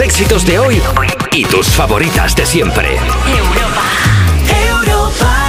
los 0.00 0.06
éxitos 0.06 0.46
de 0.46 0.58
hoy 0.58 0.80
y 1.32 1.44
tus 1.44 1.68
favoritas 1.68 2.34
de 2.34 2.46
siempre. 2.46 2.96
Europa, 4.80 5.42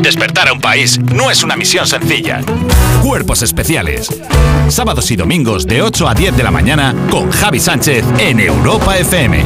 Despertar 0.00 0.48
a 0.48 0.52
un 0.52 0.60
país 0.60 0.98
no 0.98 1.30
es 1.30 1.42
una 1.42 1.56
misión 1.56 1.86
sencilla. 1.86 2.40
Cuerpos 3.02 3.42
especiales. 3.42 4.08
Sábados 4.68 5.10
y 5.10 5.16
domingos 5.16 5.66
de 5.66 5.82
8 5.82 6.08
a 6.08 6.14
10 6.14 6.36
de 6.36 6.42
la 6.42 6.50
mañana 6.50 6.94
con 7.10 7.30
Javi 7.30 7.60
Sánchez 7.60 8.04
en 8.18 8.40
Europa 8.40 8.96
FM. 8.96 9.44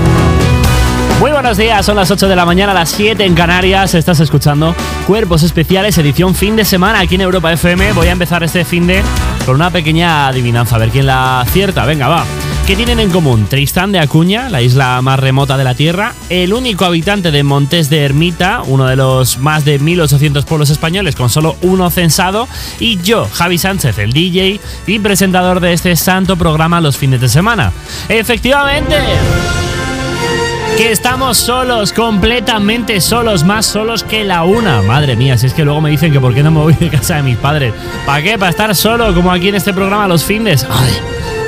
Muy 1.21 1.31
buenos 1.31 1.57
días, 1.57 1.87
son 1.87 1.97
las 1.97 2.11
8 2.11 2.29
de 2.29 2.37
la 2.37 2.45
mañana, 2.45 2.75
las 2.75 2.91
7 2.91 3.25
en 3.25 3.35
Canarias. 3.35 3.95
Estás 3.95 4.21
escuchando 4.21 4.75
Cuerpos 5.07 5.43
Especiales, 5.43 5.97
edición 5.99 6.35
fin 6.35 6.55
de 6.55 6.65
semana 6.65 7.01
aquí 7.01 7.15
en 7.15 7.23
Europa 7.23 7.53
FM. 7.53 7.93
Voy 7.93 8.09
a 8.09 8.13
empezar 8.13 8.43
este 8.43 8.65
fin 8.65 8.87
de 8.87 9.03
con 9.45 9.57
una 9.57 9.71
pequeña 9.71 10.29
adivinanza, 10.29 10.77
a 10.77 10.79
ver 10.79 10.91
quién 10.91 11.07
la 11.07 11.41
acierta. 11.41 11.85
Venga, 11.85 12.09
va. 12.09 12.25
¿Qué 12.67 12.77
tienen 12.77 12.99
en 12.99 13.11
común? 13.11 13.47
Tristán 13.47 13.93
de 13.93 13.99
Acuña, 13.99 14.49
la 14.49 14.63
isla 14.63 15.03
más 15.03 15.21
remota 15.21 15.59
de 15.59 15.65
la 15.65 15.75
Tierra, 15.75 16.15
el 16.31 16.55
único 16.55 16.87
habitante 16.87 17.31
de 17.31 17.43
Montes 17.43 17.91
de 17.91 18.05
Ermita, 18.05 18.63
uno 18.65 18.87
de 18.87 18.97
los 18.97 19.39
más 19.39 19.67
de 19.67 19.79
1800 19.79 20.47
pueblos 20.47 20.71
españoles 20.71 21.15
con 21.15 21.29
solo 21.29 21.57
uno 21.61 21.91
censado, 21.91 22.49
y 22.81 22.97
yo, 23.03 23.29
Javi 23.31 23.59
Sánchez, 23.59 23.99
el 23.99 24.15
DJ 24.15 24.61
y 24.87 24.99
presentador 24.99 25.61
de 25.61 25.75
este 25.75 25.95
santo 25.95 26.37
programa 26.37 26.81
los 26.81 26.97
fines 26.97 27.21
de 27.21 27.29
semana. 27.29 27.71
Efectivamente 28.09 28.97
que 30.77 30.91
estamos 30.91 31.37
solos, 31.37 31.93
completamente 31.93 33.01
solos, 33.01 33.45
más 33.45 33.65
solos 33.65 34.03
que 34.03 34.25
la 34.25 34.45
una. 34.45 34.83
Madre 34.83 35.15
mía, 35.15 35.39
si 35.39 35.47
es 35.47 35.55
que 35.55 35.65
luego 35.65 35.81
me 35.81 35.91
dicen 35.91 36.13
que 36.13 36.21
por 36.21 36.35
qué 36.35 36.43
no 36.43 36.51
me 36.51 36.61
voy 36.61 36.75
de 36.75 36.91
casa 36.91 37.17
de 37.17 37.23
mis 37.23 37.37
padres. 37.37 37.73
¿Para 38.05 38.23
qué? 38.23 38.39
¿Para 38.39 38.51
estar 38.51 38.75
solo 38.75 39.15
como 39.15 39.31
aquí 39.31 39.49
en 39.49 39.55
este 39.55 39.73
programa 39.73 40.09
los 40.09 40.25
fines? 40.25 40.67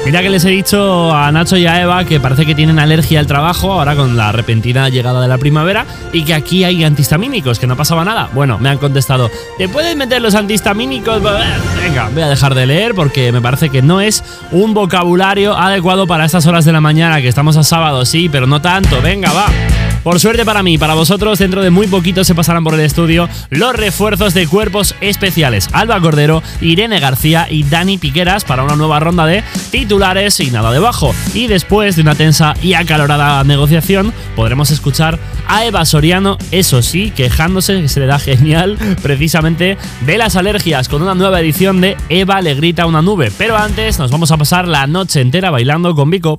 Mira 0.07 0.23
que 0.23 0.31
les 0.31 0.45
he 0.45 0.51
dicho 0.51 1.13
a 1.13 1.33
Nacho 1.33 1.57
y 1.57 1.67
a 1.67 1.83
Eva 1.83 2.05
que 2.05 2.21
parece 2.21 2.47
que 2.47 2.55
tienen 2.55 2.79
alergia 2.79 3.19
al 3.19 3.27
trabajo 3.27 3.73
ahora 3.73 3.97
con 3.97 4.17
la 4.17 4.31
repentina 4.31 4.89
llegada 4.89 5.21
de 5.21 5.27
la 5.27 5.37
primavera 5.37 5.85
y 6.13 6.25
que 6.25 6.33
aquí 6.33 6.63
hay 6.63 6.85
antihistamínicos, 6.85 7.59
que 7.59 7.67
no 7.67 7.77
pasaba 7.77 8.05
nada. 8.05 8.31
Bueno, 8.33 8.57
me 8.57 8.69
han 8.69 8.79
contestado, 8.79 9.33
¿te 9.59 9.69
puedes 9.69 9.97
meter 9.97 10.23
los 10.23 10.37
antihistamínicos? 10.37 11.21
Venga, 11.83 12.09
voy 12.15 12.23
a 12.23 12.29
dejar 12.29 12.55
de 12.55 12.67
leer 12.67 12.95
porque 12.95 13.33
me 13.33 13.41
parece 13.41 13.69
que 13.69 13.83
no 13.83 14.01
es 14.01 14.23
un 14.53 14.75
vocabulario 14.75 15.57
adecuado 15.57 16.07
para 16.07 16.25
estas 16.25 16.47
horas 16.47 16.65
de 16.65 16.71
la 16.71 16.81
mañana, 16.81 17.21
que 17.21 17.27
estamos 17.27 17.57
a 17.57 17.65
sábado, 17.65 18.05
sí, 18.05 18.29
pero 18.29 18.47
no 18.47 18.63
tanto. 18.63 19.03
Venga, 19.03 19.33
va. 19.33 19.47
Por 20.07 20.21
suerte 20.21 20.45
para 20.45 20.63
mí, 20.63 20.79
para 20.79 20.95
vosotros, 20.95 21.41
dentro 21.41 21.65
de 21.65 21.71
muy 21.71 21.89
poquito 21.89 22.23
se 22.23 22.37
pasarán 22.37 22.63
por 22.63 22.75
el 22.75 22.81
estudio 22.81 23.29
los 23.51 23.75
refuerzos 23.75 24.35
de 24.35 24.47
cuerpos 24.47 24.95
especiales. 25.01 25.69
Alba 25.73 26.01
Cordero, 26.01 26.45
Irene 26.61 27.01
García 27.01 27.49
y 27.51 27.65
Dani 27.65 27.99
Piqueras 27.99 28.45
para 28.45 28.63
una 28.63 28.77
nueva 28.77 29.01
ronda 29.01 29.27
de 29.27 29.43
titulares 29.73 30.39
y 30.39 30.53
nada 30.53 30.71
debajo. 30.71 31.13
Y 31.35 31.49
después 31.49 31.97
de 31.97 32.03
una 32.03 32.15
tensa 32.15 32.55
y 32.63 32.75
acalorada 32.75 33.43
negociación, 33.43 34.13
podremos 34.37 34.71
escuchar 34.71 35.19
a 35.49 35.65
Eva 35.65 35.85
Soriano, 35.85 36.39
eso 36.53 36.83
sí, 36.83 37.11
quejándose, 37.11 37.83
que 37.83 37.89
se 37.89 37.99
le 37.99 38.07
da 38.07 38.21
genial, 38.21 38.79
precisamente 39.03 39.77
de 40.03 40.19
las 40.19 40.37
alergias, 40.37 40.89
con 40.89 41.03
una 41.03 41.17
nueva 41.17 41.41
edición 41.41 41.81
de 41.81 41.97
Eva 42.11 42.41
le 42.43 42.55
grita 42.55 42.87
una 42.87 43.03
nube. 43.03 43.33
Pero 43.37 43.57
antes 43.57 43.99
nos 43.99 44.13
vamos 44.13 44.31
a 44.31 44.37
pasar 44.37 44.69
la 44.69 44.87
noche 44.87 45.21
entera 45.21 45.51
bailando 45.51 45.97
con 45.97 46.11
Vico. 46.11 46.39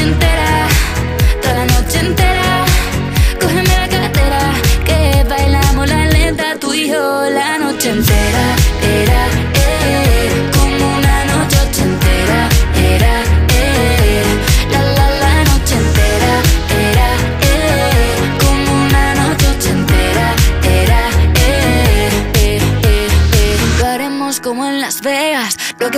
Noche 0.00 0.08
ochentera 0.08 0.39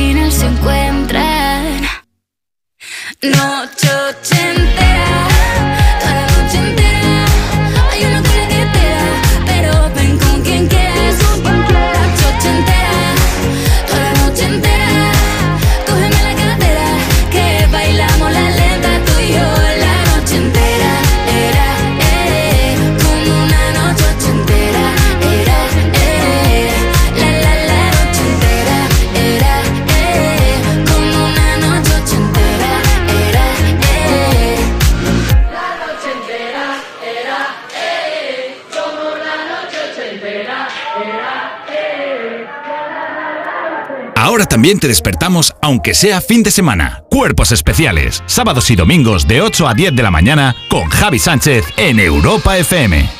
Final 0.00 0.32
se 0.32 0.46
encuentran. 0.46 1.82
Noche 3.22 3.79
también 44.60 44.78
te 44.78 44.88
despertamos 44.88 45.54
aunque 45.62 45.94
sea 45.94 46.20
fin 46.20 46.42
de 46.42 46.50
semana. 46.50 47.02
Cuerpos 47.08 47.50
especiales, 47.50 48.22
sábados 48.26 48.70
y 48.70 48.76
domingos 48.76 49.26
de 49.26 49.40
8 49.40 49.66
a 49.66 49.72
10 49.72 49.96
de 49.96 50.02
la 50.02 50.10
mañana 50.10 50.54
con 50.68 50.86
Javi 50.90 51.18
Sánchez 51.18 51.64
en 51.78 51.98
Europa 51.98 52.58
FM. 52.58 53.19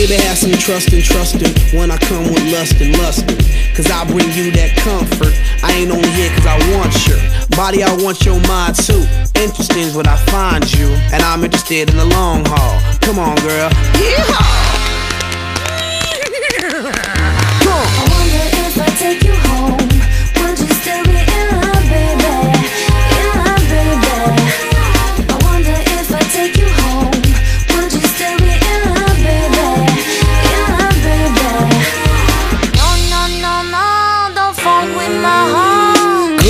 Baby, 0.00 0.14
have 0.14 0.38
some 0.38 0.52
trust 0.52 0.94
and 0.94 1.04
trust 1.04 1.38
trusting 1.40 1.78
when 1.78 1.90
I 1.90 1.98
come 1.98 2.24
with 2.32 2.42
lust 2.50 2.80
and 2.80 2.96
lust. 2.96 3.26
Cause 3.76 3.90
I 3.90 4.02
bring 4.06 4.32
you 4.32 4.50
that 4.52 4.74
comfort. 4.78 5.34
I 5.62 5.72
ain't 5.72 5.90
only 5.90 6.08
here 6.12 6.30
cause 6.30 6.46
I 6.46 6.56
want 6.72 7.06
your 7.06 7.18
body, 7.54 7.82
I 7.82 7.94
want 8.02 8.24
your 8.24 8.40
mind 8.48 8.76
too. 8.76 9.04
Interesting 9.38 9.82
is 9.82 9.94
what 9.94 10.08
I 10.08 10.16
find 10.32 10.64
you, 10.72 10.88
and 11.12 11.22
I'm 11.22 11.44
interested 11.44 11.90
in 11.90 11.98
the 11.98 12.06
long 12.06 12.46
haul. 12.46 12.80
Come 13.02 13.18
on, 13.18 13.36
girl. 13.44 13.68
Yeehaw! 14.00 14.78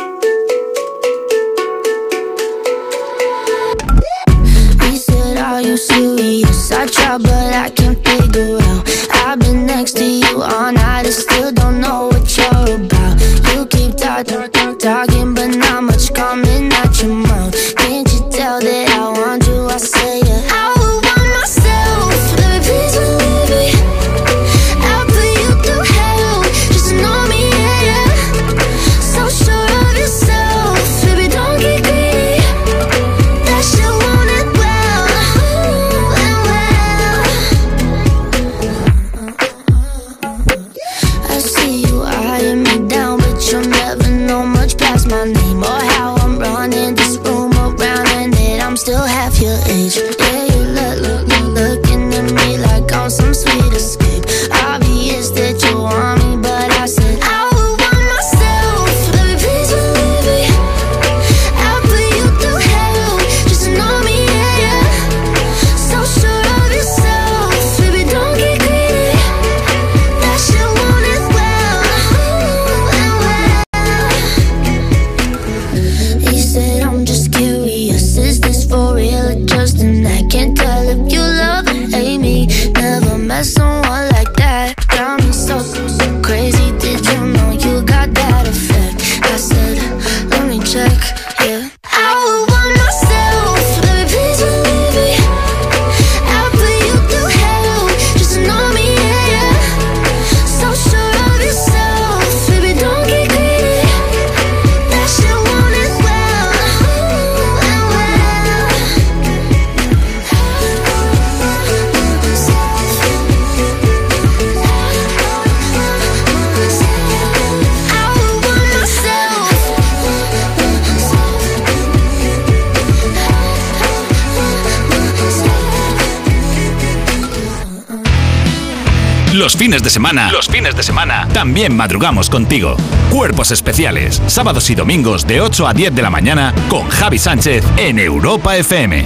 Fines 129.79 129.83
de 129.83 129.89
semana, 129.91 130.31
los 130.31 130.47
fines 130.47 130.75
de 130.75 130.83
semana, 130.83 131.27
también 131.33 131.75
madrugamos 131.75 132.29
contigo. 132.29 132.75
Cuerpos 133.09 133.51
especiales, 133.51 134.21
sábados 134.27 134.69
y 134.69 134.75
domingos 134.75 135.25
de 135.25 135.39
8 135.39 135.67
a 135.67 135.73
10 135.73 135.95
de 135.95 136.01
la 136.01 136.09
mañana 136.09 136.53
con 136.67 136.89
Javi 136.89 137.17
Sánchez 137.17 137.63
en 137.77 137.97
Europa 137.97 138.57
FM. 138.57 139.05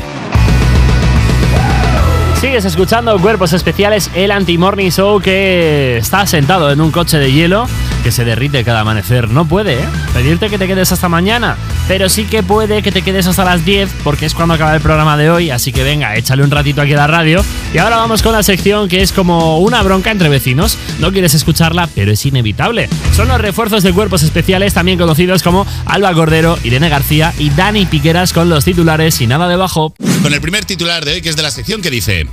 Sigues 2.42 2.66
escuchando 2.66 3.18
Cuerpos 3.20 3.54
Especiales, 3.54 4.10
el 4.16 4.32
anti-morning 4.32 4.90
show 4.90 5.22
que 5.22 5.98
está 5.98 6.26
sentado 6.26 6.72
en 6.72 6.82
un 6.82 6.92
coche 6.92 7.18
de 7.18 7.32
hielo 7.32 7.68
que 8.04 8.12
se 8.12 8.26
derrite 8.26 8.64
cada 8.64 8.82
amanecer. 8.82 9.30
No 9.30 9.48
puede, 9.48 9.76
¿eh? 9.76 9.86
Pedirte 10.14 10.50
que 10.50 10.58
te 10.58 10.68
quedes 10.68 10.92
hasta 10.92 11.10
mañana, 11.10 11.56
pero 11.88 12.10
sí 12.10 12.26
que 12.26 12.44
puede 12.44 12.84
que 12.84 12.92
te 12.92 13.02
quedes 13.02 13.28
hasta 13.28 13.46
las 13.46 13.66
10 13.66 13.90
porque 14.04 14.26
es 14.26 14.34
cuando 14.34 14.54
acaba 14.54 14.76
el 14.76 14.82
programa 14.82 15.18
de 15.18 15.30
hoy, 15.30 15.50
así 15.50 15.72
que 15.72 15.84
venga, 15.84 16.16
échale 16.16 16.44
un 16.44 16.52
ratito 16.52 16.82
aquí 16.82 16.94
a 16.94 16.98
la 16.98 17.08
radio. 17.08 17.44
Y 17.74 17.78
ahora 17.78 17.98
vamos 17.98 18.22
con 18.22 18.34
la 18.34 18.44
sección 18.44 18.90
que 18.90 19.02
es 19.02 19.12
como 19.12 19.60
una 19.60 19.82
bronca 19.82 20.12
entre 20.12 20.30
vecinos. 20.30 20.78
No 21.00 21.12
quieres 21.12 21.34
escucharla, 21.34 21.88
pero 21.96 22.12
es 22.12 22.26
inevitable. 22.26 22.90
Son 23.16 23.28
los 23.28 23.40
refuerzos 23.40 23.84
de 23.84 23.94
Cuerpos 23.94 24.24
Especiales, 24.24 24.74
también 24.74 25.00
conocidos 25.00 25.42
como 25.42 25.66
Alba 25.86 26.14
Cordero, 26.14 26.58
Irene 26.64 26.90
García 26.90 27.34
y 27.40 27.50
Dani 27.50 27.86
Piqueras 27.86 28.34
con 28.34 28.50
los 28.50 28.66
titulares 28.66 29.22
y 29.22 29.28
nada 29.28 29.48
debajo. 29.48 29.94
Con 30.22 30.34
el 30.34 30.42
primer 30.42 30.66
titular 30.66 31.06
de 31.06 31.14
hoy, 31.14 31.22
que 31.22 31.30
es 31.30 31.36
de 31.36 31.44
la 31.44 31.52
sección 31.52 31.82
que 31.82 31.90
dice... 31.90 32.28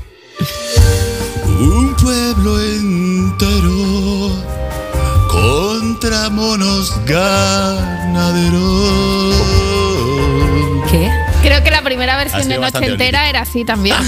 Un 1.61 1.95
pueblo 1.95 2.59
entero 2.63 4.61
contra 5.31 6.29
monos 6.31 6.93
ganaderos. 7.07 8.61
¿Qué? 10.91 11.11
Creo 11.43 11.63
que 11.63 11.71
la 11.71 11.83
primera 11.83 12.17
versión 12.17 12.49
de 12.49 12.59
Noche 12.59 12.85
Entera 12.85 13.29
era 13.29 13.43
así 13.43 13.65
también. 13.65 13.97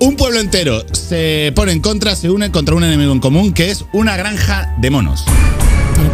Un 0.00 0.16
pueblo 0.16 0.40
entero 0.40 0.82
se 0.92 1.52
pone 1.54 1.72
en 1.72 1.80
contra, 1.80 2.16
se 2.16 2.28
une 2.30 2.50
contra 2.50 2.74
un 2.74 2.82
enemigo 2.82 3.12
en 3.12 3.20
común, 3.20 3.52
que 3.52 3.70
es 3.70 3.84
una 3.92 4.16
granja 4.16 4.74
de 4.78 4.90
monos. 4.90 5.24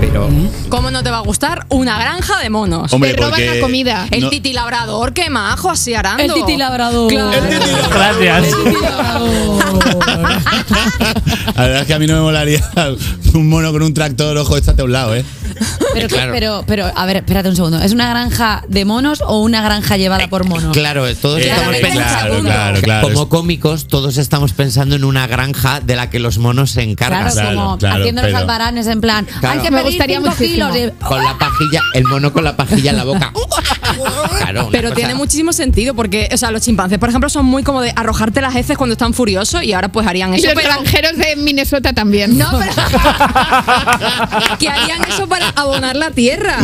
Pero. 0.00 0.28
¿Cómo 0.68 0.90
no 0.90 1.02
te 1.02 1.10
va 1.10 1.18
a 1.18 1.22
gustar 1.22 1.66
una 1.70 1.98
granja 1.98 2.38
de 2.40 2.50
monos? 2.50 2.92
Hombre, 2.92 3.14
Te 3.14 3.20
roban 3.20 3.44
la 3.46 3.60
comida. 3.60 4.06
El 4.10 4.22
no- 4.24 4.30
titi 4.30 4.52
labrador, 4.52 5.12
qué 5.12 5.30
majo, 5.30 5.70
así 5.70 5.94
arando. 5.94 6.22
El 6.22 6.32
titi 6.34 6.56
labrador. 6.56 7.10
Claro. 7.10 7.30
Gracias. 7.90 8.46
La 11.54 11.62
verdad 11.64 11.80
es 11.80 11.86
que 11.86 11.94
a 11.94 11.98
mí 11.98 12.06
no 12.06 12.14
me 12.14 12.20
molaría 12.20 12.64
un 13.34 13.48
mono 13.48 13.72
con 13.72 13.82
un 13.82 13.94
tractor, 13.94 14.36
ojo, 14.36 14.56
échate 14.56 14.82
a 14.82 14.84
un 14.84 14.92
lado, 14.92 15.14
¿eh? 15.16 15.24
Pero, 15.94 16.08
pero, 16.32 16.64
pero, 16.66 16.92
a 16.94 17.06
ver, 17.06 17.16
espérate 17.18 17.48
un 17.48 17.56
segundo. 17.56 17.80
¿Es 17.82 17.92
una 17.92 18.08
granja 18.10 18.62
de 18.68 18.84
monos 18.84 19.22
o 19.26 19.40
una 19.40 19.62
granja 19.62 19.96
llevada 19.96 20.28
por 20.28 20.44
monos? 20.44 20.76
Claro, 20.76 21.04
todos 21.16 21.40
Eh, 21.40 21.48
estamos 21.50 21.76
pensando. 21.76 22.00
claro, 22.02 22.28
segundo. 22.30 22.50
claro, 22.50 22.80
claro. 22.82 23.08
Como 23.08 23.28
cómicos, 23.28 23.88
todos 23.88 24.16
estamos 24.18 24.52
pensando 24.52 24.96
en 24.96 25.04
una 25.04 25.26
granja 25.26 25.80
de 25.80 25.96
la 25.96 26.10
que 26.10 26.18
los 26.18 26.38
monos 26.38 26.70
se 26.72 26.82
encargan. 26.82 27.20
Claro, 27.30 27.34
Claro, 27.34 27.56
como 27.56 27.78
claro, 27.78 27.96
haciendo 28.00 28.22
los 28.22 28.28
pero- 28.28 28.38
albaranes 28.38 28.86
en 28.86 29.00
plan. 29.00 29.24
Claro. 29.40 29.48
Hay 29.60 29.64
que 29.64 29.70
Me 29.70 29.82
gustaría 29.82 30.20
cinco 30.20 30.34
kilos. 30.36 30.76
y- 30.76 30.90
Con 31.04 31.24
la 31.24 31.38
pajilla, 31.38 31.80
el 31.94 32.04
mono 32.04 32.32
con 32.32 32.44
la 32.44 32.56
pajilla 32.56 32.90
en 32.90 32.96
la 32.96 33.04
boca. 33.04 33.32
Claro, 34.38 34.68
Pero 34.70 34.88
cosa- 34.90 34.96
tiene 34.96 35.14
muchísimo 35.14 35.52
sentido 35.52 35.94
porque, 35.94 36.28
o 36.32 36.36
sea, 36.36 36.50
los 36.50 36.62
chimpancés, 36.62 36.98
por 36.98 37.08
ejemplo, 37.08 37.28
son 37.30 37.44
muy 37.46 37.62
como 37.62 37.80
de 37.80 37.92
arrojarte 37.96 38.40
las 38.40 38.54
heces 38.54 38.76
cuando 38.76 38.92
están 38.92 39.12
furiosos 39.14 39.62
y 39.62 39.72
ahora 39.72 39.88
pues 39.88 40.06
harían 40.06 40.32
Y 40.34 40.36
eso. 40.38 40.46
los 40.46 40.54
pero- 40.54 40.68
granjeros 40.74 41.16
de 41.16 41.36
Minnesota 41.36 41.92
también. 41.92 42.36
No, 42.38 42.50
pero 42.58 42.72
que 44.58 44.68
harían 44.68 45.04
eso 45.04 45.26
para 45.28 45.48
abonar 45.78 45.96
la 45.96 46.10
tierra. 46.10 46.56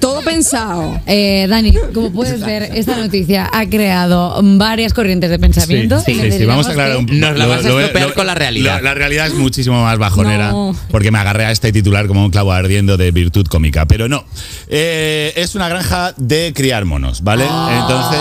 Todo 0.00 0.22
pensado. 0.22 1.00
Eh, 1.06 1.46
Dani, 1.48 1.72
como 1.94 2.12
puedes 2.12 2.40
ver, 2.44 2.62
esta 2.74 2.96
noticia 2.96 3.48
ha 3.52 3.66
creado 3.66 4.38
varias 4.42 4.92
corrientes 4.92 5.30
de 5.30 5.38
pensamiento. 5.38 6.00
Sí, 6.00 6.14
sí, 6.20 6.32
sí, 6.32 6.44
vamos 6.44 6.66
a 6.66 6.70
aclarar 6.70 6.96
un 6.98 7.06
poco. 7.06 7.18
Nos 7.18 7.36
la 7.36 7.46
vas 7.46 7.64
a 7.64 7.68
estropear 7.68 8.08
lo- 8.08 8.14
con 8.14 8.26
la 8.26 8.34
realidad. 8.34 8.76
lo- 8.78 8.82
la 8.84 8.94
realidad 8.94 9.26
es 9.26 9.34
muchísimo 9.34 9.82
más 9.82 9.98
bajonera. 9.98 10.50
No. 10.50 10.76
Porque 10.90 11.10
me 11.10 11.18
agarré 11.18 11.46
a 11.46 11.50
este 11.50 11.72
titular 11.72 12.06
como 12.06 12.24
un 12.24 12.30
clavo 12.30 12.52
ardiendo 12.52 12.96
de 12.96 13.10
virtud 13.10 13.46
cómica. 13.46 13.86
Pero 13.86 14.08
no. 14.08 14.24
Eh, 14.68 15.32
es 15.36 15.54
una 15.54 15.68
granja 15.68 16.12
de 16.16 16.52
criar 16.54 16.84
monos, 16.84 17.22
¿vale? 17.22 17.44
Entonces, 17.44 18.20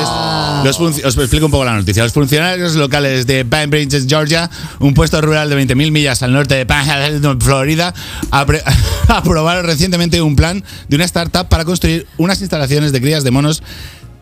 los 0.64 0.80
os 0.80 1.18
explico 1.18 1.46
un 1.46 1.52
poco 1.52 1.66
la 1.66 1.76
noticia. 1.76 2.04
Los 2.04 2.14
funcionarios 2.14 2.76
locales 2.76 3.26
de 3.28 3.46
Pine 3.46 3.68
Bridges, 3.68 4.06
Georgia, 4.08 4.50
un 4.80 4.94
puesto 4.94 5.20
rural 5.22 5.50
de 5.50 5.58
20.000 5.58 5.92
millas 5.92 6.24
al 6.24 6.34
norte 6.34 6.56
de 6.56 6.66
Pine, 6.66 7.20
Florida, 7.40 7.94
aprobaron 9.08 9.66
recientemente 9.66 10.22
un 10.22 10.36
plan 10.36 10.64
de 10.88 10.96
una 10.96 11.06
startup 11.06 11.48
para 11.48 11.66
construir 11.66 12.08
unas 12.18 12.42
instalaciones 12.42 12.92
de 12.92 13.02
crías 13.02 13.24
de 13.24 13.32
monos 13.32 13.64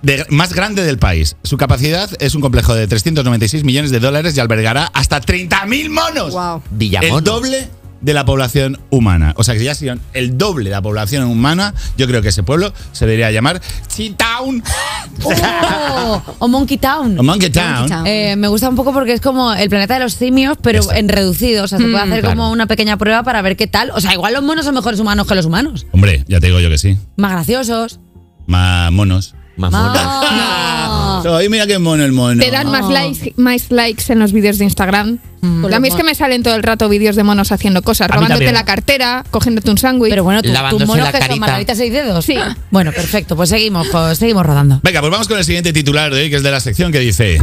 de- 0.01 0.25
más 0.29 0.53
grande 0.53 0.83
del 0.83 0.97
país. 0.99 1.35
Su 1.43 1.57
capacidad 1.57 2.09
es 2.19 2.35
un 2.35 2.41
complejo 2.41 2.75
de 2.75 2.87
396 2.87 3.63
millones 3.63 3.91
de 3.91 3.99
dólares 3.99 4.35
y 4.37 4.39
albergará 4.39 4.85
hasta 4.93 5.21
30.000 5.21 5.89
monos. 5.89 6.31
Wow. 6.33 6.61
El 6.79 7.23
doble 7.23 7.69
de 8.05 8.13
la 8.13 8.23
población 8.23 8.79
humana. 8.91 9.33
O 9.35 9.43
sea 9.43 9.55
que 9.55 9.59
si 9.61 9.65
ya 9.65 9.73
serían 9.73 9.99
el 10.13 10.37
doble 10.37 10.65
de 10.65 10.75
la 10.75 10.81
población 10.81 11.23
humana, 11.23 11.73
yo 11.97 12.05
creo 12.07 12.21
que 12.21 12.29
ese 12.29 12.43
pueblo 12.43 12.71
se 12.91 13.05
debería 13.05 13.31
llamar 13.31 13.59
Chi-Town 13.87 14.63
Oh, 15.23 16.21
o 16.39 16.47
Monkey 16.47 16.77
Town. 16.77 17.17
o 17.19 17.23
Monkey 17.23 17.49
Town. 17.49 17.89
Town. 17.89 18.05
Eh, 18.05 18.35
me 18.35 18.47
gusta 18.47 18.69
un 18.69 18.75
poco 18.75 18.93
porque 18.93 19.13
es 19.13 19.21
como 19.21 19.53
el 19.53 19.69
planeta 19.69 19.95
de 19.95 20.01
los 20.01 20.13
simios, 20.13 20.55
pero 20.61 20.79
Exacto. 20.79 20.99
en 20.99 21.09
reducido. 21.09 21.63
O 21.63 21.67
sea, 21.67 21.79
se 21.79 21.85
puede 21.85 21.97
hacer 21.97 22.19
claro. 22.21 22.35
como 22.35 22.51
una 22.51 22.67
pequeña 22.67 22.97
prueba 22.97 23.23
para 23.23 23.41
ver 23.41 23.55
qué 23.57 23.65
tal. 23.65 23.89
O 23.91 23.99
sea, 24.01 24.13
igual 24.13 24.33
los 24.33 24.43
monos 24.43 24.65
son 24.65 24.75
mejores 24.75 24.99
humanos 24.99 25.25
que 25.25 25.33
los 25.33 25.45
humanos. 25.47 25.87
Hombre, 25.91 26.23
ya 26.27 26.39
te 26.39 26.47
digo 26.47 26.59
yo 26.59 26.69
que 26.69 26.77
sí. 26.77 26.97
Más 27.15 27.31
graciosos. 27.31 27.99
Más 28.45 28.91
monos. 28.91 29.33
Más 29.57 29.71
monos. 29.71 31.23
No. 31.23 31.35
Ay, 31.37 31.49
mira 31.49 31.65
qué 31.67 31.79
mono 31.79 32.03
el 32.03 32.11
mono. 32.11 32.41
Te 32.43 32.51
dan 32.51 32.69
más 32.69 32.89
likes, 32.89 33.33
más 33.37 33.71
likes 33.71 34.03
en 34.11 34.19
los 34.19 34.31
vídeos 34.33 34.57
de 34.57 34.65
Instagram. 34.65 35.19
Con 35.41 35.71
a 35.73 35.79
mí 35.79 35.87
es 35.89 35.93
que 35.95 36.03
me 36.03 36.15
salen 36.15 36.41
todo 36.41 36.55
el 36.55 36.63
rato 36.63 36.89
vídeos 36.89 37.15
de 37.15 37.23
monos 37.23 37.51
haciendo 37.51 37.83
cosas, 37.83 38.05
A 38.09 38.13
mí 38.13 38.15
robándote 38.15 38.45
también. 38.45 38.53
la 38.55 38.65
cartera, 38.65 39.23
cogiéndote 39.29 39.69
un 39.69 39.77
sándwich. 39.77 40.09
Pero 40.09 40.23
bueno, 40.23 40.41
¿tu- 40.41 40.47
tus 40.47 40.53
Lavándose 40.53 40.85
monos 40.87 41.05
la 41.05 41.11
que 41.11 41.27
son 41.27 41.39
carita. 41.39 41.75
seis 41.75 41.93
dedos. 41.93 42.25
Sí. 42.25 42.35
Bueno, 42.71 42.91
perfecto. 42.91 43.35
Pues 43.35 43.49
seguimos, 43.49 43.87
pues 43.89 44.17
seguimos 44.17 44.43
rodando. 44.45 44.79
Venga, 44.83 45.01
pues 45.01 45.11
vamos 45.11 45.27
con 45.27 45.37
el 45.37 45.43
siguiente 45.45 45.71
titular 45.71 46.11
de 46.13 46.23
hoy, 46.23 46.29
que 46.31 46.37
es 46.37 46.43
de 46.43 46.49
la 46.51 46.59
sección 46.59 46.91
que 46.91 46.99
dice: 46.99 47.39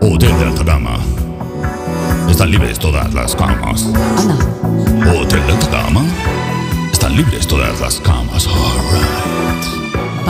Hotel 0.00 0.38
de 0.38 0.44
alta 0.44 0.64
gama. 0.64 0.98
Están 2.30 2.50
libres 2.50 2.78
todas 2.78 3.12
las 3.14 3.34
camas. 3.36 3.84
Hotel 5.18 5.40
de 5.46 5.52
alta 5.52 5.68
gama. 5.70 6.04
Están 6.92 7.16
libres 7.16 7.46
todas 7.46 7.80
las 7.80 8.00
camas. 8.00 8.46
Alright. 8.46 9.31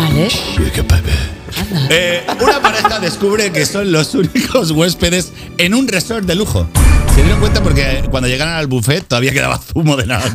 Vale. 0.02 0.28
Yeah, 0.58 0.82
baby. 0.82 1.41
Eh, 1.90 2.22
una 2.40 2.60
pareja 2.60 2.98
descubre 3.00 3.50
que 3.52 3.66
son 3.66 3.92
los 3.92 4.14
únicos 4.14 4.70
huéspedes 4.70 5.32
en 5.58 5.74
un 5.74 5.88
resort 5.88 6.24
de 6.26 6.34
lujo. 6.34 6.66
Se 7.14 7.22
dieron 7.22 7.40
cuenta 7.40 7.62
porque 7.62 8.04
cuando 8.10 8.26
llegaron 8.28 8.54
al 8.54 8.66
buffet 8.68 9.06
todavía 9.06 9.32
quedaba 9.32 9.58
zumo 9.58 9.96
de 9.96 10.06
naranja. 10.06 10.34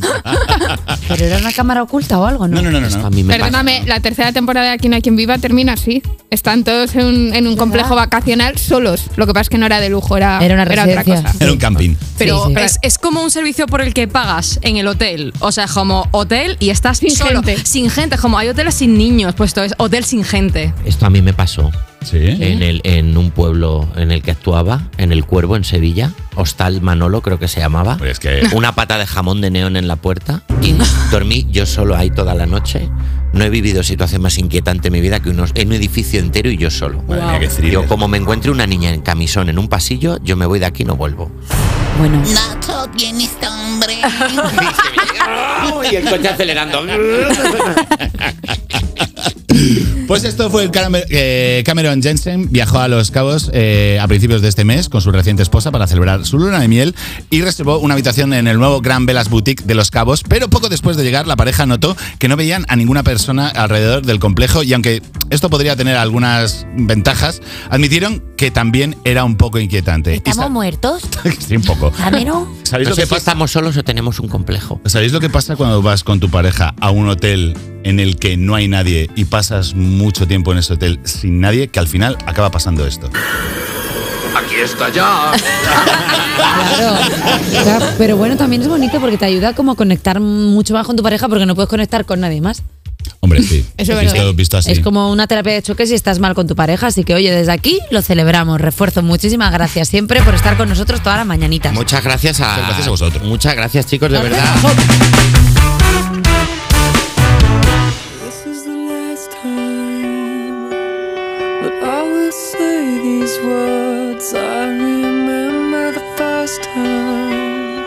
¿Pero 1.08 1.26
era 1.26 1.38
una 1.38 1.52
cámara 1.52 1.82
oculta 1.82 2.20
o 2.20 2.26
algo, 2.26 2.48
no? 2.48 2.62
No, 2.62 2.70
no, 2.70 2.80
no, 2.80 2.88
no. 2.90 3.28
Perdóname, 3.28 3.84
la 3.88 4.00
tercera 4.00 4.32
temporada 4.32 4.68
de 4.68 4.72
Aquí 4.74 4.88
no 4.90 4.96
hay 4.96 5.02
quien 5.02 5.16
viva 5.16 5.38
termina 5.40 5.74
así. 5.74 6.04
Están 6.30 6.64
todos 6.64 6.94
en 6.96 7.06
un, 7.06 7.34
en 7.34 7.48
un 7.48 7.56
complejo 7.58 7.96
vacacional 7.96 8.58
solos. 8.60 9.06
Lo 9.16 9.26
que 9.26 9.34
pasa 9.34 9.44
es 9.44 9.50
que 9.50 9.58
no 9.58 9.66
era 9.66 9.80
de 9.80 9.90
lujo, 9.90 10.18
era, 10.18 10.40
Era 10.44 10.54
una 10.54 10.64
otra 10.64 10.86
residencia. 10.86 11.24
cosa. 11.24 11.36
Era 11.44 11.52
un 11.52 11.58
camping. 11.58 11.96
Pero 12.20 12.46
Sí, 12.48 12.54
sí. 12.56 12.62
Es, 12.62 12.78
es 12.84 12.98
como 13.00 13.24
un 13.24 13.32
servicio 13.32 13.66
por 13.66 13.82
el 13.82 13.94
que 13.96 14.08
pagas 14.08 14.60
en 14.62 14.78
el 14.78 14.88
hotel. 14.88 15.34
O 15.40 15.52
sea, 15.52 15.68
como 15.68 16.08
hotel 16.12 16.58
y 16.60 16.70
estás 16.70 17.00
Sin 17.00 17.10
solo. 17.12 17.42
gente. 17.42 17.66
Sin 17.66 17.90
gente. 17.90 18.18
Como 18.18 18.38
hay 18.38 18.50
hoteles 18.50 18.76
sin 18.76 18.98
niños, 18.98 19.34
pues 19.36 19.50
esto 19.50 19.64
es 19.64 19.74
hotel 19.78 20.04
sin 20.06 20.24
gente. 20.24 20.74
Esto 20.86 21.07
a 21.08 21.10
mí 21.10 21.22
me 21.22 21.32
pasó 21.34 21.72
Sí. 22.04 22.18
en, 22.22 22.62
el, 22.62 22.82
en 22.84 23.18
un 23.18 23.32
pueblo 23.32 23.88
en 23.96 24.12
el 24.12 24.22
que 24.22 24.32
actuaba, 24.32 24.90
en 24.98 25.12
El 25.14 25.26
Cuervo, 25.26 25.56
en 25.56 25.64
Sevilla. 25.64 26.12
Hostal 26.36 26.82
Manolo, 26.82 27.22
creo 27.22 27.40
que 27.40 27.48
se 27.48 27.60
llamaba. 27.62 27.98
Pues 27.98 28.12
es 28.12 28.20
que- 28.20 28.48
Una 28.54 28.76
pata 28.76 28.98
de 28.98 29.06
jamón 29.08 29.40
de 29.42 29.50
neón 29.50 29.76
en 29.78 29.88
la 29.88 29.96
puerta. 29.96 30.42
Y 30.62 30.76
dormí 31.12 31.48
yo 31.50 31.66
solo 31.66 31.96
ahí 31.96 32.10
toda 32.10 32.34
la 32.36 32.46
noche. 32.46 32.90
No 33.34 33.44
he 33.46 33.50
vivido 33.50 33.84
situación 33.84 34.22
más 34.22 34.38
inquietante 34.38 34.88
en 34.90 34.94
mi 34.94 35.02
vida 35.02 35.20
que 35.22 35.30
unos, 35.30 35.52
en 35.56 35.70
un 35.70 35.74
edificio 35.76 36.20
entero 36.20 36.50
y 36.50 36.58
yo 36.58 36.70
solo. 36.72 37.04
Yo, 37.72 37.86
como 37.88 38.08
me 38.10 38.18
encuentre 38.18 38.52
una 38.52 38.68
niña 38.68 38.94
en 38.94 39.02
camisón 39.02 39.48
en 39.50 39.60
un 39.60 39.68
pasillo, 39.70 40.18
yo 40.24 40.36
me 40.38 40.46
voy 40.46 40.60
de 40.60 40.66
aquí 40.66 40.84
y 40.84 40.86
no 40.86 40.96
vuelvo. 40.98 41.32
Bueno. 42.00 42.22
Nacho, 42.34 42.86
¿tienes 42.98 43.32
hambre? 43.44 43.98
y 45.92 45.96
el 45.96 46.10
coche 46.10 46.28
acelerando. 46.30 46.84
Pues 50.08 50.24
esto 50.24 50.50
fue 50.50 50.64
el 50.64 50.72
Camer- 50.72 51.06
eh, 51.10 51.64
Cameron 51.66 52.02
Jensen. 52.02 52.50
Viajó 52.50 52.80
a 52.80 52.88
Los 52.88 53.12
Cabos 53.12 53.50
eh, 53.54 54.00
a 54.02 54.08
principios 54.08 54.42
de 54.42 54.48
este 54.48 54.64
mes 54.64 54.88
con 54.88 55.02
su 55.02 55.12
reciente 55.12 55.44
esposa 55.44 55.70
para 55.70 55.86
celebrar 55.86 56.26
su 56.26 56.38
luna 56.40 56.60
de 56.62 56.70
miel 56.70 56.96
y 57.30 57.42
reservó 57.42 57.80
una 57.80 57.94
habitación 57.94 58.32
en 58.34 58.48
el 58.48 58.58
nuevo 58.58 58.80
Gran 58.80 59.06
Velas 59.06 59.30
Boutique 59.30 59.66
de 59.66 59.76
Los 59.76 59.92
Cabos. 59.92 60.24
Pero 60.24 60.50
poco 60.50 60.70
después 60.70 60.96
de 60.96 61.04
llegar, 61.04 61.28
la 61.28 61.36
pareja 61.36 61.66
notó 61.66 61.98
que 62.20 62.30
no 62.30 62.38
veían 62.38 62.66
a 62.70 62.78
ninguna 62.78 63.04
persona 63.04 63.50
alrededor 63.50 64.06
del 64.06 64.20
complejo 64.20 64.64
y 64.64 64.72
aunque 64.72 65.02
esto 65.30 65.50
podría 65.50 65.76
tener 65.76 65.98
algunas 65.98 66.66
ventajas, 66.78 67.42
admitieron 67.70 68.24
que 68.38 68.50
también 68.50 68.96
era 69.04 69.26
un 69.26 69.36
poco 69.36 69.60
inquietante. 69.60 70.16
¿Estamos 70.16 70.52
muertos? 70.52 71.04
sí, 71.46 71.58
un 71.58 71.64
poco. 71.64 71.92
¿Ramiro? 72.00 72.48
¿Sabéis 72.64 72.88
No 72.88 72.92
lo 72.92 72.96
que 72.96 73.02
si 73.02 73.10
pasa? 73.10 73.18
estamos 73.20 73.52
solos 73.52 73.76
o 73.76 73.84
tenemos 73.84 74.20
un 74.22 74.30
complejo. 74.30 74.80
¿Sabéis 74.86 75.12
lo 75.12 75.20
que 75.20 75.30
pasa 75.30 75.58
cuando 75.58 75.82
vas 75.82 76.06
con 76.06 76.22
tu 76.22 76.30
pareja 76.30 76.74
a 76.80 76.92
un 76.92 77.10
hotel 77.10 77.56
en 77.88 78.02
el 78.02 78.18
que 78.18 78.36
no 78.36 78.54
hay 78.54 78.68
nadie 78.68 79.10
y 79.16 79.26
pasas 79.26 79.74
mucho 79.74 80.28
tiempo 80.28 80.52
en 80.52 80.58
ese 80.58 80.74
hotel 80.74 81.00
sin 81.04 81.40
nadie, 81.40 81.70
que 81.70 81.80
al 81.80 81.88
final 81.88 82.18
acaba 82.26 82.52
pasando 82.52 82.86
esto. 82.86 83.10
Aquí 84.36 84.56
está 84.56 84.90
ya. 84.90 85.32
claro. 86.36 87.00
O 87.60 87.64
sea, 87.64 87.96
pero 87.98 88.18
bueno, 88.18 88.36
también 88.36 88.62
es 88.62 88.68
bonito 88.68 89.00
porque 89.00 89.18
te 89.18 89.26
ayuda 89.26 89.54
como 89.54 89.72
a 89.72 89.76
conectar 89.76 90.20
mucho 90.20 90.74
más 90.74 90.86
con 90.86 90.98
tu 90.98 91.04
pareja 91.04 91.30
porque 91.30 91.46
no 91.46 91.56
puedes 91.56 91.70
conectar 91.70 92.06
con 92.06 92.20
nadie 92.20 92.42
más. 92.42 92.62
Hombre, 93.22 93.42
sí. 93.42 93.66
Eso 93.78 93.94
es 93.94 94.02
visto, 94.02 94.34
visto 94.34 94.58
así. 94.58 94.72
Es 94.72 94.82
como 94.82 95.10
una 95.10 95.26
terapia 95.28 95.54
de 95.54 95.62
choque 95.62 95.88
si 95.88 95.96
estás 95.96 96.20
mal 96.20 96.36
con 96.36 96.46
tu 96.46 96.56
pareja. 96.56 96.88
Así 96.88 97.06
que, 97.06 97.16
oye, 97.16 97.32
desde 97.32 97.54
aquí 97.54 97.80
lo 97.90 98.02
celebramos. 98.02 98.60
Refuerzo, 98.60 99.02
muchísimas 99.02 99.52
gracias 99.54 99.88
siempre 99.88 100.22
por 100.22 100.36
estar 100.36 100.58
con 100.58 100.68
nosotros 100.68 101.02
todas 101.02 101.20
las 101.20 101.26
mañanitas. 101.26 101.74
Muchas 101.74 102.04
gracias 102.04 102.42
a, 102.42 102.58
gracias 102.58 102.88
a 102.88 102.90
vosotros. 102.90 103.24
Muchas 103.24 103.56
gracias, 103.56 103.88
chicos, 103.88 104.12
de 104.12 104.20
verdad. 104.20 104.56
words 113.48 114.34
I 114.34 114.68
remember 114.68 115.92
the 115.92 116.06
first 116.18 116.64
time. 116.64 117.78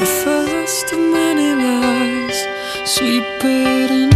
The 0.00 0.10
first 0.24 0.92
of 0.92 1.00
many 1.18 1.48
lies 1.54 2.38
She 2.92 3.20
put 3.40 3.88
in 4.00 4.10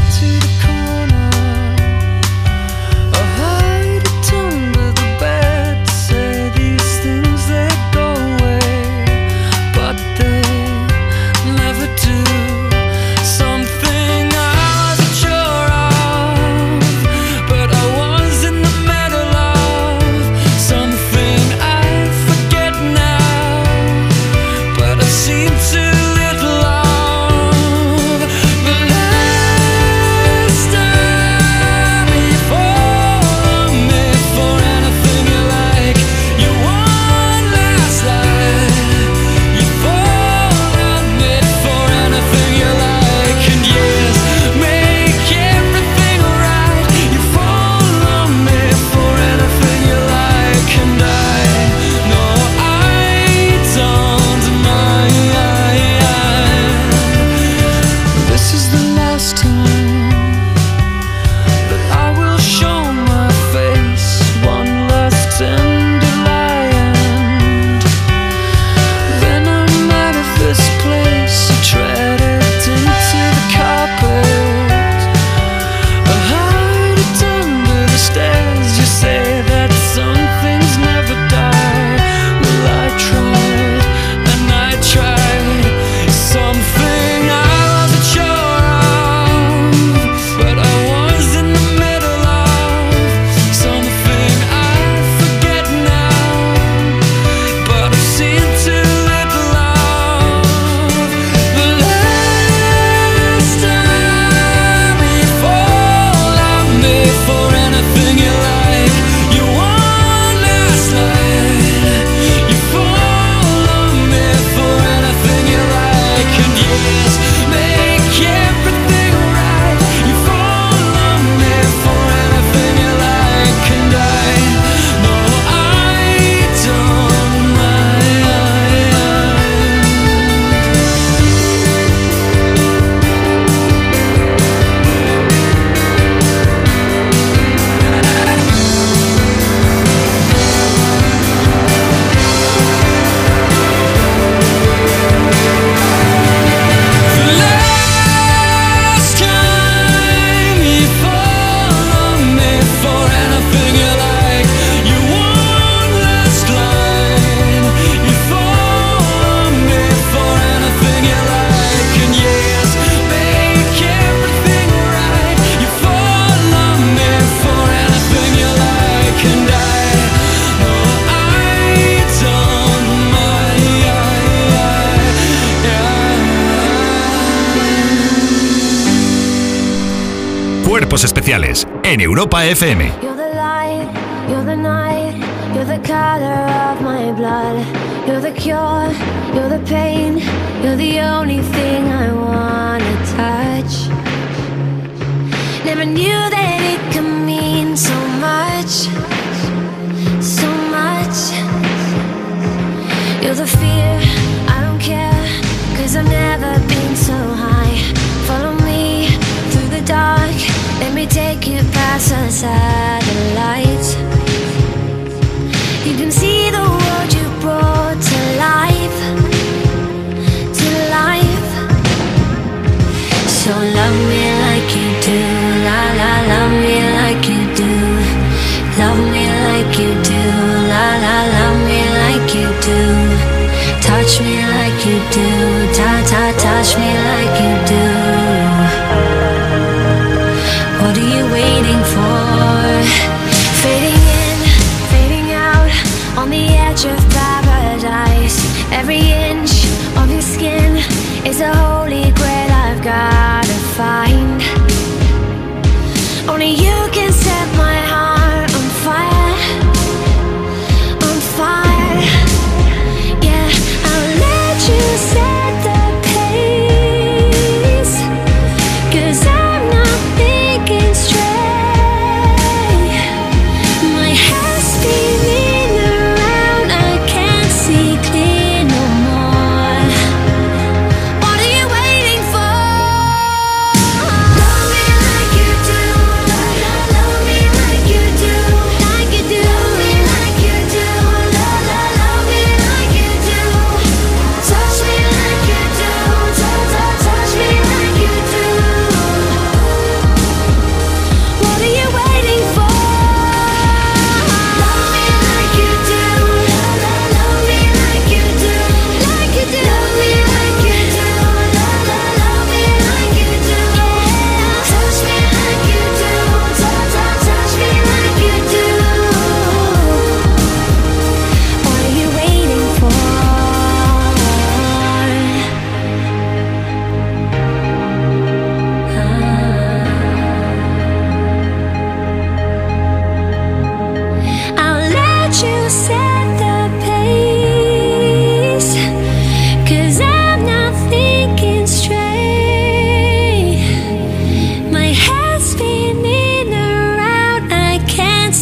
en 181.85 182.01
Europa 182.01 182.47
FM. 182.47 183.14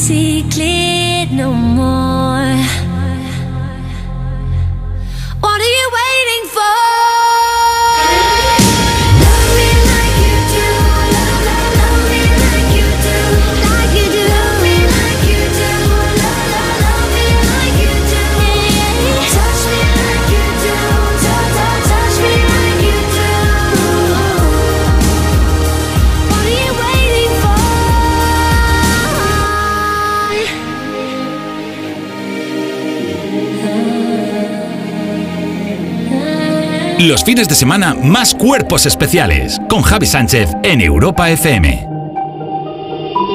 see 0.03 0.43
clear 0.51 1.27
no 1.31 1.53
more. 1.53 2.12
Los 37.03 37.25
fines 37.25 37.49
de 37.49 37.57
semana 37.57 37.95
más 37.95 38.33
cuerpos 38.33 38.87
especiales 38.87 39.61
con 39.69 39.83
Javi 39.83 40.07
Sánchez 40.07 40.51
en 40.63 40.81
Europa 40.81 41.29
FM. 41.31 41.89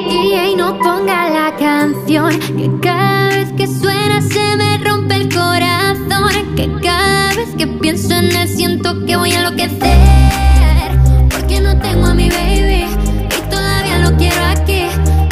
Y 0.10 0.56
no 0.56 0.80
ponga 0.80 1.30
la 1.30 1.54
canción 1.58 2.40
que 2.40 2.72
cada 2.82 3.28
vez 3.36 3.52
que 3.58 3.68
suena 3.68 4.22
se 4.22 4.56
me 4.56 4.78
rompe 4.78 5.16
el 5.16 5.28
corazón. 5.28 6.56
Que 6.56 6.72
cada 6.82 7.36
vez 7.36 7.50
que 7.58 7.68
pienso 7.68 8.16
en 8.16 8.34
él 8.34 8.48
siento 8.48 9.06
que 9.06 9.18
voy 9.18 9.34
a 9.34 9.40
enloquecer. 9.40 10.98
Porque 11.30 11.60
no 11.60 11.78
tengo 11.78 12.06
a 12.06 12.14
mi 12.14 12.30
baby 12.30 12.86
y 12.86 13.50
todavía 13.50 13.98
lo 13.98 14.16
quiero 14.16 14.46
aquí. 14.46 14.84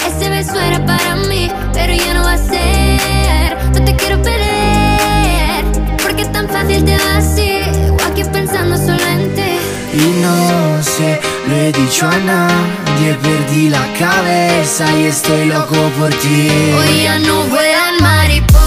Ese 0.05 0.29
beso 0.29 0.59
era 0.59 0.85
para 0.85 1.15
mí, 1.29 1.49
pero 1.71 1.93
ya 1.93 2.13
no 2.13 2.23
va 2.23 2.33
a 2.33 2.37
ser. 2.37 3.57
No 3.71 3.85
te 3.85 3.95
quiero 3.95 4.21
perder, 4.21 5.63
porque 6.03 6.25
tan 6.25 6.49
fácil 6.49 6.83
te 6.83 6.97
va. 6.97 7.15
O 7.19 7.54
Y 9.97 10.07
no 10.21 10.83
sé, 10.83 11.21
lo 11.47 11.55
he 11.55 11.71
dicho 11.71 12.05
a 12.05 12.17
nadie, 12.17 13.13
perdí 13.23 13.69
la 13.69 13.85
cabeza 13.97 14.85
y 14.97 15.05
estoy 15.05 15.45
loco 15.45 15.75
por 15.97 16.09
ti. 16.09 16.49
Hoy 16.77 17.03
ya 17.03 17.17
no 17.19 17.43
vuelan 17.43 18.01
mariposas, 18.01 18.64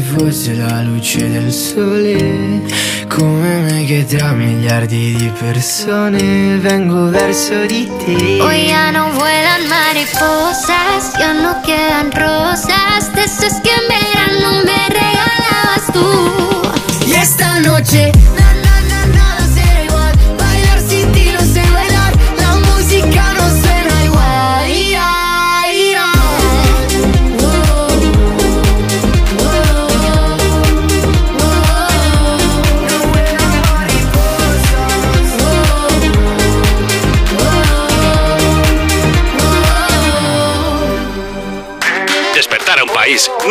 fosse 0.00 0.54
la 0.54 0.82
luce 0.82 1.28
del 1.30 1.52
sole. 1.52 2.62
Come 3.08 3.60
me 3.60 3.84
che 3.84 4.04
tra 4.04 4.32
miliardi 4.32 5.14
di 5.16 5.32
persone 5.38 6.58
vengo 6.58 7.08
verso 7.10 7.66
di 7.66 7.90
te. 8.04 8.40
Hoy 8.40 8.68
ya 8.68 8.90
no 8.90 9.10
vuelan 9.12 9.66
mariposas, 9.68 11.12
ya 11.18 11.32
no 11.32 11.60
quedan 11.62 12.10
rosas, 12.12 13.09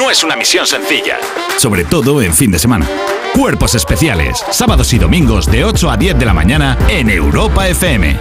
no 0.10 0.14
es 0.14 0.24
una 0.24 0.36
misión 0.36 0.66
sencilla, 0.66 1.20
sobre 1.60 1.86
todo 1.86 2.20
en 2.24 2.34
fin 2.34 2.50
de 2.50 2.58
semana. 2.58 2.88
Cuerpos 3.36 3.76
especiales, 3.76 4.44
sábados 4.50 4.92
y 4.94 4.98
domingos 4.98 5.46
de 5.46 5.64
8 5.64 5.92
a 5.92 5.98
10 5.98 6.18
de 6.18 6.26
la 6.26 6.34
mañana 6.34 6.76
en 6.88 7.12
Europa 7.12 7.68
FM. 7.68 8.18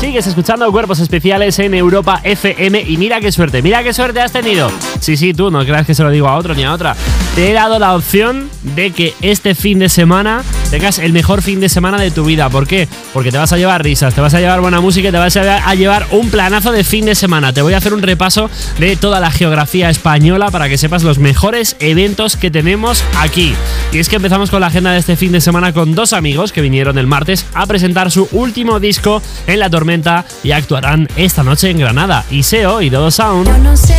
Sigues 0.00 0.26
escuchando 0.26 0.72
Cuerpos 0.72 0.98
Especiales 0.98 1.58
en 1.58 1.74
Europa 1.74 2.22
FM 2.24 2.80
y 2.80 2.96
mira 2.96 3.20
qué 3.20 3.30
suerte, 3.30 3.60
mira 3.60 3.82
qué 3.82 3.92
suerte 3.92 4.22
has 4.22 4.32
tenido. 4.32 4.72
Sí, 4.98 5.18
sí, 5.18 5.34
tú, 5.34 5.50
no 5.50 5.62
creas 5.62 5.84
que 5.84 5.94
se 5.94 6.02
lo 6.02 6.08
digo 6.08 6.26
a 6.26 6.36
otro 6.36 6.54
ni 6.54 6.64
a 6.64 6.72
otra. 6.72 6.96
Te 7.34 7.50
he 7.50 7.52
dado 7.52 7.78
la 7.78 7.94
opción 7.94 8.48
de 8.62 8.92
que 8.92 9.12
este 9.20 9.54
fin 9.54 9.78
de 9.78 9.90
semana 9.90 10.42
tengas 10.70 10.98
el 10.98 11.12
mejor 11.12 11.42
fin 11.42 11.60
de 11.60 11.68
semana 11.68 11.98
de 11.98 12.10
tu 12.10 12.24
vida. 12.24 12.48
¿Por 12.48 12.66
qué? 12.66 12.88
Porque 13.12 13.30
te 13.30 13.38
vas 13.38 13.52
a 13.52 13.56
llevar 13.56 13.82
risas, 13.82 14.14
te 14.14 14.20
vas 14.20 14.34
a 14.34 14.40
llevar 14.40 14.60
buena 14.60 14.80
música 14.80 15.08
y 15.08 15.12
te 15.12 15.18
vas 15.18 15.36
a 15.36 15.74
llevar 15.74 16.06
un 16.12 16.30
planazo 16.30 16.72
de 16.72 16.84
fin 16.84 17.04
de 17.04 17.14
semana. 17.14 17.52
Te 17.52 17.62
voy 17.62 17.74
a 17.74 17.78
hacer 17.78 17.92
un 17.92 18.02
repaso 18.02 18.48
de 18.78 18.96
toda 18.96 19.20
la 19.20 19.30
geografía 19.30 19.90
española 19.90 20.50
para 20.50 20.68
que 20.68 20.78
sepas 20.78 21.02
los 21.02 21.18
mejores 21.18 21.76
eventos 21.80 22.36
que 22.36 22.50
tenemos 22.50 23.04
aquí. 23.18 23.54
Y 23.92 23.98
es 23.98 24.08
que 24.08 24.16
empezamos 24.16 24.50
con 24.50 24.60
la 24.60 24.68
agenda 24.68 24.92
de 24.92 24.98
este 24.98 25.16
fin 25.16 25.32
de 25.32 25.40
semana 25.40 25.72
con 25.72 25.94
dos 25.94 26.12
amigos 26.12 26.52
que 26.52 26.60
vinieron 26.60 26.98
el 26.98 27.06
martes 27.06 27.44
a 27.54 27.66
presentar 27.66 28.10
su 28.10 28.28
último 28.32 28.78
disco 28.78 29.22
en 29.46 29.58
La 29.58 29.70
Tormenta 29.70 30.24
y 30.44 30.52
actuarán 30.52 31.08
esta 31.16 31.42
noche 31.42 31.70
en 31.70 31.78
Granada. 31.78 32.24
Iseo 32.30 32.80
y 32.80 32.90
Dodo 32.90 33.10
Sound. 33.10 33.48
Yo 33.48 33.58
no 33.58 33.76
sé 33.76 33.96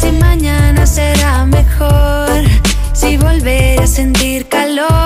si 0.00 0.10
mañana 0.12 0.86
será 0.86 1.44
mejor, 1.44 2.44
si 2.92 3.16
volveré 3.16 3.78
a 3.78 3.86
sentir 3.86 4.46
calor, 4.46 5.05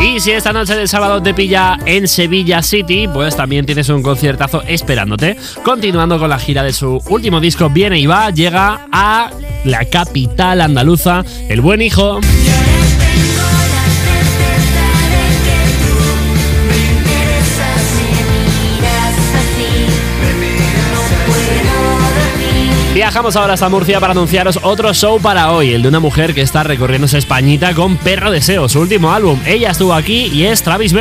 Y 0.00 0.20
si 0.20 0.30
esta 0.30 0.52
noche 0.52 0.76
de 0.76 0.86
sábado 0.86 1.22
te 1.22 1.34
pilla 1.34 1.78
en 1.86 2.06
Sevilla 2.08 2.62
City, 2.62 3.08
pues 3.12 3.36
también 3.36 3.66
tienes 3.66 3.88
un 3.88 4.02
conciertazo 4.02 4.62
esperándote. 4.62 5.36
Continuando 5.62 6.18
con 6.18 6.30
la 6.30 6.38
gira 6.38 6.62
de 6.62 6.72
su 6.72 7.02
último 7.08 7.40
disco, 7.40 7.68
Viene 7.68 7.98
y 7.98 8.06
va, 8.06 8.30
llega 8.30 8.86
a 8.92 9.30
la 9.64 9.84
capital 9.86 10.60
andaluza, 10.60 11.24
El 11.48 11.60
Buen 11.60 11.82
Hijo. 11.82 12.20
Viajamos 22.92 23.36
ahora 23.36 23.54
hasta 23.54 23.68
Murcia 23.68 24.00
para 24.00 24.12
anunciaros 24.12 24.58
otro 24.62 24.92
show 24.92 25.20
para 25.20 25.52
hoy, 25.52 25.72
el 25.72 25.82
de 25.82 25.88
una 25.88 26.00
mujer 26.00 26.34
que 26.34 26.40
está 26.40 26.64
recorriéndose 26.64 27.18
Españita 27.18 27.72
con 27.72 27.96
Perro 27.96 28.32
Deseo, 28.32 28.68
su 28.68 28.80
último 28.80 29.12
álbum. 29.12 29.38
Ella 29.46 29.70
estuvo 29.70 29.94
aquí 29.94 30.26
y 30.26 30.46
es 30.46 30.62
Travis 30.64 30.92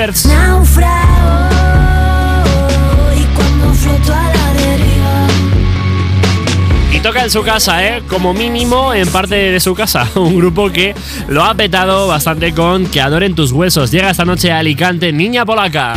deriva. 4.54 5.28
Y 6.94 7.00
toca 7.00 7.24
en 7.24 7.32
su 7.32 7.42
casa, 7.42 7.84
¿eh? 7.84 8.04
Como 8.08 8.36
mínimo 8.36 8.94
en 8.94 9.08
parte 9.08 9.36
de 9.36 9.60
su 9.60 9.74
casa. 9.74 10.08
Un 10.16 10.36
grupo 10.38 10.70
que 10.70 10.94
lo 11.28 11.44
ha 11.44 11.56
petado 11.56 12.08
bastante 12.08 12.54
con 12.54 12.86
Que 12.86 13.02
adoren 13.02 13.34
tus 13.34 13.52
huesos. 13.52 13.90
Llega 13.90 14.12
esta 14.12 14.26
noche 14.26 14.52
a 14.52 14.60
Alicante, 14.60 15.12
Niña 15.12 15.44
Polaca. 15.44 15.96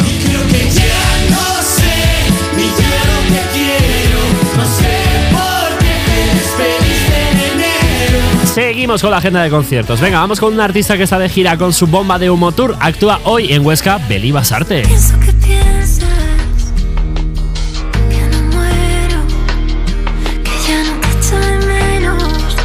Seguimos 8.55 9.01
con 9.01 9.11
la 9.11 9.17
agenda 9.17 9.43
de 9.43 9.49
conciertos. 9.49 9.99
Venga, 9.99 10.21
vamos 10.21 10.39
con 10.39 10.53
un 10.53 10.61
artista 10.61 10.99
que 10.99 11.05
está 11.05 11.19
de 11.19 11.31
gira 11.31 11.57
con 11.57 11.73
su 11.73 11.87
bomba 11.87 12.19
de 12.19 12.29
humo 12.29 12.53
tour. 12.53 12.77
Actúa 12.81 13.19
hoy 13.25 13.51
en 13.51 13.65
Huesca, 13.65 13.99
Beli 14.11 14.31
Basarte. 14.31 14.83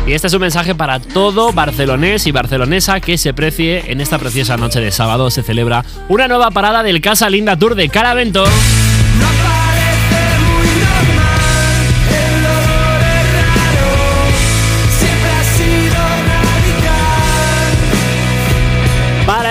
Y 0.05 0.13
este 0.13 0.27
es 0.27 0.33
un 0.33 0.41
mensaje 0.41 0.75
para 0.75 0.99
todo 0.99 1.53
barcelonés 1.53 2.27
y 2.27 2.33
barcelonesa 2.33 2.99
que 2.99 3.17
se 3.17 3.33
precie 3.33 3.89
en 3.89 4.01
esta 4.01 4.19
preciosa 4.19 4.57
noche 4.57 4.81
de 4.81 4.91
sábado. 4.91 5.31
Se 5.31 5.41
celebra 5.41 5.85
una 6.09 6.27
nueva 6.27 6.51
parada 6.51 6.83
del 6.83 6.99
Casa 6.99 7.29
Linda 7.29 7.57
Tour 7.57 7.75
de 7.75 7.87
Caravento. 7.87 8.43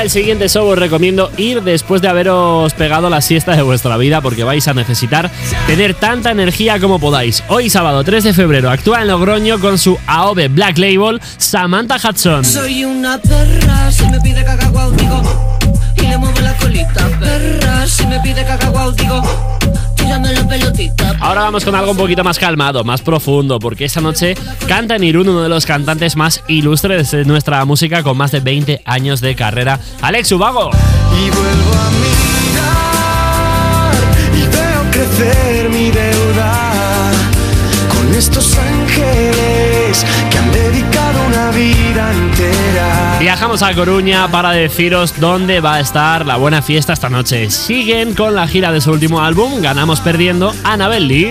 El 0.07 0.11
siguiente 0.11 0.49
show 0.49 0.69
os 0.69 0.79
recomiendo 0.79 1.33
ir 1.37 1.65
después 1.65 2.01
de 2.01 2.07
haberos 2.07 2.73
pegado 2.75 3.11
la 3.11 3.21
siesta 3.21 3.57
de 3.57 3.63
vuestra 3.63 3.97
vida 3.97 4.21
porque 4.21 4.45
vais 4.45 4.69
a 4.69 4.73
necesitar 4.73 5.33
tener 5.67 5.95
tanta 5.95 6.31
energía 6.31 6.79
como 6.79 7.01
podáis. 7.01 7.43
Hoy 7.49 7.69
sábado 7.69 8.05
3 8.05 8.23
de 8.23 8.33
febrero 8.33 8.71
actúa 8.71 9.03
en 9.03 9.09
Logroño 9.09 9.59
con 9.59 9.79
su 9.79 9.99
AOB 10.07 10.49
Black 10.51 10.79
Label 10.79 11.21
Samantha 11.39 11.97
Hudson. 11.97 12.45
Soy 12.45 12.85
una 12.85 13.19
perra, 13.19 13.91
si 13.91 14.07
me 14.07 14.21
pide 14.21 14.45
Y 16.07 16.09
le 16.09 16.19
muevo 16.19 16.41
la 16.41 16.55
colita, 16.55 17.09
perra, 17.19 17.87
si 17.87 18.07
me 18.07 18.21
pide 18.21 18.45
cacahuau 18.45 18.93
digo 18.93 19.21
Tírame 19.97 20.33
la 20.33 20.47
pelotita 20.47 21.17
Ahora 21.19 21.41
vamos 21.43 21.65
con 21.65 21.75
algo 21.75 21.91
un 21.91 21.97
poquito 21.97 22.23
más 22.23 22.39
calmado, 22.39 22.85
más 22.85 23.03
profundo, 23.03 23.59
porque 23.59 23.87
esta 23.87 24.01
noche 24.01 24.37
canta 24.69 24.95
en 24.95 25.03
Irún 25.03 25.29
uno 25.29 25.43
de 25.43 25.49
los 25.49 25.67
cantantes 25.67 26.15
más 26.15 26.45
ilustres 26.47 27.11
de 27.11 27.25
nuestra 27.25 27.65
música 27.65 28.05
con 28.05 28.17
más 28.17 28.31
de 28.31 28.39
20 28.41 28.83
años 28.85 29.21
de 29.21 29.35
carrera, 29.35 29.81
Alex 30.01 30.31
Ubago. 30.33 30.71
Y 30.71 31.31
vuelvo 31.31 31.73
a 31.73 31.91
mirar 32.55 33.95
y 34.33 34.43
veo 34.47 34.91
crecer 34.93 35.69
mi 35.71 35.91
deuda 35.91 36.71
con 37.89 38.15
estos 38.15 38.56
Viajamos 43.19 43.63
a 43.63 43.75
Coruña 43.75 44.31
para 44.31 44.51
deciros 44.51 45.19
dónde 45.19 45.61
va 45.61 45.77
a 45.77 45.81
estar 45.81 46.27
la 46.27 46.37
buena 46.37 46.61
fiesta 46.61 46.93
esta 46.93 47.09
noche. 47.09 47.51
Siguen 47.51 48.15
con 48.15 48.35
la 48.35 48.47
gira 48.47 48.73
de 48.73 48.83
su 48.83 48.91
último 48.91 49.23
álbum, 49.23 49.63
Ganamos 49.63 50.01
Perdiendo, 50.03 50.53
Annabel 50.65 51.09
Lee. 51.09 51.31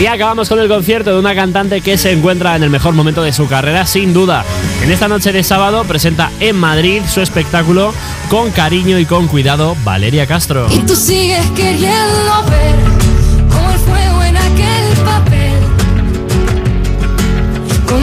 Y 0.00 0.06
acabamos 0.06 0.48
con 0.48 0.58
el 0.58 0.66
concierto 0.68 1.12
de 1.12 1.18
una 1.20 1.34
cantante 1.34 1.80
que 1.80 1.96
se 1.98 2.10
encuentra 2.10 2.56
en 2.56 2.62
el 2.64 2.70
mejor 2.70 2.94
momento 2.94 3.22
de 3.22 3.32
su 3.32 3.46
carrera, 3.46 3.86
sin 3.86 4.12
duda. 4.12 4.44
En 4.82 4.90
esta 4.90 5.06
noche 5.06 5.32
de 5.32 5.44
sábado 5.44 5.84
presenta 5.84 6.30
en 6.40 6.56
Madrid 6.56 7.02
su 7.06 7.20
espectáculo 7.20 7.94
con 8.28 8.50
cariño 8.50 8.98
y 8.98 9.04
con 9.04 9.28
cuidado 9.28 9.76
Valeria 9.84 10.26
Castro. 10.26 10.66
Y 10.72 10.78
tú 10.80 10.96
sigues 10.96 11.48
queriendo 11.50 12.44
ver 12.50 12.91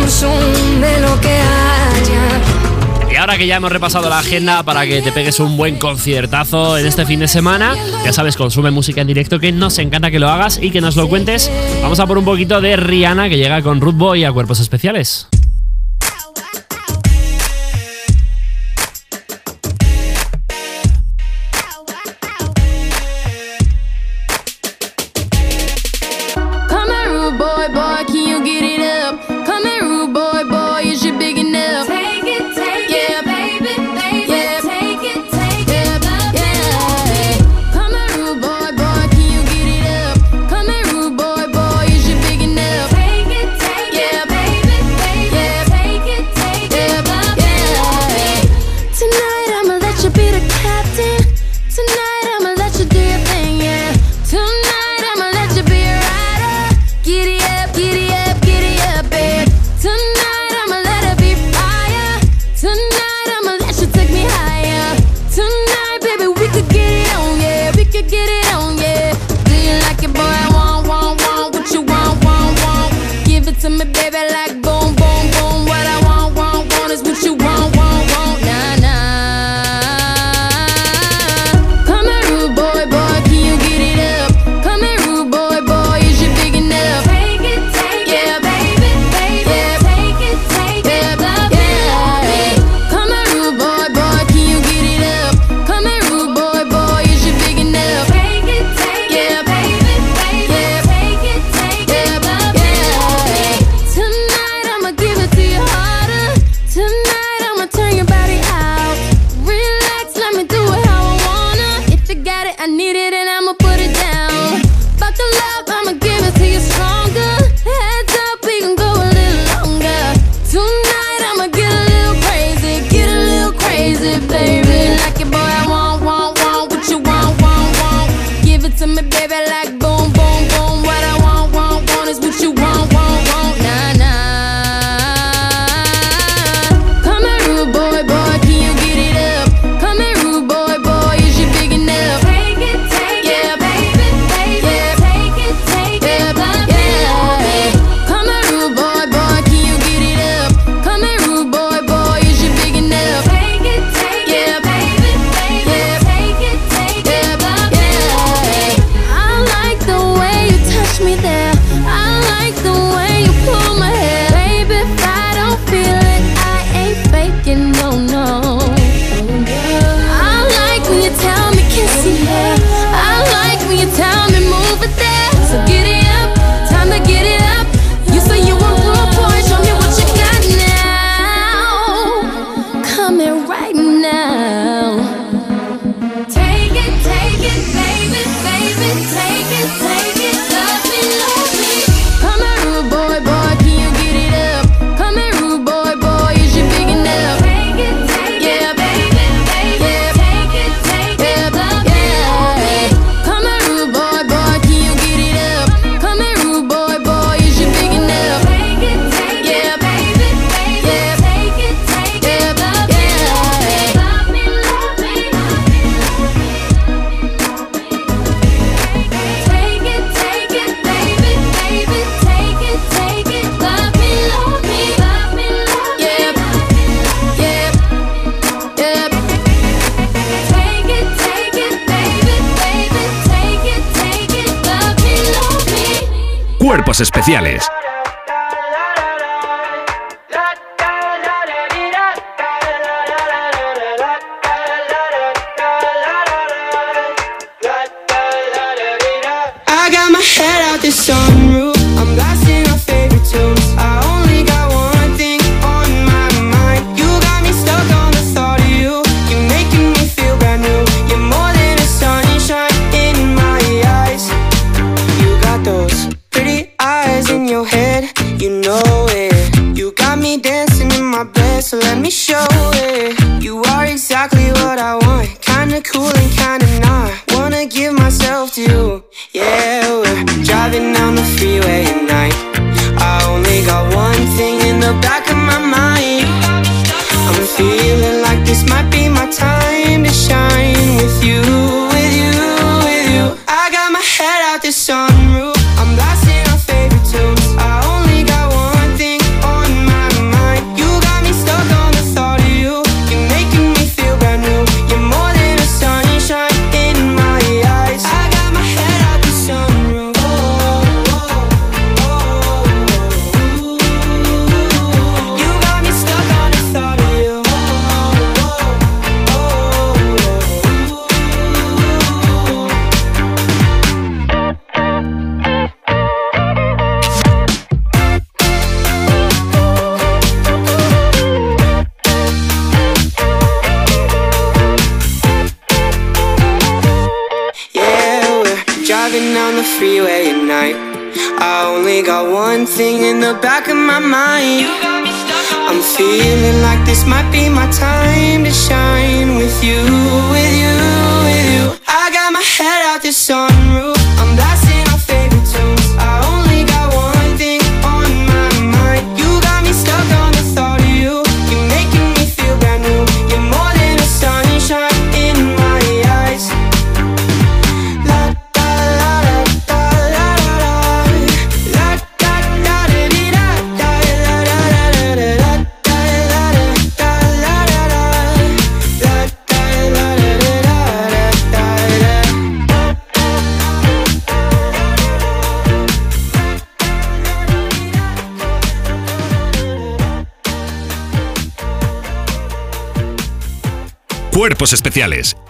de 0.10 1.02
lo 1.02 1.22
que 1.22 1.30
haya. 1.30 3.12
Y 3.12 3.15
ahora 3.15 3.38
que 3.38 3.45
ya 3.45 3.58
hemos 3.58 3.72
repasado 3.72 4.10
la 4.10 4.17
agenda 4.17 4.63
para 4.63 4.88
que 4.88 5.04
te 5.04 5.12
pegues 5.12 5.39
un 5.39 5.56
buen 5.56 5.78
conciertazo 5.78 6.80
en 6.80 6.88
este 6.88 7.06
fin 7.06 7.19
de 7.19 7.28
semana, 7.28 7.76
ya 8.04 8.12
sabes, 8.12 8.36
consume 8.36 8.72
música 8.72 9.02
en 9.02 9.08
directo 9.08 9.39
que 9.39 9.52
nos 9.52 9.78
encanta 9.78 10.10
que 10.10 10.17
lo 10.17 10.28
hagas 10.28 10.60
y 10.60 10.72
que 10.72 10.82
nos 10.82 10.95
lo 10.95 11.08
cuentes. 11.08 11.52
Vamos 11.84 12.00
a 12.00 12.08
por 12.08 12.17
un 12.17 12.26
poquito 12.26 12.60
de 12.60 12.76
Rihanna 12.76 13.30
que 13.30 13.38
llega 13.38 13.62
con 13.62 13.82
Root 13.82 13.98
Boy 13.98 14.24
a 14.24 14.32
Cuerpos 14.32 14.60
Especiales. 14.60 15.28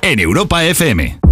En 0.02 0.20
Europa 0.20 0.64
FM. 0.64 1.29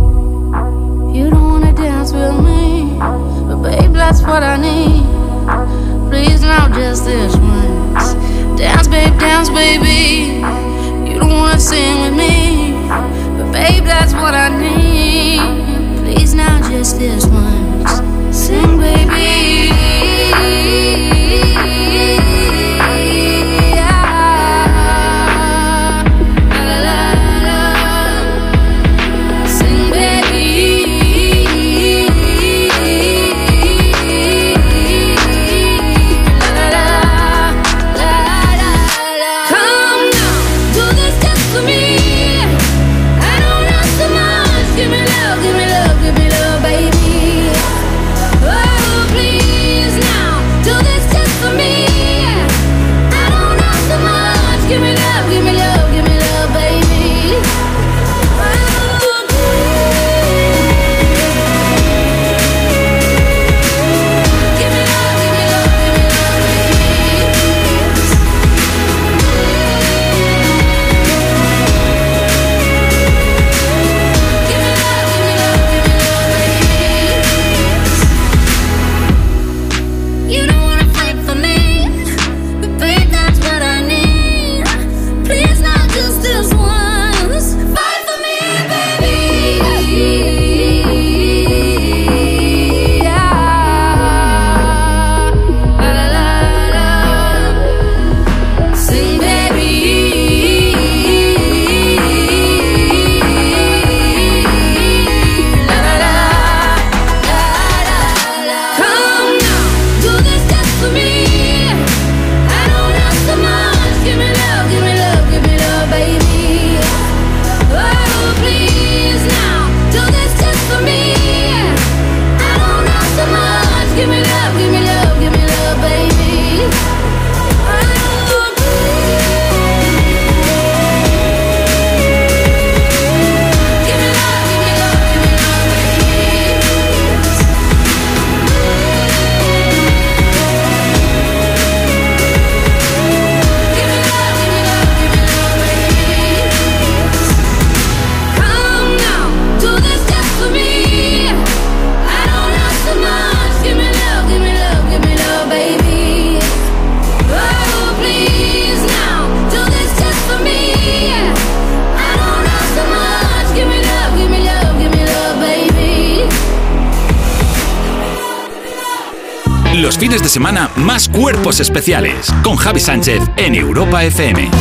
Cuerpos 171.17 171.59
especiales. 171.59 172.31
Con 172.43 172.57
Javi 172.57 172.79
Sánchez 172.79 173.23
en 173.37 173.55
Europa 173.55 174.03
FM. 174.03 174.51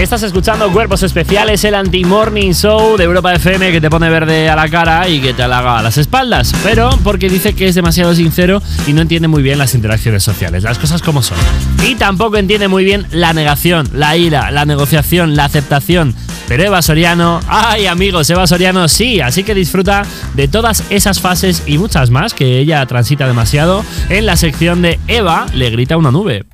Estás 0.00 0.22
escuchando 0.24 0.72
Cuerpos 0.72 1.02
Especiales, 1.02 1.62
el 1.64 1.74
anti-morning 1.74 2.52
show 2.52 2.96
de 2.96 3.04
Europa 3.04 3.34
FM 3.34 3.70
que 3.70 3.80
te 3.80 3.88
pone 3.88 4.08
verde 4.08 4.48
a 4.48 4.56
la 4.56 4.68
cara 4.68 5.08
y 5.08 5.20
que 5.20 5.34
te 5.34 5.42
halaga 5.42 5.78
a 5.78 5.82
las 5.82 5.98
espaldas. 5.98 6.52
Pero 6.64 6.90
porque 7.04 7.28
dice 7.28 7.52
que 7.52 7.68
es 7.68 7.74
demasiado 7.74 8.14
sincero 8.14 8.60
y 8.86 8.94
no 8.94 9.02
entiende 9.02 9.28
muy 9.28 9.42
bien 9.42 9.58
las 9.58 9.74
interacciones 9.74 10.24
sociales, 10.24 10.64
las 10.64 10.78
cosas 10.78 11.02
como 11.02 11.22
son. 11.22 11.38
Y 11.86 11.94
tampoco 11.94 12.38
entiende 12.38 12.66
muy 12.66 12.82
bien 12.82 13.06
la 13.12 13.32
negación, 13.32 13.88
la 13.92 14.16
ira, 14.16 14.50
la 14.50 14.64
negociación, 14.64 15.36
la 15.36 15.44
aceptación. 15.44 16.16
Pero 16.52 16.64
Eva 16.64 16.82
Soriano, 16.82 17.40
ay 17.48 17.86
amigos, 17.86 18.28
Eva 18.28 18.46
Soriano 18.46 18.86
sí, 18.86 19.22
así 19.22 19.42
que 19.42 19.54
disfruta 19.54 20.04
de 20.34 20.48
todas 20.48 20.84
esas 20.90 21.18
fases 21.18 21.62
y 21.64 21.78
muchas 21.78 22.10
más 22.10 22.34
que 22.34 22.58
ella 22.58 22.84
transita 22.84 23.26
demasiado 23.26 23.82
en 24.10 24.26
la 24.26 24.36
sección 24.36 24.82
de 24.82 25.00
Eva 25.08 25.46
le 25.54 25.70
grita 25.70 25.96
una 25.96 26.10
nube. 26.10 26.44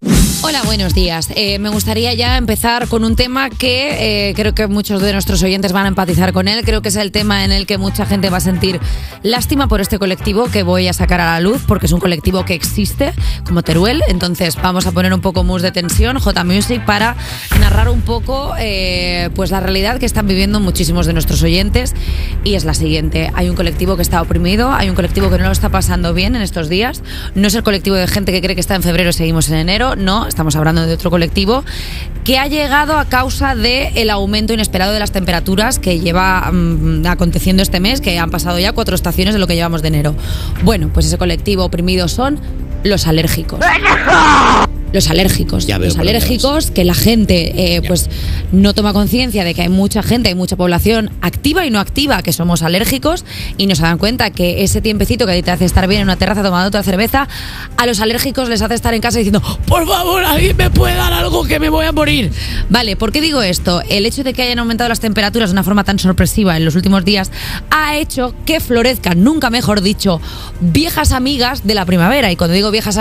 Hola, 0.48 0.62
buenos 0.62 0.94
días. 0.94 1.28
Eh, 1.34 1.58
me 1.58 1.68
gustaría 1.68 2.14
ya 2.14 2.38
empezar 2.38 2.88
con 2.88 3.04
un 3.04 3.16
tema 3.16 3.50
que 3.50 4.30
eh, 4.30 4.34
creo 4.34 4.54
que 4.54 4.66
muchos 4.66 5.02
de 5.02 5.12
nuestros 5.12 5.42
oyentes 5.42 5.72
van 5.72 5.84
a 5.84 5.88
empatizar 5.88 6.32
con 6.32 6.48
él. 6.48 6.64
Creo 6.64 6.80
que 6.80 6.88
es 6.88 6.96
el 6.96 7.12
tema 7.12 7.44
en 7.44 7.52
el 7.52 7.66
que 7.66 7.76
mucha 7.76 8.06
gente 8.06 8.30
va 8.30 8.38
a 8.38 8.40
sentir 8.40 8.80
lástima 9.22 9.68
por 9.68 9.82
este 9.82 9.98
colectivo 9.98 10.46
que 10.50 10.62
voy 10.62 10.88
a 10.88 10.94
sacar 10.94 11.20
a 11.20 11.26
la 11.26 11.40
luz, 11.40 11.64
porque 11.68 11.84
es 11.84 11.92
un 11.92 12.00
colectivo 12.00 12.46
que 12.46 12.54
existe, 12.54 13.12
como 13.44 13.62
Teruel. 13.62 14.02
Entonces 14.08 14.56
vamos 14.56 14.86
a 14.86 14.92
poner 14.92 15.12
un 15.12 15.20
poco 15.20 15.44
mus 15.44 15.60
de 15.60 15.70
tensión, 15.70 16.18
J 16.18 16.44
Music, 16.44 16.82
para 16.86 17.14
narrar 17.60 17.90
un 17.90 18.00
poco 18.00 18.54
eh, 18.58 19.28
pues 19.34 19.50
la 19.50 19.60
realidad 19.60 19.98
que 19.98 20.06
están 20.06 20.26
viviendo 20.26 20.60
muchísimos 20.60 21.04
de 21.04 21.12
nuestros 21.12 21.42
oyentes. 21.42 21.94
Y 22.42 22.54
es 22.54 22.64
la 22.64 22.72
siguiente. 22.72 23.30
Hay 23.34 23.50
un 23.50 23.54
colectivo 23.54 23.96
que 23.96 24.02
está 24.02 24.22
oprimido, 24.22 24.72
hay 24.72 24.88
un 24.88 24.94
colectivo 24.94 25.28
que 25.28 25.36
no 25.36 25.44
lo 25.44 25.52
está 25.52 25.68
pasando 25.68 26.14
bien 26.14 26.36
en 26.36 26.40
estos 26.40 26.70
días. 26.70 27.02
No 27.34 27.48
es 27.48 27.54
el 27.54 27.62
colectivo 27.62 27.96
de 27.96 28.06
gente 28.06 28.32
que 28.32 28.40
cree 28.40 28.54
que 28.54 28.62
está 28.62 28.76
en 28.76 28.82
febrero 28.82 29.10
y 29.10 29.12
seguimos 29.12 29.50
en 29.50 29.56
enero, 29.56 29.94
no 29.94 30.26
estamos 30.38 30.54
hablando 30.54 30.86
de 30.86 30.94
otro 30.94 31.10
colectivo, 31.10 31.64
que 32.22 32.38
ha 32.38 32.46
llegado 32.46 32.96
a 32.96 33.06
causa 33.06 33.56
del 33.56 33.88
el 33.96 34.08
aumento 34.08 34.52
inesperado 34.52 34.92
de 34.92 35.00
las 35.00 35.10
temperaturas 35.10 35.80
que 35.80 35.98
lleva 35.98 36.52
mm, 36.52 37.04
aconteciendo 37.08 37.60
este 37.60 37.80
mes, 37.80 38.00
que 38.00 38.16
han 38.20 38.30
pasado 38.30 38.60
ya 38.60 38.72
cuatro 38.72 38.94
estaciones 38.94 39.34
de 39.34 39.40
lo 39.40 39.48
que 39.48 39.56
llevamos 39.56 39.82
de 39.82 39.88
enero. 39.88 40.14
Bueno, 40.62 40.90
pues 40.94 41.06
ese 41.06 41.18
colectivo 41.18 41.64
oprimido 41.64 42.06
son 42.06 42.38
los 42.84 43.08
alérgicos. 43.08 43.58
Los 44.92 45.10
alérgicos. 45.10 45.66
Ya 45.66 45.78
los 45.78 45.98
alérgicos 45.98 46.70
que 46.70 46.84
la 46.84 46.94
gente 46.94 47.76
eh, 47.76 47.82
pues 47.82 48.08
no 48.52 48.74
toma 48.74 48.92
conciencia 48.92 49.44
de 49.44 49.54
que 49.54 49.62
hay 49.62 49.68
mucha 49.68 50.02
gente, 50.02 50.30
hay 50.30 50.34
mucha 50.34 50.56
población 50.56 51.10
activa 51.20 51.66
y 51.66 51.70
no 51.70 51.78
activa 51.78 52.22
que 52.22 52.32
somos 52.32 52.62
alérgicos 52.62 53.24
y 53.56 53.66
no 53.66 53.74
se 53.74 53.82
dan 53.82 53.98
cuenta 53.98 54.30
que 54.30 54.62
ese 54.62 54.80
tiempecito 54.80 55.26
que 55.26 55.42
te 55.42 55.50
hace 55.50 55.64
estar 55.64 55.86
bien 55.88 56.02
en 56.02 56.06
una 56.06 56.16
terraza 56.16 56.42
tomando 56.42 56.68
otra 56.68 56.82
cerveza, 56.82 57.28
a 57.76 57.86
los 57.86 58.00
alérgicos 58.00 58.48
les 58.48 58.62
hace 58.62 58.74
estar 58.74 58.94
en 58.94 59.00
casa 59.00 59.18
diciendo, 59.18 59.42
por 59.66 59.86
favor, 59.86 60.24
alguien 60.24 60.56
me 60.56 60.70
puede 60.70 60.94
dar 60.94 61.12
algo 61.12 61.44
que 61.44 61.58
me 61.58 61.68
voy 61.68 61.86
a 61.86 61.92
morir. 61.92 62.32
Vale, 62.68 62.96
¿por 62.96 63.12
qué 63.12 63.20
digo 63.20 63.42
esto? 63.42 63.82
El 63.88 64.06
hecho 64.06 64.24
de 64.24 64.32
que 64.32 64.42
hayan 64.42 64.58
aumentado 64.58 64.88
las 64.88 65.00
temperaturas 65.00 65.50
de 65.50 65.52
una 65.52 65.64
forma 65.64 65.84
tan 65.84 65.98
sorpresiva 65.98 66.56
en 66.56 66.64
los 66.64 66.74
últimos 66.74 67.04
días 67.04 67.30
ha 67.70 67.96
hecho 67.96 68.34
que 68.46 68.60
florezcan, 68.60 69.22
nunca 69.22 69.50
mejor 69.50 69.80
dicho, 69.80 70.20
viejas 70.60 71.12
amigas 71.12 71.66
de 71.66 71.74
la 71.74 71.84
primavera. 71.84 72.30
Y 72.32 72.36
cuando 72.36 72.54
digo 72.54 72.70
viejas, 72.70 72.98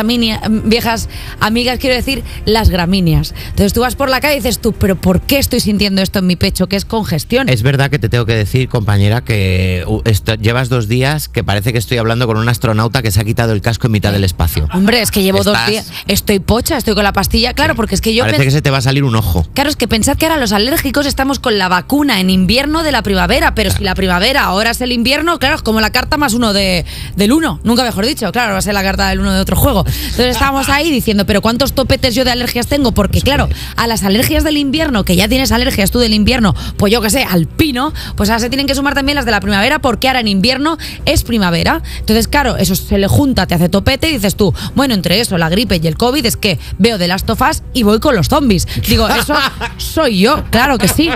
viejas 0.64 1.10
amigas, 1.40 1.77
quiero 1.80 1.96
decir 1.96 2.24
las 2.46 2.70
gramíneas. 2.70 3.34
Entonces 3.50 3.74
tú 3.74 3.82
vas 3.82 3.96
por 3.96 4.10
la 4.10 4.20
calle 4.22 4.36
y 4.36 4.38
dices 4.38 4.60
tú, 4.60 4.74
pero 4.74 4.96
¿por 4.96 5.22
qué 5.22 5.38
estoy 5.40 5.60
sintiendo 5.60 6.02
esto 6.02 6.20
en 6.20 6.28
mi 6.28 6.36
pecho? 6.36 6.68
Que 6.68 6.76
es 6.76 6.86
congestión. 6.86 7.50
Es 7.50 7.64
verdad 7.64 7.90
que 7.90 8.00
te 8.00 8.10
tengo 8.10 8.26
que 8.26 8.36
decir, 8.36 8.70
compañera, 8.70 9.22
que 9.22 9.86
esto- 10.06 10.36
llevas 10.36 10.70
dos 10.70 10.88
días 10.88 11.28
que 11.30 11.44
parece 11.44 11.72
que 11.72 11.80
estoy 11.80 11.98
hablando 11.98 12.28
con 12.28 12.38
un 12.38 12.48
astronauta 12.50 13.02
que 13.02 13.12
se 13.12 13.20
ha 13.20 13.24
quitado 13.24 13.54
el 13.54 13.62
casco 13.62 13.88
en 13.88 13.94
mitad 13.94 14.12
del 14.12 14.24
espacio. 14.24 14.68
Hombre, 14.74 15.02
es 15.02 15.12
que 15.12 15.22
llevo 15.24 15.44
dos 15.44 15.58
días. 15.68 15.92
Estoy 16.08 16.40
pocha, 16.40 16.78
estoy 16.78 16.94
con 16.96 17.04
la 17.04 17.14
pastilla. 17.14 17.54
Claro, 17.54 17.76
porque 17.76 17.96
es 17.96 18.02
que 18.02 18.14
yo 18.14 18.24
Parece 18.24 18.44
que 18.44 18.52
se 18.52 18.62
te 18.62 18.70
va 18.72 18.78
a 18.80 18.82
salir 18.82 19.04
un 19.04 19.16
ojo. 19.16 19.46
Claro, 19.54 19.70
es 19.70 19.76
que 19.76 19.88
pensad 19.88 20.18
que 20.18 20.26
ahora 20.26 20.38
los 20.38 20.52
alérgicos 20.52 21.06
estamos 21.06 21.40
con 21.40 21.58
la 21.58 21.68
vacuna 21.70 22.20
en 22.20 22.30
invierno 22.30 22.84
de 22.84 22.92
la 22.92 23.02
primavera, 23.04 23.56
pero 23.56 23.72
si 23.72 23.84
la 23.84 23.96
primavera 23.96 24.44
ahora 24.44 24.72
es 24.72 24.82
el 24.82 24.92
invierno, 24.92 25.40
claro, 25.40 25.56
es 25.56 25.62
como 25.62 25.80
la 25.82 25.92
carta 25.92 26.18
más 26.18 26.34
uno 26.34 26.54
de, 26.54 26.86
del 27.16 27.32
uno, 27.32 27.60
nunca 27.64 27.84
mejor 27.84 28.06
dicho, 28.06 28.32
claro, 28.32 28.54
va 28.54 28.60
a 28.60 28.62
ser 28.62 28.74
la 28.74 28.84
carta 28.84 29.10
del 29.10 29.20
uno 29.20 29.34
de 29.34 29.40
otro 29.40 29.56
juego. 29.56 29.86
Entonces 29.88 30.28
estábamos 30.28 30.70
ahí 30.70 30.92
diciendo, 30.92 31.26
pero 31.26 31.42
¿cuántos 31.68 31.76
topetes 31.76 32.16
yo 32.16 32.24
de 32.24 32.32
alergias 32.32 32.68
tengo? 32.68 32.94
Porque 32.94 33.22
claro, 33.22 33.50
a 33.76 33.88
las 33.88 34.04
alergias 34.04 34.44
del 34.44 34.56
invierno, 34.58 35.04
que 35.04 35.16
ya 35.16 35.28
tienes 35.28 35.52
alergias 35.52 35.92
tú 35.92 36.00
del 36.00 36.14
invierno, 36.14 36.56
pues 36.78 36.94
yo 36.94 37.02
que 37.02 37.10
sé, 37.10 37.24
al 37.24 37.46
pino, 37.48 37.94
pues 38.16 38.30
ahora 38.30 38.40
se 38.40 38.50
tienen 38.50 38.68
que 38.68 38.76
sumar 38.76 38.94
también 38.94 39.16
las 39.16 39.26
de 39.26 39.32
la 39.32 39.42
primavera, 39.42 39.80
porque 39.80 40.08
ahora 40.08 40.22
en 40.22 40.30
invierno 40.30 40.78
es 41.06 41.24
primavera. 41.24 41.82
Entonces, 42.00 42.30
claro, 42.30 42.56
eso 42.56 42.76
se 42.76 42.98
le 42.98 43.08
junta, 43.08 43.48
te 43.48 43.56
hace 43.56 43.68
topete 43.68 44.10
y 44.10 44.14
dices 44.14 44.36
tú, 44.36 44.54
bueno, 44.76 44.94
entre 44.94 45.20
eso, 45.20 45.38
la 45.38 45.50
gripe 45.50 45.80
y 45.84 45.88
el 45.88 45.98
COVID, 45.98 46.26
es 46.26 46.38
que 46.38 46.58
veo 46.78 46.98
de 46.98 47.08
las 47.10 47.26
tofas 47.26 47.64
y 47.74 47.84
voy 47.84 48.00
con 48.00 48.16
los 48.16 48.30
zombies. 48.30 48.66
Digo, 48.88 49.10
eso 49.10 49.34
soy 49.78 50.20
yo, 50.20 50.46
claro 50.50 50.78
que 50.78 50.88
sí. 50.88 51.10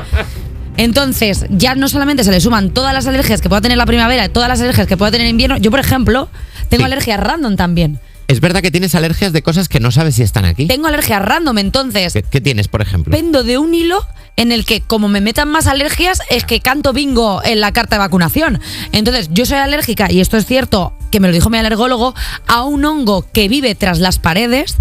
Entonces, 0.76 1.45
ya 1.49 1.76
no 1.76 1.88
solamente 1.88 2.26
se 2.26 2.32
le 2.32 2.41
suman 2.41 2.72
todas 2.72 2.93
las 2.93 3.08
alergias 3.08 3.39
que 3.41 3.47
pueda 3.47 3.62
tener 3.62 3.78
la 3.78 3.86
primavera, 3.86 4.28
todas 4.28 4.49
las 4.49 4.60
alergias 4.60 4.88
que 4.88 4.97
pueda 4.97 5.12
tener 5.12 5.28
en 5.28 5.32
invierno. 5.32 5.58
Yo, 5.58 5.72
por 5.72 5.80
ejemplo, 5.80 6.28
tengo 6.70 6.84
alergias 6.86 7.20
random 7.20 7.56
también. 7.56 7.99
Es 8.32 8.39
verdad 8.39 8.61
que 8.61 8.71
tienes 8.71 8.95
alergias 8.95 9.34
de 9.34 9.41
cosas 9.41 9.67
que 9.67 9.82
no 9.82 9.91
sabes 9.91 10.15
si 10.15 10.23
están 10.23 10.45
aquí. 10.45 10.65
Tengo 10.65 10.88
alergias 10.88 11.21
random, 11.21 11.57
entonces 11.57 12.13
¿Qué, 12.13 12.23
qué 12.23 12.39
tienes, 12.39 12.69
por 12.69 12.82
ejemplo? 12.82 13.11
pendo 13.11 13.43
de 13.43 13.57
un 13.57 13.73
hilo 13.73 14.07
en 14.38 14.53
el 14.53 14.63
que 14.63 14.79
como 14.79 15.09
me 15.09 15.19
metan 15.19 15.49
más 15.49 15.67
alergias 15.67 16.21
es 16.29 16.45
que 16.45 16.61
canto 16.61 16.93
bingo 16.93 17.41
en 17.43 17.59
la 17.59 17.73
carta 17.73 17.97
de 17.97 17.99
vacunación. 17.99 18.61
Entonces, 18.93 19.27
yo 19.34 19.45
soy 19.45 19.57
alérgica, 19.57 20.09
y 20.09 20.21
esto 20.21 20.38
es 20.38 20.45
cierto, 20.45 20.93
que 21.11 21.19
me 21.19 21.27
lo 21.27 21.34
dijo 21.34 21.49
mi 21.49 21.57
alergólogo, 21.57 22.15
a 22.47 22.63
un 22.63 22.86
hongo 22.86 23.25
que 23.34 23.49
vive 23.49 23.75
tras 23.75 23.99
las 23.99 24.17
paredes 24.17 24.77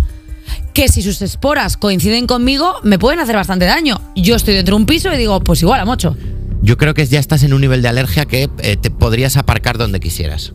que 0.73 0.89
si 0.89 1.03
sus 1.03 1.21
esporas 1.21 1.77
coinciden 1.77 2.29
conmigo 2.29 2.77
me 2.85 3.01
pueden 3.01 3.19
hacer 3.19 3.35
bastante 3.35 3.65
daño. 3.65 4.01
Yo 4.15 4.37
estoy 4.37 4.55
dentro 4.55 4.77
de 4.77 4.83
un 4.83 4.87
piso 4.87 5.13
y 5.13 5.17
digo, 5.17 5.41
pues 5.41 5.61
igual 5.63 5.81
a 5.81 5.85
mocho. 5.85 6.17
Yo 6.63 6.77
creo 6.77 6.95
que 6.95 7.05
ya 7.05 7.19
estás 7.19 7.43
en 7.43 7.53
un 7.53 7.63
nivel 7.63 7.83
de 7.83 7.89
alergia 7.89 8.27
que 8.27 8.49
eh, 8.63 8.77
te 8.77 8.91
podrías 8.91 9.37
aparcar 9.37 9.77
donde 9.77 9.99
quisieras. 9.99 10.53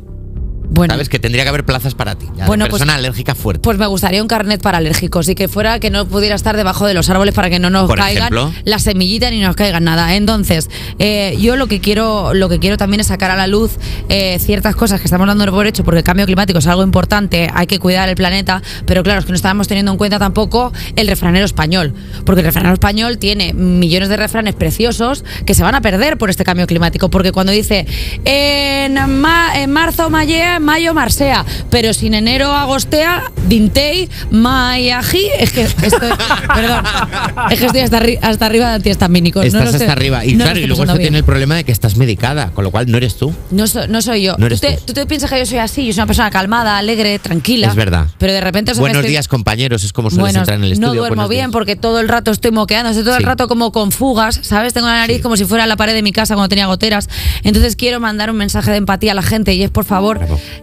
Bueno. 0.69 0.93
Sabes 0.93 1.09
que 1.09 1.19
tendría 1.19 1.43
que 1.43 1.49
haber 1.49 1.65
plazas 1.65 1.95
para 1.95 2.15
ti. 2.15 2.25
ya 2.35 2.45
Bueno, 2.45 2.65
pues- 2.65 2.79
persona 2.81 2.95
alérgica 2.95 3.35
fuerte. 3.35 3.61
Pues 3.61 3.77
me 3.77 3.87
gustaría 3.87 4.21
un 4.21 4.27
carnet 4.27 4.61
para 4.61 4.77
alérgicos 4.79 5.27
y 5.29 5.35
que 5.35 5.47
fuera 5.47 5.79
que 5.79 5.89
no 5.89 6.05
pudiera 6.07 6.35
estar 6.35 6.57
debajo 6.57 6.85
de 6.85 6.93
los 6.93 7.09
árboles 7.09 7.33
para 7.33 7.49
que 7.49 7.59
no 7.59 7.69
nos 7.69 7.87
Por 7.87 7.97
caigan 7.99 8.33
ejemplo. 8.33 8.53
las 8.65 8.83
semillitas 8.83 9.31
ni 9.31 9.39
nos 9.41 9.55
caigan 9.55 9.83
nada. 9.83 10.15
Entonces, 10.15 10.69
eh, 10.99 11.37
yo 11.39 11.55
lo 11.55 11.67
que 11.67 11.79
quiero, 11.79 12.33
lo 12.33 12.49
que 12.49 12.59
quiero 12.59 12.77
también 12.77 12.99
es 13.01 13.07
sacar 13.07 13.31
a 13.31 13.35
la 13.35 13.47
luz 13.47 13.71
eh, 14.09 14.37
ciertas 14.39 14.75
cosas 14.75 14.99
que 14.99 15.05
estamos 15.05 15.27
dando 15.27 15.45
por 15.51 15.67
hecho, 15.67 15.83
porque 15.83 15.99
el 15.99 16.03
cambio 16.03 16.25
climático 16.25 16.59
es 16.59 16.67
algo 16.67 16.83
importante, 16.83 17.49
hay 17.53 17.67
que 17.67 17.79
cuidar 17.79 18.09
el 18.09 18.15
planeta, 18.15 18.61
pero 18.85 19.03
claro, 19.03 19.19
es 19.19 19.25
que 19.25 19.31
no 19.31 19.35
estábamos 19.35 19.67
teniendo 19.67 19.91
en 19.91 19.97
cuenta 19.97 20.19
tampoco 20.19 20.73
el 20.95 21.07
refranero 21.07 21.45
español, 21.45 21.93
porque 22.25 22.41
el 22.41 22.45
refranero 22.45 22.73
español 22.73 23.17
tiene 23.17 23.53
millones 23.53 24.09
de 24.09 24.17
refranes 24.17 24.55
preciosos 24.55 25.23
que 25.45 25.53
se 25.53 25.63
van 25.63 25.75
a 25.75 25.81
perder 25.81 26.17
por 26.17 26.29
este 26.29 26.43
cambio 26.43 26.67
climático, 26.67 27.09
porque 27.09 27.31
cuando 27.31 27.51
dice 27.51 27.85
en, 28.25 28.93
ma- 29.21 29.51
en 29.61 29.71
marzo, 29.71 30.09
mayo, 30.59 30.93
marsea, 30.93 31.45
pero 31.69 31.93
sin 31.93 32.13
enero, 32.13 32.51
agostea, 32.51 33.31
dintei, 33.47 34.09
mayaji, 34.31 35.27
es 35.39 35.51
que 35.51 35.61
estoy, 35.63 36.09
perdón, 36.55 36.83
es 37.51 37.59
que 37.59 37.65
estoy 37.65 37.81
hasta, 37.81 37.99
arri- 37.99 38.19
hasta 38.21 38.45
arriba 38.45 38.69
de 38.69 38.75
antihistamínicos. 38.75 39.45
Estás 39.45 39.63
no 39.63 39.69
hasta 39.77 39.91
arriba. 39.91 40.25
Y 40.25 40.33
no 40.35 40.43
claro, 40.45 40.59
y 40.59 40.67
luego 40.67 40.83
esto 40.83 40.97
tiene 40.97 41.17
el 41.17 41.23
problema 41.23 41.55
de 41.55 41.63
que 41.63 41.71
estás 41.71 41.97
medicada, 41.97 42.51
con 42.51 42.63
lo 42.63 42.71
cual 42.71 42.89
no 42.89 42.97
eres 42.97 43.15
tú. 43.17 43.33
No, 43.51 43.67
so- 43.67 43.87
no 43.87 44.01
soy 44.01 44.23
yo. 44.23 44.35
No 44.37 44.45
eres 44.47 44.61
¿Tú, 44.61 44.67
te, 44.67 44.77
tú. 44.77 44.83
tú 44.87 44.93
te 44.93 45.05
piensas 45.05 45.29
que 45.29 45.39
yo 45.39 45.45
soy 45.45 45.59
así? 45.59 45.85
Yo 45.85 45.93
soy 45.93 45.99
una 46.01 46.07
persona 46.07 46.29
calmada, 46.31 46.77
alegre, 46.77 47.19
tranquila. 47.19 47.67
Es 47.67 47.75
verdad. 47.75 48.07
Pero 48.17 48.33
de 48.33 48.41
repente... 48.41 48.73
Buenos 48.73 48.97
estoy- 48.97 49.11
días, 49.11 49.27
compañeros, 49.27 49.83
es 49.83 49.93
como 49.93 50.09
sueles 50.09 50.21
Bueno, 50.25 50.39
entrar 50.39 50.57
en 50.57 50.63
el 50.65 50.71
estudio. 50.73 50.93
no 50.93 50.99
duermo 50.99 51.27
bien 51.27 51.45
días. 51.45 51.51
porque 51.51 51.75
todo 51.75 51.99
el 51.99 52.07
rato 52.07 52.31
estoy 52.31 52.51
moqueando, 52.51 52.89
estoy 52.89 53.03
todo 53.05 53.17
el 53.17 53.23
rato 53.23 53.47
como 53.47 53.71
con 53.71 53.91
fugas, 53.91 54.39
¿sabes? 54.43 54.73
Tengo 54.73 54.87
la 54.87 54.95
nariz 54.97 55.21
como 55.21 55.37
si 55.37 55.45
fuera 55.45 55.65
la 55.65 55.75
pared 55.77 55.93
de 55.93 56.01
mi 56.03 56.11
casa 56.11 56.33
cuando 56.35 56.49
tenía 56.49 56.65
goteras. 56.67 57.09
Entonces 57.43 57.75
quiero 57.75 57.99
mandar 57.99 58.29
un 58.29 58.37
mensaje 58.37 58.71
de 58.71 58.77
empatía 58.77 59.11
a 59.11 59.15
la 59.15 59.21
gente 59.21 59.53
y 59.53 59.63
es 59.63 59.69
por 59.71 59.85
favor 59.85 60.19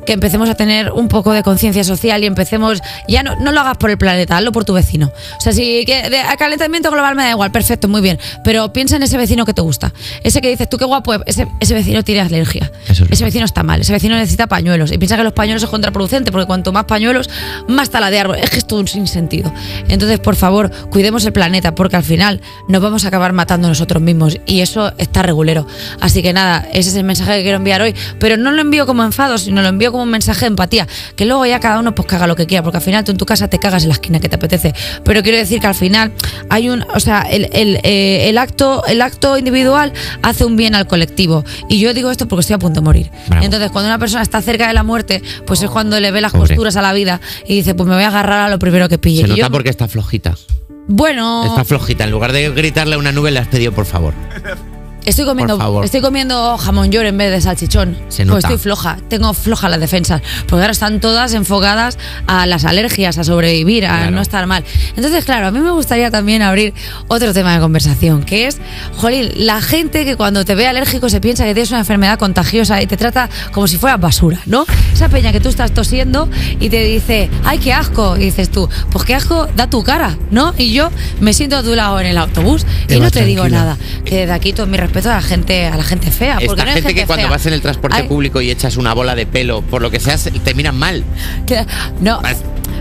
que 0.07 0.13
empecemos 0.13 0.49
a 0.49 0.55
tener 0.55 0.91
un 0.93 1.09
poco 1.09 1.33
de 1.33 1.43
conciencia 1.43 1.85
social 1.85 2.23
y 2.23 2.27
empecemos, 2.27 2.81
ya 3.09 3.23
no, 3.23 3.37
no 3.37 3.53
lo 3.53 3.61
hagas 3.61 3.77
por 3.77 3.91
el 3.91 3.99
planeta, 3.99 4.37
hazlo 4.37 4.53
por 4.53 4.65
tu 4.65 4.73
vecino. 4.73 5.13
O 5.39 5.41
sea, 5.41 5.53
si 5.53 5.85
que 5.85 6.11
de, 6.11 6.21
a 6.21 6.37
calentamiento 6.37 6.91
global 6.91 7.15
me 7.15 7.23
da 7.25 7.31
igual, 7.31 7.51
perfecto, 7.53 7.89
muy 7.89 8.01
bien, 8.01 8.19
pero 8.45 8.73
piensa 8.73 8.97
en 8.97 9.03
ese 9.03 9.17
vecino 9.17 9.45
que 9.45 9.55
te 9.55 9.63
gusta. 9.63 9.93
Ese 10.23 10.41
que 10.41 10.49
dices 10.49 10.69
tú 10.69 10.79
qué 10.79 10.85
guapo, 10.85 11.15
ese, 11.27 11.49
ese 11.61 11.75
vecino 11.75 12.03
tiene 12.03 12.21
alergia. 12.21 12.71
ese 12.89 13.25
vecino 13.25 13.45
está 13.45 13.63
mal, 13.63 13.81
ese 13.81 13.93
vecino 13.93 14.17
necesita 14.17 14.47
pañuelos 14.47 14.93
y 14.93 14.99
piensa 14.99 15.17
que 15.17 15.25
los 15.25 15.33
pañuelos 15.33 15.63
es 15.63 15.69
contraproducente 15.69 16.33
porque 16.33 16.47
cuanto 16.47 16.73
más 16.73 16.85
pañuelos, 16.85 17.29
más 17.69 17.91
tala 17.91 18.11
de 18.11 18.21
árbol. 18.21 18.37
Es 18.37 18.51
que 18.51 18.59
es 18.59 18.67
todo 18.67 18.81
un 18.81 18.89
sinsentido. 18.89 19.53
Entonces, 19.89 20.19
por 20.21 20.37
favor, 20.37 20.71
cuidemos 20.91 21.25
el 21.25 21.33
planeta 21.33 21.75
porque 21.75 21.97
al 21.97 22.05
final 22.05 22.41
nos 22.69 22.83
vamos 22.83 23.05
a 23.05 23.09
acabar 23.09 23.33
matando 23.33 23.69
nosotros 23.69 24.03
mismos 24.03 24.39
y 24.47 24.61
eso 24.61 24.93
está 24.99 25.23
regulero. 25.23 25.67
Así 26.01 26.23
que 26.23 26.33
nada, 26.33 26.67
ese 26.73 26.91
es 26.91 26.97
el 26.97 27.05
mensaje 27.05 27.37
que 27.37 27.43
quiero 27.43 27.57
enviar 27.57 27.83
hoy, 27.83 27.95
pero 28.19 28.37
no 28.37 28.53
lo 28.53 28.61
envío 28.61 28.87
como 28.87 29.03
enfado, 29.05 29.39
sino 29.39 29.63
lo 29.63 29.69
envío 29.73 29.91
como 29.93 30.05
un 30.05 30.11
mensaje 30.11 30.41
de 30.41 30.47
empatía. 30.49 30.87
Que 31.17 31.25
luego 31.25 31.45
ya 31.47 31.61
cada 31.61 31.79
uno 31.81 31.95
pues 31.95 32.11
haga 32.13 32.27
lo 32.27 32.37
que 32.37 32.47
quiera, 32.47 32.63
porque 32.63 32.77
al 32.79 32.83
final 32.83 33.05
tú 33.05 33.11
en 33.13 33.19
tu 33.19 33.27
casa 33.27 33.49
te 33.49 33.59
cagas 33.59 33.83
en 33.83 33.89
la 33.89 33.95
esquina 33.95 34.21
que 34.21 34.29
te 34.29 34.37
apetece. 34.37 34.75
Pero 35.05 35.23
quiero 35.23 35.39
decir 35.39 35.61
que 35.61 35.67
al 35.67 35.75
final 35.75 36.13
hay 36.49 36.69
un. 36.69 36.85
O 36.95 37.01
sea, 37.01 37.23
el, 37.23 37.49
el, 37.53 37.79
eh, 37.83 38.29
el 38.29 38.39
acto, 38.39 38.85
el 38.87 39.03
acto 39.03 39.37
individual 39.39 39.93
hace 40.23 40.45
un 40.45 40.57
bien 40.57 40.75
al 40.75 40.87
colectivo. 40.87 41.45
Y 41.69 41.79
yo 41.81 41.93
digo 41.95 42.11
esto 42.11 42.29
porque 42.29 42.41
estoy 42.43 42.55
a 42.55 42.59
punto 42.59 42.81
de 42.81 42.85
morir. 42.85 43.11
Bravo. 43.29 43.45
Entonces, 43.45 43.71
cuando 43.71 43.89
una 43.89 43.99
persona 43.99 44.23
está 44.23 44.41
cerca 44.43 44.69
de 44.69 44.75
la 44.75 44.83
muerte, 44.83 45.23
pues 45.47 45.63
es 45.63 45.71
cuando 45.71 45.99
le 46.01 46.11
ve 46.11 46.21
las 46.21 46.33
Pobre. 46.33 46.49
costuras 46.49 46.77
a 46.77 46.83
la 46.83 46.93
vida 46.93 47.21
y 47.47 47.55
dice, 47.57 47.75
pues 47.75 47.89
me 47.89 47.95
voy 47.95 48.05
a 48.05 48.09
agarrar 48.09 48.47
a 48.47 48.49
lo 48.51 48.59
primero 48.59 48.89
que 48.89 48.99
pille. 48.99 49.23
Se 49.23 49.27
Y 49.27 49.31
nota 49.31 49.41
yo- 49.43 49.51
porque 49.51 49.71
está 49.71 49.89
flojita. 49.89 50.35
bueno, 50.89 51.47
Está 51.47 51.65
flojita. 51.65 52.05
En 52.05 52.11
lugar 52.11 52.33
de 52.33 52.51
gritarle 52.51 52.95
a 52.95 52.99
una 52.99 53.13
nube, 53.13 53.31
le 53.31 53.39
has 53.39 53.49
pedido 53.49 53.73
por 53.73 53.87
favor. 53.87 54.15
Estoy 55.05 55.25
comiendo, 55.25 55.83
estoy 55.83 56.01
comiendo 56.01 56.57
jamón 56.59 56.93
york 56.93 57.07
en 57.09 57.19
vez 57.19 57.33
de 57.33 57.41
salchichón. 57.41 57.97
Se 58.09 58.19
Pues 58.25 58.27
nota. 58.27 58.39
estoy 58.39 58.59
floja, 58.59 58.99
tengo 59.09 59.35
floja 59.35 59.69
las 59.69 59.81
defensas. 59.81 60.23
Porque 60.47 60.63
ahora 60.63 60.71
están 60.71 61.01
todas 61.01 61.35
enfocadas 61.35 61.99
a 62.29 62.47
las 62.47 62.65
alergias, 62.65 63.19
a 63.19 63.25
sobrevivir, 63.25 63.85
a 63.85 63.97
Claro. 63.97 64.11
no 64.13 64.23
estar 64.23 64.47
mal. 64.47 64.63
Entonces, 64.97 65.25
claro, 65.25 65.49
a 65.49 65.51
mí 65.51 65.59
me 65.59 65.73
gustaría 65.73 66.11
también 66.13 66.41
abrir 66.43 66.73
otro 67.09 67.33
tema 67.35 67.53
de 67.53 67.61
conversación, 67.61 68.23
que 68.23 68.47
es, 68.47 68.59
jolín, 68.97 69.29
la 69.35 69.61
gente 69.61 70.05
que 70.05 70.17
cuando 70.17 70.45
te 70.45 70.55
ve 70.55 70.69
alérgico 70.69 71.09
se 71.09 71.21
piensa 71.21 71.45
que 71.45 71.53
tienes 71.55 71.71
una 71.73 71.81
enfermedad 71.81 72.17
contagiosa 72.17 72.81
y 72.81 72.87
te 72.87 72.97
trata 72.97 73.29
como 73.51 73.67
si 73.67 73.79
fueras 73.79 74.01
basura, 74.01 74.39
¿no? 74.47 74.65
Esa 74.95 75.09
peña 75.09 75.33
que 75.33 75.41
tú 75.41 75.49
estás 75.49 75.73
tosiendo 75.73 76.29
y 76.61 76.69
te 76.71 76.85
dice, 76.85 77.29
ay, 77.45 77.59
qué 77.59 77.73
asco. 77.73 78.17
Y 78.17 78.21
dices 78.27 78.51
tú, 78.51 78.69
pues 78.93 79.05
qué 79.05 79.17
asco 79.17 79.49
da 79.57 79.69
tu 79.69 79.83
cara, 79.83 80.17
¿no? 80.31 80.55
Y 80.57 80.73
yo 80.73 80.91
me 81.21 81.35
siento 81.35 81.57
a 81.57 81.63
tu 81.65 81.75
lado 81.75 81.99
en 81.99 82.07
el 82.07 82.19
autobús 82.19 82.65
Te 82.87 82.97
y 82.97 83.01
no 83.01 83.11
te 83.11 83.25
digo 83.25 83.43
tranquila. 83.43 83.61
nada. 83.65 83.77
Que 84.05 84.19
desde 84.21 84.33
aquí 84.33 84.53
todo 84.53 84.69
mi 84.69 84.77
respeto 84.77 84.92
a 84.99 85.15
la 85.15 85.23
gente, 85.23 85.67
a 85.67 85.77
la 85.77 85.83
gente 85.83 86.11
fea. 86.11 86.35
Porque 86.35 86.47
Esta 86.47 86.57
no 86.57 86.63
hay 86.71 86.75
gente, 86.75 86.89
gente 86.89 87.01
que 87.03 87.07
cuando 87.07 87.23
fea. 87.25 87.31
vas 87.31 87.47
en 87.47 87.53
el 87.55 87.61
transporte 87.63 87.97
Hay- 87.97 88.09
público 88.09 88.41
y 88.41 88.51
echas 88.51 88.77
una 88.77 88.95
bola 88.95 89.15
de 89.15 89.27
pelo, 89.27 89.63
por 89.63 89.83
lo 89.83 89.91
que 89.91 90.01
sea, 90.01 90.19
se- 90.19 90.31
te 90.31 90.55
miran 90.55 90.79
mal. 90.79 91.05
que- 91.47 91.65
no. 92.01 92.21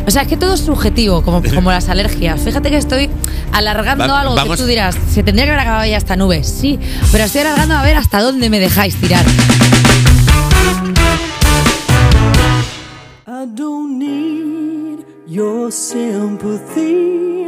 O 0.07 0.09
sea, 0.11 0.23
es 0.23 0.27
que 0.27 0.35
todo 0.37 0.55
es 0.55 0.61
subjetivo, 0.61 1.21
como, 1.21 1.41
como 1.55 1.71
las 1.71 1.87
alergias. 1.89 2.41
Fíjate 2.41 2.69
que 2.71 2.77
estoy 2.77 3.09
alargando 3.51 4.07
Va- 4.07 4.21
algo 4.21 4.35
vamos- 4.35 4.57
que 4.57 4.63
tú 4.63 4.67
dirás, 4.67 4.95
se 5.13 5.21
tendría 5.23 5.45
que 5.45 5.51
haber 5.51 5.61
acabado 5.61 5.85
ya 5.89 5.97
esta 5.97 6.15
nube. 6.15 6.43
Sí, 6.43 6.79
pero 7.11 7.23
estoy 7.25 7.41
alargando 7.41 7.75
a 7.75 7.83
ver 7.83 7.97
hasta 7.97 8.19
dónde 8.21 8.49
me 8.49 8.59
dejáis 8.59 8.95
tirar. 8.95 9.25
I 13.27 13.45
don't 13.55 13.97
need 13.97 14.99
your 15.27 15.71
sympathy. 15.71 17.47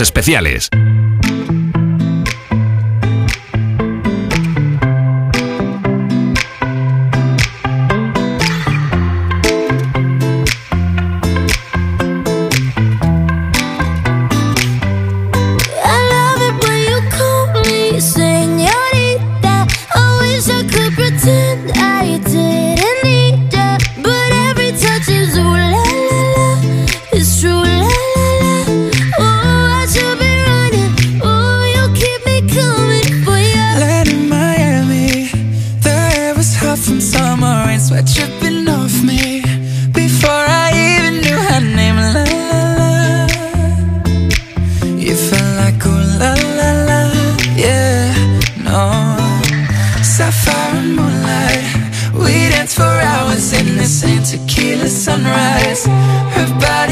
Especiales. 0.00 0.68
reminiscing 53.76 54.22
tequila 54.22 54.88
sunrise. 54.88 55.86
Her 55.86 56.48
body 56.58 56.85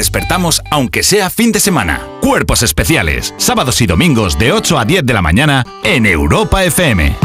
despertamos 0.00 0.62
aunque 0.70 1.02
sea 1.02 1.28
fin 1.28 1.52
de 1.52 1.60
semana. 1.60 2.00
Cuerpos 2.22 2.62
Especiales, 2.62 3.34
sábados 3.36 3.82
y 3.82 3.86
domingos 3.86 4.38
de 4.38 4.50
8 4.50 4.78
a 4.78 4.86
10 4.86 5.04
de 5.04 5.12
la 5.12 5.20
mañana 5.20 5.66
en 5.84 6.06
Europa 6.06 6.64
FM. 6.64 7.16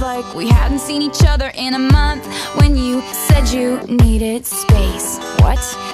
Like 0.00 0.34
we 0.34 0.48
hadn't 0.48 0.78
seen 0.78 1.02
each 1.02 1.22
other 1.26 1.52
in 1.54 1.74
a 1.74 1.78
month. 1.78 2.24
When 2.56 2.74
you 2.74 3.02
said 3.28 3.46
you 3.48 3.78
needed 3.86 4.46
space, 4.46 5.18
what? 5.40 5.60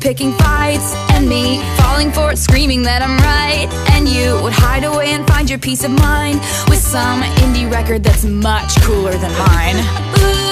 picking 0.00 0.32
fights 0.32 0.94
and 1.12 1.28
me 1.28 1.60
falling 1.76 2.10
for 2.12 2.32
it, 2.32 2.38
screaming 2.38 2.82
that 2.82 3.02
I'm 3.02 3.16
right. 3.18 3.68
And 3.92 4.08
you 4.08 4.40
would 4.42 4.52
hide 4.52 4.84
away 4.84 5.10
and 5.10 5.26
find 5.26 5.48
your 5.48 5.58
peace 5.58 5.84
of 5.84 5.90
mind 5.90 6.40
with 6.68 6.80
some 6.80 7.22
indie 7.42 7.70
record 7.70 8.02
that's 8.04 8.24
much 8.24 8.80
cooler 8.82 9.12
than 9.12 9.32
mine. 9.38 9.76
Ooh, 9.76 10.47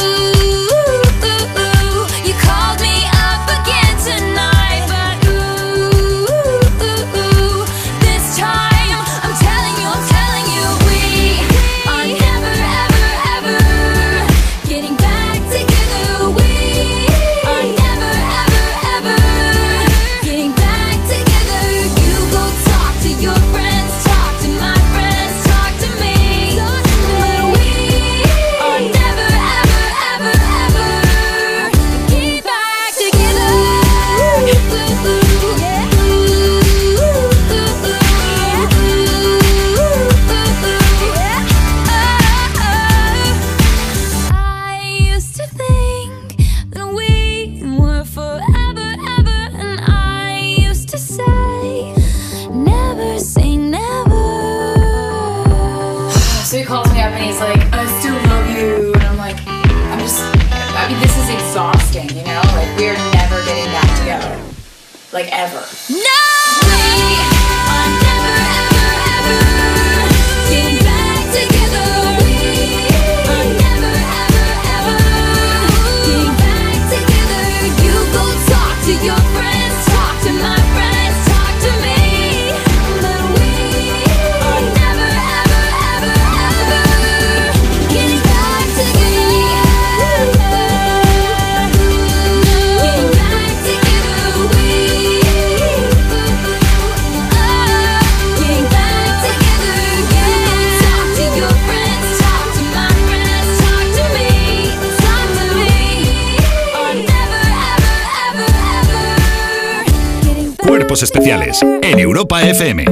Europa 112.36 112.64
FM. 112.64 112.84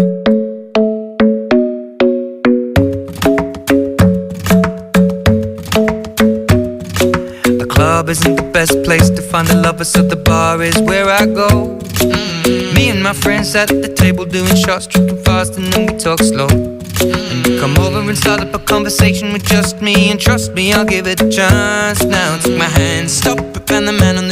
The 7.58 7.66
club 7.68 8.08
isn't 8.08 8.36
the 8.36 8.50
best 8.52 8.82
place 8.84 9.10
to 9.10 9.22
find 9.22 9.48
a 9.50 9.56
lover, 9.56 9.84
so 9.84 10.02
the 10.02 10.16
bar 10.16 10.62
is 10.62 10.80
where 10.82 11.08
I 11.08 11.26
go. 11.26 11.78
Me 12.74 12.90
and 12.90 13.02
my 13.02 13.12
friends 13.12 13.54
at 13.54 13.68
the 13.68 13.92
table 13.94 14.24
doing 14.24 14.54
shots, 14.54 14.86
tripping 14.86 15.22
fast, 15.24 15.56
and 15.56 15.72
then 15.72 15.86
we 15.86 15.98
talk 15.98 16.20
slow. 16.20 16.48
And 16.48 17.60
come 17.60 17.76
over 17.78 18.00
and 18.00 18.16
start 18.16 18.40
up 18.40 18.54
a 18.54 18.58
conversation 18.58 19.32
with 19.32 19.44
just 19.44 19.80
me, 19.80 20.10
and 20.10 20.20
trust 20.20 20.54
me, 20.54 20.72
I'll 20.72 20.84
give 20.84 21.06
it 21.06 21.20
a 21.20 21.28
chance. 21.28 22.04
Now 22.04 22.38
take 22.38 22.58
my 22.58 22.68
hand, 22.68 23.10
stop 23.10 23.54
and 23.74 23.88
the 23.88 23.92
man 23.92 24.16
on 24.16 24.23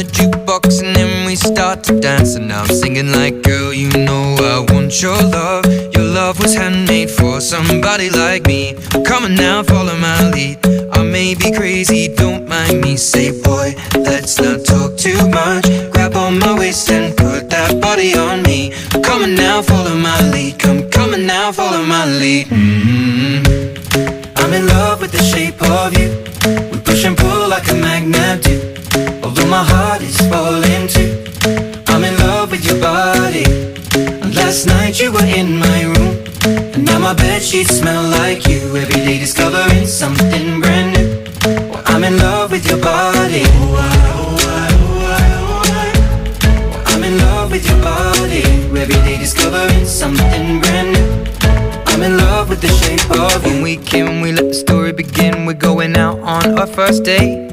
and 0.61 0.95
then 0.95 1.25
we 1.25 1.35
start 1.35 1.83
to 1.85 1.99
dance. 1.99 2.35
And 2.35 2.51
I'm 2.53 2.67
singing 2.67 3.11
like, 3.11 3.41
girl, 3.41 3.73
you 3.73 3.89
know 3.89 4.35
I 4.39 4.71
want 4.71 5.01
your 5.01 5.17
love. 5.17 5.65
Your 5.95 6.03
love 6.03 6.39
was 6.39 6.53
handmade 6.53 7.09
for 7.09 7.41
somebody 7.41 8.09
like 8.11 8.45
me. 8.45 8.75
Come 9.03 9.23
on 9.25 9.33
now, 9.33 9.63
follow 9.63 9.97
my 9.97 10.29
lead. 10.29 10.59
I 10.93 11.01
may 11.01 11.33
be 11.33 11.51
crazy, 11.51 12.07
don't 12.07 12.47
mind 12.47 12.81
me. 12.81 12.97
Say, 12.97 13.31
boy, 13.41 13.73
let's 13.95 14.39
not 14.39 14.63
talk 14.63 14.95
too 14.95 15.27
much. 15.29 15.65
Grab 15.91 16.15
on 16.15 16.37
my 16.37 16.57
waist 16.57 16.89
and 16.91 17.17
put 17.17 17.49
that 17.49 17.81
body 17.81 18.13
on 18.15 18.43
me. 18.43 18.73
Come 19.03 19.23
on 19.23 19.33
now, 19.33 19.61
follow 19.63 19.95
my 19.95 20.19
lead. 20.29 20.59
Come, 20.59 20.87
come 20.91 21.15
on 21.15 21.25
now, 21.25 21.51
follow 21.51 21.83
my 21.83 22.05
lead. 22.05 22.47
mm 22.47 23.41
I'm 24.37 24.53
in 24.53 24.67
love 24.67 25.01
with 25.01 25.11
the 25.11 25.23
shape 25.23 25.59
of 25.63 25.97
you. 25.97 26.09
We 26.71 26.79
push 26.81 27.05
and 27.05 27.17
pull 27.17 27.49
like 27.49 27.67
a 27.71 27.73
magnet 27.73 28.43
do. 28.43 28.62
My 29.53 29.63
heart 29.63 30.01
is 30.01 30.17
falling 30.31 30.87
too. 30.87 31.13
I'm 31.85 32.03
in 32.03 32.17
love 32.25 32.49
with 32.49 32.65
your 32.65 32.81
body. 32.81 33.45
And 34.23 34.33
last 34.33 34.65
night 34.65 34.99
you 34.99 35.11
were 35.11 35.29
in 35.41 35.59
my 35.59 35.83
room. 35.93 36.17
And 36.73 36.83
now 36.83 36.97
my 36.97 37.13
bed 37.13 37.43
sheets 37.43 37.77
smell 37.77 38.01
like 38.01 38.47
you. 38.47 38.75
Every 38.75 39.01
day 39.05 39.19
discovering 39.19 39.85
something 39.85 40.59
brand 40.59 40.97
new. 40.97 41.69
Well, 41.69 41.83
I'm 41.85 42.03
in 42.03 42.17
love 42.17 42.49
with 42.49 42.67
your 42.67 42.81
body. 42.81 43.43
I'm 46.91 47.03
in 47.03 47.19
love 47.19 47.51
with 47.51 47.69
your 47.69 47.79
body. 47.83 48.41
Every 48.81 48.99
day 49.05 49.19
discovering 49.19 49.85
something 49.85 50.61
brand 50.61 50.93
new. 50.93 51.09
I'm 51.93 52.01
in 52.01 52.17
love 52.17 52.49
with 52.49 52.61
the 52.61 52.69
shape 52.81 53.07
of 53.11 53.45
you. 53.45 53.53
When 53.53 53.61
we 53.61 53.77
came, 53.77 54.19
we 54.21 54.31
let 54.31 54.47
the 54.47 54.55
story 54.55 54.93
begin. 54.93 55.45
We're 55.45 55.53
going 55.53 55.95
out 55.95 56.17
on 56.21 56.57
our 56.57 56.65
first 56.65 57.03
date. 57.03 57.52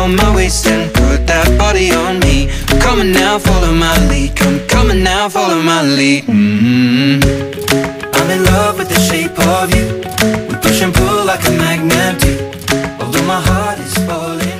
On 0.00 0.16
my 0.16 0.34
waist 0.34 0.66
and 0.66 0.90
put 0.94 1.26
that 1.26 1.46
body 1.58 1.92
on 1.92 2.20
me. 2.20 2.48
Come 2.80 3.00
on 3.00 3.12
now, 3.12 3.38
follow 3.38 3.70
my 3.70 3.94
lead. 4.08 4.34
Come, 4.34 4.90
on 4.90 5.02
now, 5.02 5.28
follow 5.28 5.60
my 5.60 5.82
lead. 5.82 6.24
mm 6.24 7.20
I'm 8.14 8.30
in 8.30 8.42
love 8.44 8.78
with 8.78 8.88
the 8.88 8.98
shape 8.98 9.38
of 9.38 9.68
you. 9.76 9.86
We 10.48 10.54
push 10.64 10.80
and 10.80 10.94
pull 10.94 11.26
like 11.26 11.46
a 11.46 11.50
magnet 11.50 12.18
do. 12.18 12.32
Although 12.98 13.26
my 13.26 13.42
heart 13.42 13.78
is 13.78 13.94
falling 14.06 14.59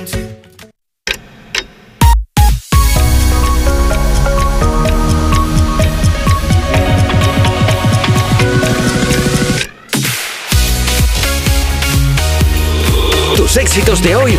Tus 13.41 13.57
éxitos 13.57 14.03
de 14.03 14.15
hoy 14.15 14.37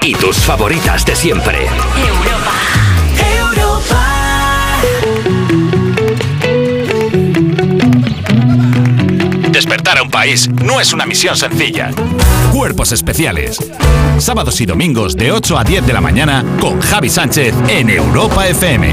y 0.00 0.14
tus 0.14 0.36
favoritas 0.36 1.04
de 1.04 1.16
siempre. 1.16 1.66
Despertar 9.50 9.98
a 9.98 10.02
un 10.04 10.08
país 10.08 10.48
no 10.62 10.80
es 10.80 10.92
una 10.92 11.04
misión 11.04 11.36
sencilla. 11.36 11.90
Cuerpos 12.52 12.92
especiales. 12.92 13.58
Sábados 14.18 14.60
y 14.60 14.66
domingos 14.66 15.16
de 15.16 15.32
8 15.32 15.58
a 15.58 15.64
10 15.64 15.84
de 15.84 15.92
la 15.92 16.00
mañana 16.00 16.44
con 16.60 16.80
Javi 16.80 17.10
Sánchez 17.10 17.52
en 17.68 17.90
Europa 17.90 18.46
FM. 18.46 18.92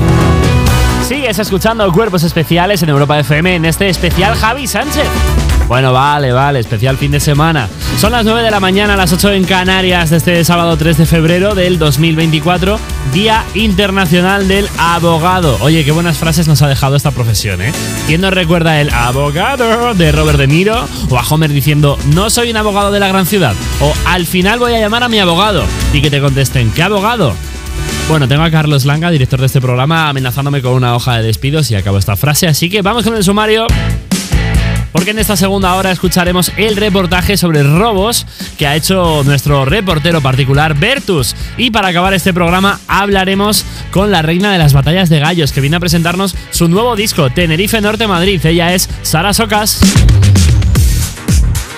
Sigues 1.08 1.38
escuchando 1.38 1.92
Cuerpos 1.92 2.24
Especiales 2.24 2.82
en 2.82 2.90
Europa 2.90 3.20
FM 3.20 3.58
en 3.58 3.66
este 3.66 3.90
especial 3.90 4.34
Javi 4.34 4.66
Sánchez. 4.66 5.06
Bueno, 5.72 5.94
vale, 5.94 6.34
vale, 6.34 6.60
especial 6.60 6.98
fin 6.98 7.12
de 7.12 7.22
semana. 7.22 7.70
Son 7.98 8.12
las 8.12 8.26
9 8.26 8.44
de 8.44 8.52
la 8.52 8.60
mañana, 8.60 8.98
las 8.98 9.14
8 9.14 9.32
en 9.32 9.46
Canarias 9.46 10.10
de 10.10 10.18
este 10.18 10.44
sábado 10.44 10.76
3 10.76 10.98
de 10.98 11.06
febrero 11.06 11.56
del 11.56 11.80
2024, 11.80 12.78
Día 13.14 13.46
Internacional 13.54 14.50
del 14.50 14.68
Abogado. 14.78 15.58
Oye, 15.62 15.86
qué 15.86 15.94
buenas 15.94 16.18
frases 16.18 16.50
nos 16.50 16.62
ha 16.62 16.68
dejado 16.68 16.98
esta 16.98 17.12
profesión, 17.12 17.62
¿eh? 17.62 17.72
¿Quién 18.06 18.20
nos 18.20 18.34
recuerda 18.34 18.82
el 18.82 18.90
abogado 18.90 19.94
de 19.94 20.12
Robert 20.12 20.40
De 20.40 20.48
Niro? 20.48 20.90
O 21.10 21.18
a 21.18 21.24
Homer 21.30 21.54
diciendo, 21.54 21.98
no 22.14 22.30
soy 22.30 22.52
un 22.52 22.58
abogado 22.58 22.92
de 22.92 23.00
la 23.00 23.08
gran 23.08 23.26
ciudad. 23.26 23.56
O 23.80 23.94
al 24.08 24.26
final 24.26 24.60
voy 24.60 24.74
a 24.74 24.80
llamar 24.82 25.04
a 25.04 25.08
mi 25.08 25.20
abogado. 25.20 25.64
Y 25.94 26.02
que 26.02 26.12
te 26.12 26.20
contesten, 26.20 26.72
¿qué 26.72 26.84
abogado? 26.84 27.34
Bueno, 28.10 28.28
tengo 28.28 28.44
a 28.44 28.52
Carlos 28.52 28.84
Langa, 28.84 29.10
director 29.10 29.40
de 29.40 29.46
este 29.46 29.62
programa, 29.62 30.10
amenazándome 30.10 30.62
con 30.62 30.74
una 30.74 30.98
hoja 30.98 31.16
de 31.16 31.24
despidos 31.24 31.72
y 31.72 31.76
acabo 31.76 31.98
esta 31.98 32.18
frase, 32.18 32.46
así 32.48 32.70
que 32.70 32.82
vamos 32.82 33.06
con 33.06 33.16
el 33.16 33.24
sumario. 33.24 33.68
Porque 34.92 35.12
en 35.12 35.20
esta 35.20 35.38
segunda 35.38 35.74
hora 35.76 35.92
escucharemos 35.92 36.52
el 36.58 36.76
reportaje 36.76 37.38
sobre 37.38 37.64
robos 37.64 38.26
que 38.58 38.68
ha 38.68 38.76
hecho 38.76 39.24
nuestro 39.24 39.66
reportero 39.66 40.22
particular 40.22 40.76
Bertus. 40.76 41.36
Y 41.58 41.72
para 41.72 41.90
acabar 41.90 42.14
este 42.14 42.34
programa 42.34 42.80
hablaremos 42.88 43.66
con 43.92 44.12
la 44.12 44.22
reina 44.22 44.52
de 44.52 44.58
las 44.58 44.74
batallas 44.74 45.10
de 45.10 45.20
gallos 45.20 45.52
que 45.52 45.62
viene 45.62 45.78
a 45.78 45.80
presentarnos 45.80 46.36
su 46.52 46.68
nuevo 46.68 46.96
disco 46.96 47.30
Tenerife 47.30 47.80
Norte 47.82 48.08
Madrid. 48.08 48.46
Ella 48.46 48.74
es 48.74 48.90
Sara 49.02 49.34
Socas. 49.34 49.80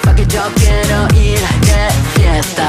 Pa' 0.04 0.16
que 0.16 0.26
yo 0.28 0.44
quiero 0.56 1.24
ir 1.24 1.40
fiesta. 2.16 2.68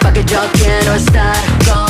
Pa' 0.00 0.12
que 0.12 0.24
yo 0.24 0.40
quiero 0.52 0.94
estar 0.94 1.36
con. 1.66 1.86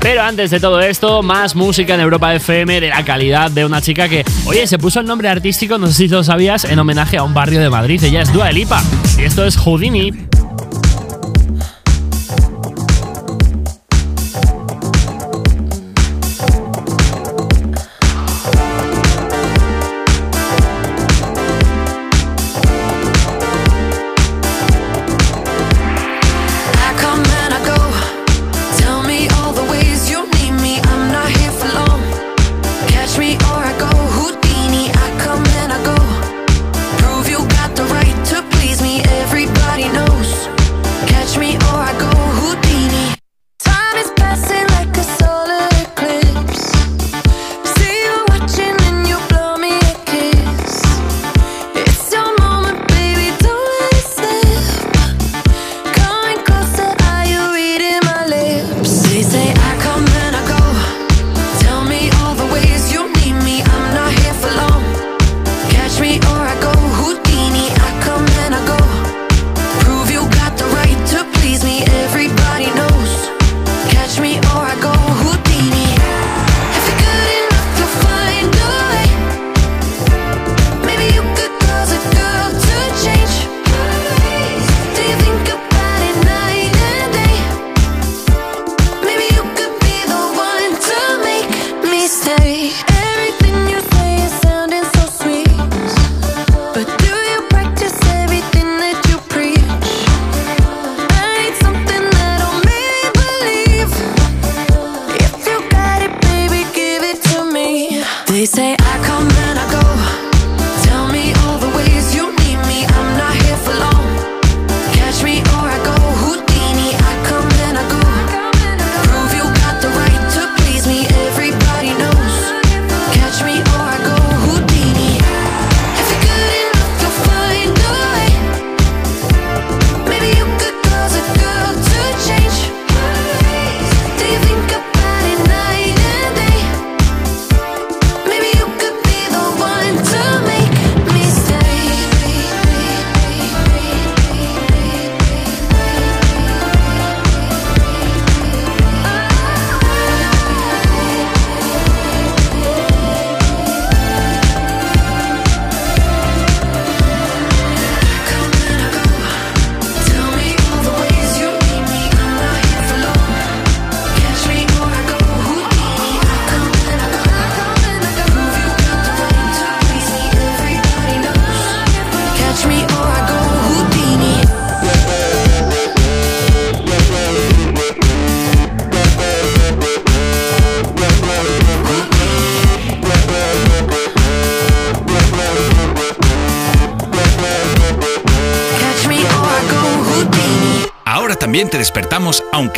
Pero 0.00 0.22
antes 0.22 0.50
de 0.50 0.60
todo 0.60 0.80
esto, 0.80 1.22
más 1.22 1.54
música 1.54 1.94
en 1.94 2.00
Europa 2.00 2.34
FM 2.34 2.80
de 2.80 2.88
la 2.88 3.04
calidad 3.04 3.50
de 3.50 3.64
una 3.64 3.80
chica 3.80 4.08
que, 4.08 4.24
oye, 4.46 4.66
se 4.66 4.78
puso 4.78 5.00
el 5.00 5.06
nombre 5.06 5.28
artístico, 5.28 5.76
no 5.78 5.88
sé 5.88 5.94
si 5.94 6.08
lo 6.08 6.22
sabías, 6.22 6.64
en 6.64 6.78
homenaje 6.78 7.16
a 7.16 7.24
un 7.24 7.34
barrio 7.34 7.60
de 7.60 7.68
Madrid. 7.68 8.02
Ella 8.02 8.22
es 8.22 8.32
Dua 8.32 8.50
Lipa 8.52 8.82
y 9.18 9.22
esto 9.22 9.44
es 9.44 9.56
Houdini. 9.56 10.37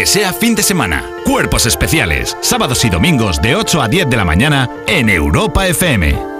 Aunque 0.00 0.06
sea 0.06 0.32
fin 0.32 0.54
de 0.54 0.62
semana. 0.62 1.04
Cuerpos 1.26 1.66
especiales, 1.66 2.34
sábados 2.40 2.86
y 2.86 2.88
domingos 2.88 3.42
de 3.42 3.54
8 3.54 3.82
a 3.82 3.88
10 3.88 4.08
de 4.08 4.16
la 4.16 4.24
mañana 4.24 4.66
en 4.86 5.10
Europa 5.10 5.68
FM. 5.68 6.39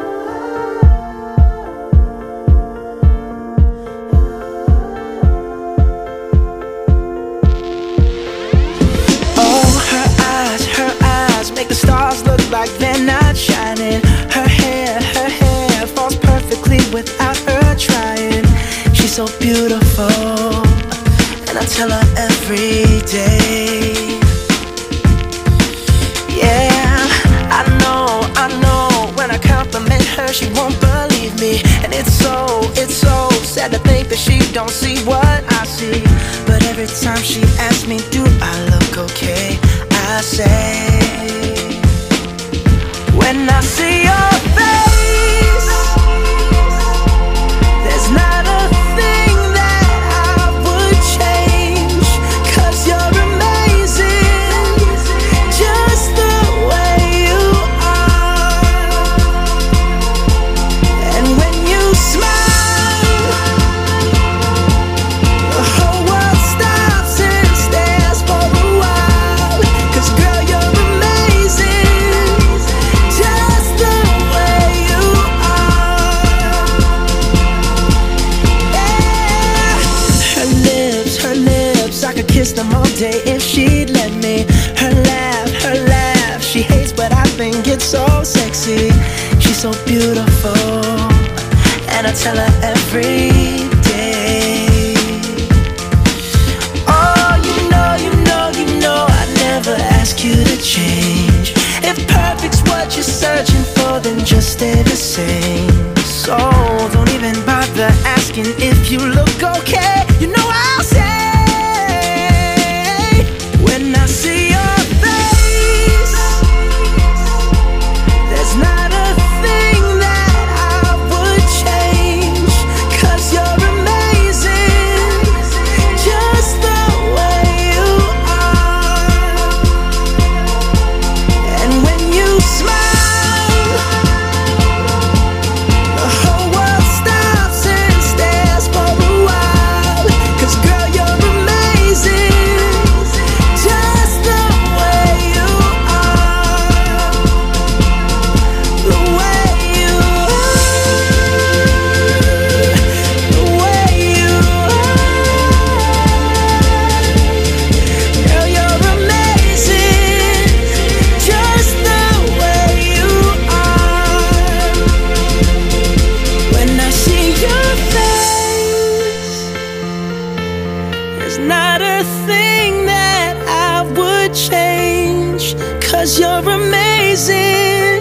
Not 171.71 171.83
a 171.83 172.03
thing 172.27 172.85
that 172.87 173.37
I 173.47 173.83
would 173.97 174.35
change. 174.35 175.55
Cause 175.81 176.19
you're 176.19 176.49
amazing, 176.61 178.01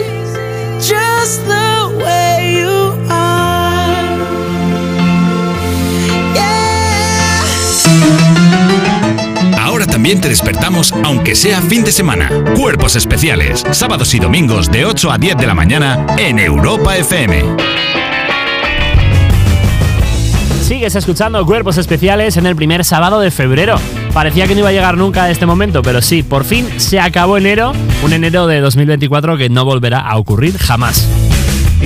just 0.79 1.45
the 1.45 1.71
way 2.03 2.61
you 2.61 2.95
are. 3.09 4.17
Ahora 9.59 9.85
también 9.85 10.19
te 10.19 10.29
despertamos 10.29 10.91
aunque 11.03 11.35
sea 11.35 11.61
fin 11.61 11.83
de 11.83 11.91
semana. 11.91 12.29
Cuerpos 12.55 12.95
especiales, 12.95 13.63
sábados 13.71 14.13
y 14.15 14.19
domingos 14.19 14.71
de 14.71 14.85
8 14.85 15.11
a 15.11 15.17
10 15.19 15.37
de 15.37 15.45
la 15.45 15.53
mañana 15.53 16.07
en 16.17 16.39
Europa 16.39 16.97
FM. 16.97 17.43
Sigues 20.69 20.93
escuchando 20.93 21.43
Cuerpos 21.47 21.79
Especiales 21.79 22.37
en 22.37 22.45
el 22.45 22.55
primer 22.55 22.85
sábado 22.85 23.19
de 23.19 23.31
febrero. 23.31 23.77
Parecía 24.13 24.45
que 24.45 24.53
no 24.53 24.59
iba 24.59 24.69
a 24.69 24.71
llegar 24.71 24.97
nunca 24.97 25.23
a 25.23 25.31
este 25.31 25.47
momento, 25.47 25.81
pero 25.81 25.99
sí, 25.99 26.21
por 26.21 26.45
fin 26.45 26.67
se 26.79 26.99
acabó 26.99 27.37
enero, 27.37 27.73
un 28.03 28.13
enero 28.13 28.45
de 28.45 28.59
2024 28.59 29.35
que 29.35 29.49
no 29.49 29.65
volverá 29.65 30.01
a 30.01 30.15
ocurrir 30.19 30.59
jamás. 30.59 31.09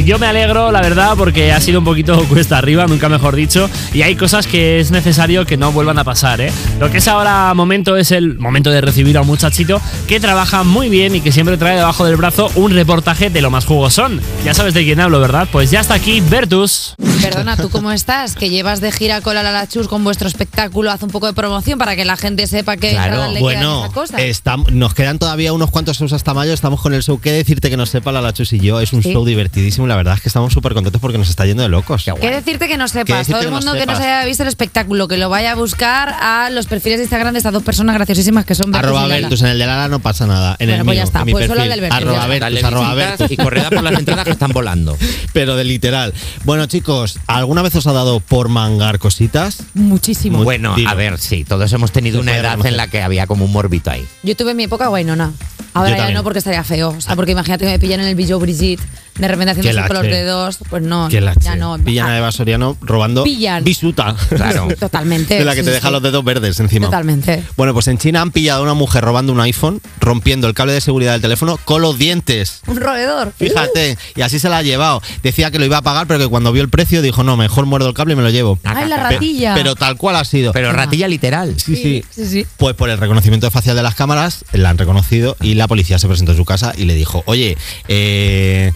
Yo 0.05 0.19
me 0.19 0.25
alegro, 0.27 0.71
la 0.71 0.81
verdad, 0.81 1.13
porque 1.17 1.53
ha 1.53 1.61
sido 1.61 1.79
un 1.79 1.85
poquito 1.85 2.21
cuesta 2.27 2.57
arriba, 2.57 2.85
nunca 2.87 3.07
mejor 3.09 3.35
dicho, 3.35 3.69
y 3.93 4.01
hay 4.01 4.15
cosas 4.15 4.47
que 4.47 4.79
es 4.81 4.91
necesario 4.91 5.45
que 5.45 5.55
no 5.55 5.71
vuelvan 5.71 5.97
a 5.97 6.03
pasar, 6.03 6.41
¿eh? 6.41 6.51
Lo 6.79 6.91
que 6.91 6.97
es 6.97 7.07
ahora 7.07 7.53
momento 7.53 7.95
es 7.95 8.11
el 8.11 8.37
momento 8.37 8.69
de 8.69 8.81
recibir 8.81 9.17
a 9.17 9.21
un 9.21 9.27
muchachito 9.27 9.79
que 10.07 10.19
trabaja 10.19 10.63
muy 10.63 10.89
bien 10.89 11.15
y 11.15 11.21
que 11.21 11.31
siempre 11.31 11.55
trae 11.57 11.77
debajo 11.77 12.05
del 12.05 12.17
brazo 12.17 12.51
un 12.55 12.71
reportaje 12.73 13.29
de 13.29 13.41
lo 13.41 13.49
más 13.49 13.65
jugosón. 13.65 14.19
Ya 14.43 14.53
sabes 14.53 14.73
de 14.73 14.83
quién 14.83 14.99
hablo, 14.99 15.21
¿verdad? 15.21 15.47
Pues 15.51 15.71
ya 15.71 15.79
está 15.79 15.93
aquí 15.93 16.19
Bertus. 16.21 16.95
Perdona, 17.21 17.55
¿tú 17.55 17.69
cómo 17.69 17.91
estás? 17.91 18.35
Que 18.35 18.49
llevas 18.49 18.81
de 18.81 18.91
gira 18.91 19.21
con 19.21 19.35
la 19.35 19.43
Lalachus 19.43 19.87
con 19.87 20.03
vuestro 20.03 20.27
espectáculo, 20.27 20.91
haz 20.91 21.01
un 21.03 21.11
poco 21.11 21.27
de 21.27 21.33
promoción 21.33 21.79
para 21.79 21.95
que 21.95 22.03
la 22.03 22.17
gente 22.17 22.47
sepa 22.47 22.75
que 22.75 22.89
Claro, 22.91 23.31
le 23.31 23.39
bueno, 23.39 23.85
esa 23.85 23.93
cosa. 23.93 24.17
estam- 24.17 24.69
nos 24.71 24.93
quedan 24.93 25.17
todavía 25.19 25.53
unos 25.53 25.71
cuantos 25.71 25.97
shows 25.97 26.11
hasta 26.11 26.33
mayo. 26.33 26.51
Estamos 26.51 26.81
con 26.81 26.93
el 26.93 27.03
show. 27.03 27.21
¿Qué 27.21 27.31
decirte 27.31 27.69
que 27.69 27.77
no 27.77 27.85
sepa 27.85 28.11
la 28.11 28.21
Lachus 28.21 28.51
y 28.51 28.59
yo? 28.59 28.81
Es 28.81 28.91
un 28.91 29.01
Sí. 29.01 29.13
show 29.13 29.23
divertidísimo. 29.23 29.82
La 29.87 29.95
verdad 29.95 30.15
es 30.15 30.21
que 30.21 30.29
estamos 30.29 30.53
súper 30.53 30.73
contentos 30.73 31.01
porque 31.01 31.17
nos 31.17 31.29
está 31.29 31.45
yendo 31.45 31.63
de 31.63 31.69
locos. 31.69 32.05
¿Qué 32.19 32.31
decirte 32.31 32.67
que 32.67 32.77
no 32.77 32.87
sepas? 32.87 33.27
Todo 33.27 33.39
el 33.39 33.45
que 33.45 33.51
no 33.51 33.57
mundo 33.57 33.73
que 33.73 33.79
no 33.85 33.93
sepas? 33.93 33.97
se 33.99 34.03
haya 34.05 34.25
visto 34.25 34.43
el 34.43 34.49
espectáculo, 34.49 35.07
que 35.07 35.17
lo 35.17 35.29
vaya 35.29 35.51
a 35.51 35.55
buscar 35.55 36.09
a 36.09 36.49
los 36.49 36.67
perfiles 36.67 36.99
de 36.99 37.03
Instagram 37.03 37.33
de 37.33 37.39
estas 37.39 37.53
dos 37.53 37.63
personas 37.63 37.95
graciosísimas 37.95 38.45
que 38.45 38.55
son 38.55 38.71
Bertus 38.71 38.89
Arroba. 38.89 39.07
Bertus, 39.07 39.41
en 39.41 39.47
el 39.47 39.59
de 39.59 39.65
Lala 39.65 39.87
no 39.87 39.99
pasa 39.99 40.25
nada. 40.27 40.55
En 40.59 40.67
Bueno, 40.67 40.81
el 40.81 40.85
pues 40.85 40.95
mío, 40.95 41.01
ya 41.01 41.03
está, 41.03 41.19
en 41.19 41.25
mi 41.25 41.31
pues 41.33 41.47
solo 41.47 41.61
el 41.63 41.69
del 41.69 41.91
Arroba. 41.91 42.27
Bertus, 42.27 42.63
arroba 42.63 42.93
Bertus. 42.93 43.31
y 43.31 43.37
corred 43.37 43.63
a 43.65 43.69
por 43.69 43.83
las 43.83 43.99
entradas 43.99 44.25
que 44.25 44.31
están 44.31 44.51
volando. 44.51 44.97
Pero 45.33 45.55
de 45.55 45.63
literal. 45.63 46.13
Bueno, 46.43 46.65
chicos, 46.65 47.19
¿alguna 47.27 47.61
vez 47.61 47.75
os 47.75 47.87
ha 47.87 47.93
dado 47.93 48.19
por 48.19 48.49
mangar 48.49 48.99
cositas? 48.99 49.63
Muchísimo. 49.73 50.43
Bueno, 50.43 50.75
a 50.87 50.93
ver, 50.93 51.17
sí, 51.19 51.43
todos 51.43 51.71
hemos 51.73 51.91
tenido 51.91 52.19
una 52.19 52.37
edad 52.37 52.63
en 52.65 52.77
la 52.77 52.87
que 52.87 53.01
había 53.01 53.27
como 53.27 53.45
un 53.45 53.51
morbito 53.51 53.91
ahí. 53.91 54.05
Yo 54.23 54.35
tuve 54.35 54.53
mi 54.53 54.63
época 54.63 54.87
Guainona. 54.87 55.31
Ahora 55.75 55.89
Yo 55.89 55.95
ya 55.95 55.97
también. 56.01 56.17
no 56.17 56.23
porque 56.23 56.37
estaría 56.39 56.63
feo. 56.63 56.89
O 56.89 57.01
sea, 57.01 57.15
porque 57.15 57.31
imagínate 57.31 57.65
que 57.65 57.71
me 57.71 57.79
pillan 57.79 57.99
en 58.01 58.07
el 58.07 58.13
Billo 58.15 58.37
Brigitte 58.39 58.81
de 59.17 59.27
repente 59.27 59.51
haciéndose 59.51 59.72
Que 59.75 59.87
con 59.87 59.95
los 59.97 60.05
dedos, 60.05 60.57
pues 60.69 60.83
no, 60.83 61.09
ya 61.09 61.55
no. 61.55 61.77
Pillan 61.77 62.07
a 62.09 62.17
Eva 62.17 62.31
Soriano 62.31 62.77
robando 62.81 63.23
Pillan. 63.23 63.63
bisuta. 63.63 64.15
Claro. 64.33 64.67
Totalmente. 64.79 65.35
De 65.35 65.45
la 65.45 65.53
que 65.53 65.61
sí, 65.61 65.65
te 65.67 65.71
deja 65.71 65.87
sí. 65.87 65.93
los 65.93 66.01
dedos 66.01 66.23
verdes 66.23 66.59
encima. 66.59 66.87
Totalmente. 66.87 67.43
Bueno, 67.55 67.73
pues 67.73 67.87
en 67.87 67.97
China 67.97 68.21
han 68.21 68.31
pillado 68.31 68.61
a 68.61 68.63
una 68.63 68.73
mujer 68.73 69.03
robando 69.03 69.31
un 69.31 69.39
iPhone, 69.39 69.79
rompiendo 69.99 70.47
el 70.47 70.53
cable 70.53 70.73
de 70.73 70.81
seguridad 70.81 71.13
del 71.13 71.21
teléfono 71.21 71.57
con 71.63 71.81
los 71.81 71.97
dientes. 71.97 72.61
Un 72.67 72.77
roedor. 72.77 73.31
Fíjate, 73.37 73.97
y 74.15 74.21
así 74.21 74.39
se 74.39 74.49
la 74.49 74.57
ha 74.57 74.61
llevado. 74.61 75.01
Decía 75.21 75.51
que 75.51 75.59
lo 75.59 75.65
iba 75.65 75.77
a 75.77 75.81
pagar, 75.81 76.07
pero 76.07 76.19
que 76.19 76.27
cuando 76.27 76.51
vio 76.51 76.61
el 76.63 76.69
precio 76.69 77.01
dijo, 77.01 77.23
no, 77.23 77.37
mejor 77.37 77.65
muerdo 77.65 77.87
el 77.89 77.93
cable 77.93 78.13
y 78.13 78.15
me 78.17 78.23
lo 78.23 78.29
llevo. 78.29 78.59
Ay, 78.63 78.87
la 78.87 78.97
ratilla. 78.97 79.53
Pero 79.55 79.75
tal 79.75 79.97
cual 79.97 80.15
ha 80.15 80.25
sido. 80.25 80.51
Pero 80.51 80.71
ratilla 80.71 81.07
literal. 81.07 81.55
Sí, 81.59 81.75
sí. 81.75 82.03
Sí, 82.09 82.25
sí. 82.25 82.47
Pues 82.57 82.75
por 82.75 82.89
el 82.89 82.97
reconocimiento 82.97 83.49
facial 83.51 83.75
de 83.75 83.83
las 83.83 83.95
cámaras, 83.95 84.45
la 84.51 84.69
han 84.69 84.77
reconocido 84.77 85.35
y 85.41 85.53
la 85.55 85.67
policía 85.67 85.99
se 85.99 86.07
presentó 86.07 86.31
en 86.31 86.37
su 86.37 86.45
casa 86.45 86.73
y 86.75 86.85
le 86.85 86.95
dijo, 86.95 87.23
oye, 87.25 87.57
eh, 87.87 88.71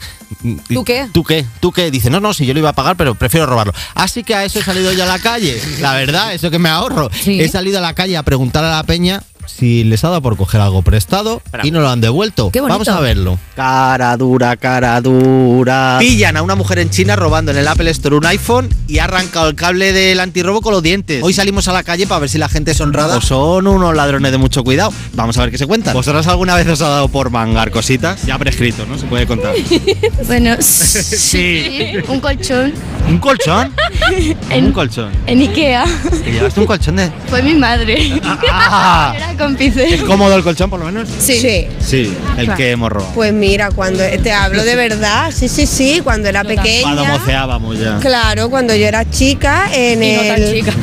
¿Tú 0.74 0.84
qué? 0.84 1.08
¿Tú 1.12 1.24
qué? 1.24 1.46
¿Tú 1.60 1.72
qué? 1.72 1.92
Dice, 1.92 2.10
no, 2.10 2.20
no, 2.20 2.34
si 2.34 2.46
yo 2.46 2.54
lo 2.54 2.60
iba 2.60 2.70
a 2.70 2.74
pagar, 2.74 2.96
pero 2.98 3.16
prefiero 3.16 3.46
robarlo. 3.46 3.74
Así 3.96 4.24
que 4.24 4.36
a 4.36 4.44
eso 4.44 4.60
he 4.60 4.64
salido 4.64 4.92
yo 4.92 5.04
a 5.04 5.08
la 5.08 5.20
calle. 5.20 5.62
La 5.80 5.94
verdad, 5.94 6.34
eso 6.34 6.52
que 6.52 6.60
me 6.60 6.70
ahorro. 6.70 7.10
He 7.26 7.48
salido 7.48 7.80
a 7.80 7.82
la 7.82 7.94
calle 7.94 8.18
a 8.18 8.24
preguntar 8.24 8.64
a 8.64 8.70
la 8.70 8.84
peña 8.84 9.24
si 9.48 9.84
les 9.84 10.04
ha 10.04 10.10
dado 10.10 10.22
por 10.22 10.38
coger 10.38 10.62
algo 10.62 10.82
prestado 10.84 11.42
y 11.64 11.72
no 11.72 11.82
lo 11.82 11.90
han 11.90 12.00
devuelto. 12.02 12.52
Qué. 12.52 12.62
Vamos 12.62 12.88
a 12.88 13.00
verlo. 13.00 13.40
Cara 13.56 14.16
dura, 14.18 14.56
cara 14.58 15.02
dura. 15.02 15.98
Pillan 16.00 16.38
a 16.38 16.42
una 16.44 16.56
mujer 16.56 16.80
en 16.80 16.90
China 16.90 17.16
robando 17.16 17.52
en 17.52 17.58
el 17.58 17.68
Apple 17.68 17.90
Store 17.92 18.16
un 18.16 18.26
iPhone 18.26 18.70
y 18.88 19.00
ha 19.00 19.06
arrancado 19.06 19.48
el 19.50 19.56
cable 19.56 19.94
del 19.94 20.20
antirrobo 20.20 20.62
con 20.62 20.74
los 20.74 20.84
dientes. 20.84 21.24
Hoy 21.24 21.34
salimos 21.34 21.68
a 21.68 21.74
la 21.74 21.84
calle 21.84 22.06
para 22.08 22.20
ver 22.20 22.30
si 22.30 22.38
la 22.38 22.50
gente 22.50 22.72
es 22.72 22.82
honrada 22.82 23.18
o 23.18 23.22
son 23.22 23.66
unos 23.68 23.96
ladrones 23.96 24.32
de 24.32 24.38
mucho 24.38 24.64
cuidado. 24.64 24.94
Vamos 25.14 25.38
a 25.38 25.42
ver 25.42 25.52
qué 25.52 25.58
se 25.58 25.66
cuentan. 25.66 25.94
¿Vosotros 25.94 26.28
alguna 26.28 26.56
vez 26.56 26.68
os 26.68 26.82
ha 26.82 26.90
dado 26.90 27.08
por 27.08 27.30
mangar 27.32 27.72
cositas? 27.72 28.24
Ya 28.26 28.38
prescrito, 28.38 28.86
¿no? 28.86 28.98
Se 28.98 29.06
puede 29.08 29.26
contar. 29.26 29.54
Bueno, 30.28 30.56
Sí. 30.62 31.94
un 32.08 32.20
colchón 32.20 32.74
¿Un 33.08 33.18
colchón? 33.20 33.72
En- 34.50 34.66
un 34.66 34.72
colchón. 34.74 35.12
en 35.26 35.40
Ikea. 35.42 35.86
¿Te 36.24 36.32
llevaste 36.32 36.60
un 36.60 36.66
colchón 36.66 36.96
de...? 36.98 37.10
Fue 37.30 37.42
mi 37.42 37.54
madre. 37.56 38.20
Ah. 38.52 39.14
Cómplice. 39.38 39.94
¿Es 39.96 40.02
cómodo 40.04 40.36
el 40.36 40.44
colchón, 40.44 40.70
por 40.70 40.80
lo 40.80 40.86
menos? 40.86 41.08
Sí. 41.20 41.68
Sí, 41.80 42.14
el 42.38 42.46
Claro. 42.46 42.58
que 42.58 42.72
hemos 42.72 42.92
robado. 42.92 43.12
Pues 43.14 43.34
mira, 43.34 43.70
cuando 43.72 44.04
te 44.24 44.32
hablo 44.32 44.64
de 44.64 44.76
verdad, 44.76 45.32
sí, 45.36 45.48
sí, 45.48 45.66
sí, 45.66 46.02
cuando 46.04 46.28
era 46.30 46.44
Cuando 46.44 46.62
pequeña. 46.62 47.04
moceábamos 47.18 47.80
ya. 47.80 47.98
Claro, 48.00 48.50
cuando 48.50 48.76
yo 48.76 48.86
era 48.88 49.10
chica 49.10 49.70
en 49.74 50.04
Y 50.04 50.14
no 50.14 50.22
tan 50.24 50.42
el 50.42 50.54
chica. 50.54 50.74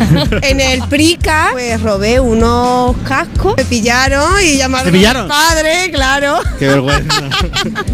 en 0.43 0.61
el 0.61 0.83
Prica, 0.89 1.49
pues 1.53 1.81
robé 1.81 2.21
unos 2.21 2.97
cascos, 3.07 3.55
me 3.57 3.65
pillaron 3.65 4.31
y 4.45 4.57
llamaron 4.57 4.93
¿Te 4.93 4.97
pillaron? 4.99 5.23
a 5.23 5.25
mi 5.25 5.31
padre, 5.31 5.91
claro. 5.93 6.39
Qué 6.59 6.69
vergüenza. 6.69 7.15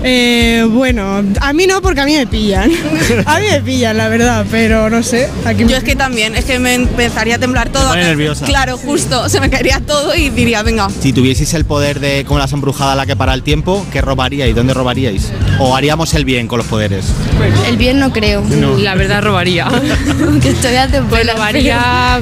Eh, 0.03 0.65
bueno, 0.69 1.23
a 1.41 1.53
mí 1.53 1.67
no 1.67 1.83
porque 1.83 2.01
a 2.01 2.05
mí 2.07 2.17
me 2.17 2.27
pillan. 2.27 2.71
A 3.27 3.39
mí 3.39 3.47
me 3.51 3.61
pillan, 3.61 3.97
la 3.97 4.09
verdad, 4.09 4.47
pero 4.51 4.89
no 4.89 5.03
sé. 5.03 5.29
Aquí 5.45 5.65
Yo 5.67 5.77
es 5.77 5.85
que 5.85 5.95
también, 5.95 6.35
es 6.37 6.45
que 6.47 6.59
me 6.59 6.75
empezaría 6.75 7.37
a 7.37 7.39
temblar 7.39 7.69
todo. 7.69 7.95
nerviosa. 7.95 8.47
Claro, 8.47 8.79
justo, 8.79 9.29
se 9.29 9.41
me 9.41 9.51
caería 9.51 9.81
todo 9.81 10.15
y 10.15 10.31
diría, 10.31 10.50
venga. 10.63 10.89
Si 10.91 11.13
tuvieseis 11.13 11.55
el 11.55 11.65
poder 11.65 12.01
de 12.01 12.25
como 12.25 12.39
las 12.39 12.53
embrujadas 12.53 12.97
la 12.97 13.07
que 13.07 13.17
para 13.17 13.35
el 13.35 13.43
tiempo, 13.43 13.87
¿qué 13.93 14.01
robaríais? 14.01 14.55
¿Dónde 14.55 14.75
robaríais? 14.75 15.33
¿O 15.59 15.77
haríamos 15.77 16.13
el 16.15 16.25
bien 16.25 16.49
con 16.49 16.59
los 16.59 16.67
poderes? 16.67 17.07
El 17.67 17.77
bien 17.77 18.01
no 18.01 18.13
creo. 18.13 18.43
No. 18.43 18.77
La 18.77 18.95
verdad 18.95 19.23
robaría. 19.23 19.69
Aunque 20.27 20.51
estoy 20.51 20.75
a 20.75 20.89
Pues 21.09 21.33
robaría 21.33 22.21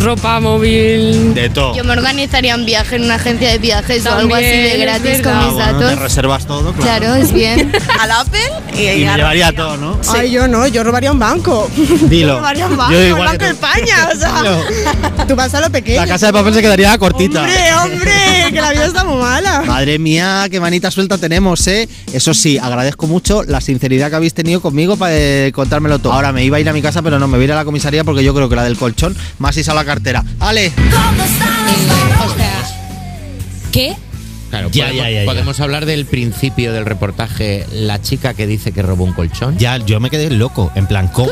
ropa 0.00 0.40
móvil. 0.40 1.34
De 1.34 1.50
todo. 1.50 1.74
Yo 1.74 1.84
me 1.84 1.92
organizaría 1.92 2.54
un 2.54 2.64
viaje 2.64 2.96
en 2.96 3.04
una 3.04 3.16
agencia 3.16 3.50
de 3.50 3.58
viajes 3.58 4.04
o 4.06 4.12
algo 4.12 4.34
así 4.34 4.44
de 4.44 4.78
gratis 4.78 5.20
con 5.22 5.32
verdad. 5.32 5.40
Ah, 5.40 5.46
mis 5.46 5.54
bueno, 5.54 5.78
te 5.78 5.84
datos. 5.84 5.98
reservas 6.00 6.46
todo, 6.46 6.72
claro. 6.72 6.98
Claro, 7.00 7.14
es 7.14 7.32
bien. 7.32 7.72
Al 8.00 8.10
Apple 8.10 8.40
y, 8.74 8.88
Y 8.88 9.04
me 9.04 9.16
llevaría 9.16 9.52
todo, 9.52 9.76
¿no? 9.76 9.98
Ay, 10.08 10.30
yo 10.30 10.48
no, 10.48 10.66
yo 10.66 10.82
robaría 10.82 11.12
un 11.12 11.18
banco. 11.18 11.70
Dilo. 12.02 12.36
robaría 12.38 12.66
un 12.66 12.76
banco, 12.76 12.92
Yo 12.92 13.16
Banco 13.16 13.44
de. 13.44 13.50
España, 13.50 14.08
o 14.14 14.18
sea. 14.18 15.26
Tú 15.26 15.36
vas 15.36 15.54
a 15.54 15.60
lo 15.60 15.70
pequeño. 15.70 16.00
La 16.00 16.06
casa 16.06 16.26
de 16.26 16.32
papel 16.32 16.54
se 16.54 16.62
quedaría 16.62 16.96
cortita. 16.98 17.40
Hombre, 17.40 17.74
hombre, 17.74 18.12
que 18.52 18.60
la 18.60 18.72
vida 18.72 18.86
está 18.86 19.04
muy 19.04 19.20
mala. 19.20 19.62
Madre 19.66 19.98
mía, 19.98 20.46
qué 20.50 20.60
manita 20.60 20.90
suelta 20.90 21.18
tenemos, 21.18 21.66
¿eh? 21.66 21.88
Eso 22.12 22.34
sí, 22.34 22.58
agradezco 22.58 23.06
mucho 23.06 23.42
la 23.44 23.60
sinceridad 23.60 24.10
que 24.10 24.16
habéis 24.16 24.34
tenido 24.34 24.60
conmigo 24.60 24.96
para 24.96 25.12
eh, 25.16 25.52
contármelo 25.54 25.98
todo. 25.98 26.12
Ahora 26.12 26.32
me 26.32 26.44
iba 26.44 26.56
a 26.56 26.60
ir 26.60 26.68
a 26.68 26.72
mi 26.72 26.82
casa, 26.82 27.02
pero 27.02 27.18
no, 27.18 27.28
me 27.28 27.36
voy 27.36 27.44
a 27.44 27.46
ir 27.46 27.52
a 27.52 27.56
la 27.56 27.64
comisaría 27.64 28.04
porque 28.04 28.24
yo 28.24 28.34
creo 28.34 28.48
que 28.48 28.56
la 28.56 28.64
del 28.64 28.76
colchón 28.76 29.16
más 29.38 29.56
a 29.68 29.74
la 29.74 29.84
cartera. 29.84 30.24
¡Ale! 30.38 30.72
o 32.24 32.34
sea, 32.34 32.64
¿qué? 33.72 33.96
Claro, 34.50 34.68
Ya, 34.72 34.86
podemos, 34.86 35.04
ya, 35.04 35.10
ya, 35.10 35.20
ya. 35.20 35.26
podemos 35.26 35.60
hablar 35.60 35.86
del 35.86 36.06
principio 36.06 36.72
del 36.72 36.84
reportaje, 36.84 37.66
la 37.72 38.02
chica 38.02 38.34
que 38.34 38.46
dice 38.46 38.72
que 38.72 38.82
robó 38.82 39.04
un 39.04 39.12
colchón. 39.12 39.56
Ya, 39.58 39.76
yo 39.78 40.00
me 40.00 40.10
quedé 40.10 40.28
loco. 40.30 40.70
En 40.74 40.86
plan, 40.86 41.08
¿cómo? 41.08 41.30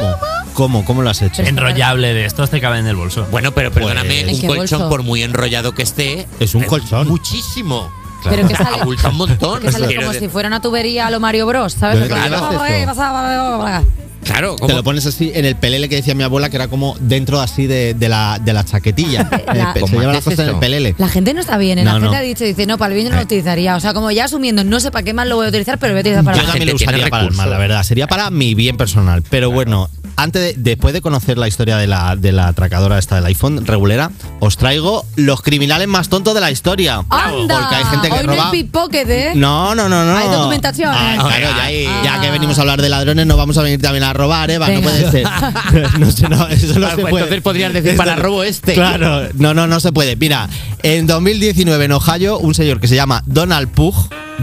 ¿Cómo? 0.54 0.84
¿Cómo 0.84 1.02
lo 1.02 1.10
has 1.10 1.20
hecho? 1.22 1.42
Enrollable 1.42 2.14
de 2.14 2.24
estos 2.24 2.50
te 2.50 2.60
caben 2.60 2.80
en 2.80 2.86
el 2.86 2.96
bolso. 2.96 3.26
Bueno, 3.30 3.52
pero 3.52 3.70
perdóname, 3.72 4.20
¿En 4.20 4.28
un 4.30 4.40
colchón 4.40 4.56
bolso? 4.80 4.88
por 4.88 5.02
muy 5.02 5.22
enrollado 5.22 5.72
que 5.72 5.82
esté, 5.82 6.26
Es 6.40 6.54
un 6.54 6.62
colchón. 6.64 7.06
muchísimo. 7.08 7.92
Pero 8.24 8.46
que 8.48 8.54
sale- 8.56 8.80
Abulta 8.80 9.08
un 9.10 9.16
montón. 9.16 9.60
Que 9.60 9.70
sale 9.72 9.86
Quiero 9.86 10.02
como 10.06 10.18
si 10.18 10.28
fuera 10.28 10.48
una 10.48 10.60
tubería 10.60 11.06
a 11.06 11.10
lo 11.10 11.20
Mario 11.20 11.46
Bros, 11.46 11.72
¿sabes? 11.74 11.98
¿Dónde 12.00 12.08
te 12.08 12.20
Como, 12.20 12.24
llevaste 12.26 12.56
"Oh, 12.56 12.64
esto? 12.64 13.68
eh, 13.68 13.84
Claro, 14.24 14.56
Te 14.56 14.74
lo 14.74 14.82
pones 14.84 15.06
así 15.06 15.30
en 15.34 15.46
el 15.46 15.56
pelele 15.56 15.88
que 15.88 15.94
decía 15.96 16.14
mi 16.14 16.22
abuela, 16.22 16.50
que 16.50 16.56
era 16.56 16.68
como 16.68 16.96
dentro 17.00 17.40
así 17.40 17.66
de, 17.66 17.94
de 17.94 18.08
la, 18.10 18.38
de 18.38 18.52
la 18.52 18.62
chaquetilla. 18.64 19.26
La- 19.54 19.72
se 19.72 19.80
¿Cómo 19.80 20.00
lleva 20.00 20.12
las 20.12 20.24
cosas 20.24 20.40
en 20.40 20.48
el 20.54 20.58
pelele. 20.58 20.94
La 20.98 21.08
gente 21.08 21.32
no 21.32 21.40
está 21.40 21.56
bien, 21.56 21.78
¿eh? 21.78 21.84
la 21.84 21.92
No, 21.92 22.00
gente 22.00 22.12
no. 22.12 22.18
ha 22.18 22.20
dicho, 22.20 22.44
dice, 22.44 22.66
no, 22.66 22.76
para 22.76 22.88
el 22.88 22.94
bien 22.96 23.06
yo 23.06 23.10
no 23.12 23.16
lo 23.16 23.22
utilizaría. 23.24 23.74
O 23.76 23.80
sea, 23.80 23.94
como 23.94 24.10
ya 24.10 24.24
asumiendo, 24.24 24.64
no 24.64 24.80
sé 24.80 24.90
para 24.90 25.02
qué 25.04 25.14
más 25.14 25.26
lo 25.28 25.36
voy 25.36 25.46
a 25.46 25.48
utilizar, 25.48 25.78
pero 25.78 25.92
lo 25.92 25.94
voy 25.94 26.00
a 26.00 26.02
utilizar 26.02 26.24
para 26.24 26.36
Yo 26.36 26.42
la 26.42 26.48
también 26.50 26.68
lo 26.68 26.74
usaría 26.74 27.08
para 27.08 27.24
el 27.24 27.32
mal, 27.32 27.48
la 27.50 27.58
verdad. 27.58 27.82
Sería 27.84 28.06
para 28.06 28.28
mi 28.30 28.54
bien 28.54 28.76
personal. 28.76 29.22
Pero 29.30 29.50
bueno, 29.50 29.88
antes 30.16 30.42
de, 30.42 30.54
después 30.58 30.92
de 30.92 31.00
conocer 31.00 31.38
la 31.38 31.48
historia 31.48 31.76
de 31.78 31.86
la, 31.86 32.14
de 32.16 32.32
la 32.32 32.48
atracadora 32.48 32.98
esta 32.98 33.14
del 33.14 33.24
iPhone 33.26 33.64
regulera, 33.64 34.10
os 34.40 34.56
traigo 34.58 35.06
los 35.16 35.40
criminales 35.40 35.88
más 35.88 36.08
tontos 36.10 36.34
de 36.34 36.40
la 36.40 36.50
historia. 36.50 37.02
¡Anda! 37.08 37.60
Porque 37.60 37.74
hay 37.76 37.84
gente 37.84 38.10
que 38.10 38.17
Hoy 38.20 38.26
no 38.26 38.32
es 38.34 38.42
pickpocket, 38.50 39.08
¿eh? 39.10 39.32
No, 39.34 39.74
no, 39.74 39.88
no, 39.88 40.04
no. 40.04 40.16
Hay 40.16 40.28
documentación. 40.28 40.90
Ah, 40.92 41.14
¿eh? 41.14 41.18
claro, 41.18 41.48
ya, 41.56 42.02
ya 42.04 42.20
que 42.20 42.30
venimos 42.30 42.58
a 42.58 42.62
hablar 42.62 42.82
de 42.82 42.88
ladrones, 42.88 43.26
no 43.26 43.36
vamos 43.36 43.56
a 43.58 43.62
venir 43.62 43.80
también 43.80 44.04
a 44.04 44.12
robar, 44.12 44.50
Eva. 44.50 44.66
Venga. 44.66 44.80
No 44.80 44.88
puede 44.88 45.10
ser. 45.10 45.24
no, 45.98 46.10
sé, 46.10 46.28
no, 46.28 46.48
eso 46.48 46.78
no 46.78 46.86
Ah, 46.86 46.90
se 46.90 46.96
pues 46.96 47.10
puede. 47.10 47.24
entonces 47.24 47.42
podrías 47.42 47.72
decir, 47.72 47.96
para 47.96 48.16
robo 48.16 48.42
este. 48.42 48.74
Claro, 48.74 49.28
no, 49.34 49.54
no, 49.54 49.66
no 49.66 49.80
se 49.80 49.92
puede. 49.92 50.16
Mira, 50.16 50.48
en 50.82 51.06
2019 51.06 51.84
en 51.84 51.92
Ohio, 51.92 52.38
un 52.38 52.54
señor 52.54 52.80
que 52.80 52.88
se 52.88 52.94
llama 52.96 53.22
Donald 53.26 53.68
Pugh 53.68 53.94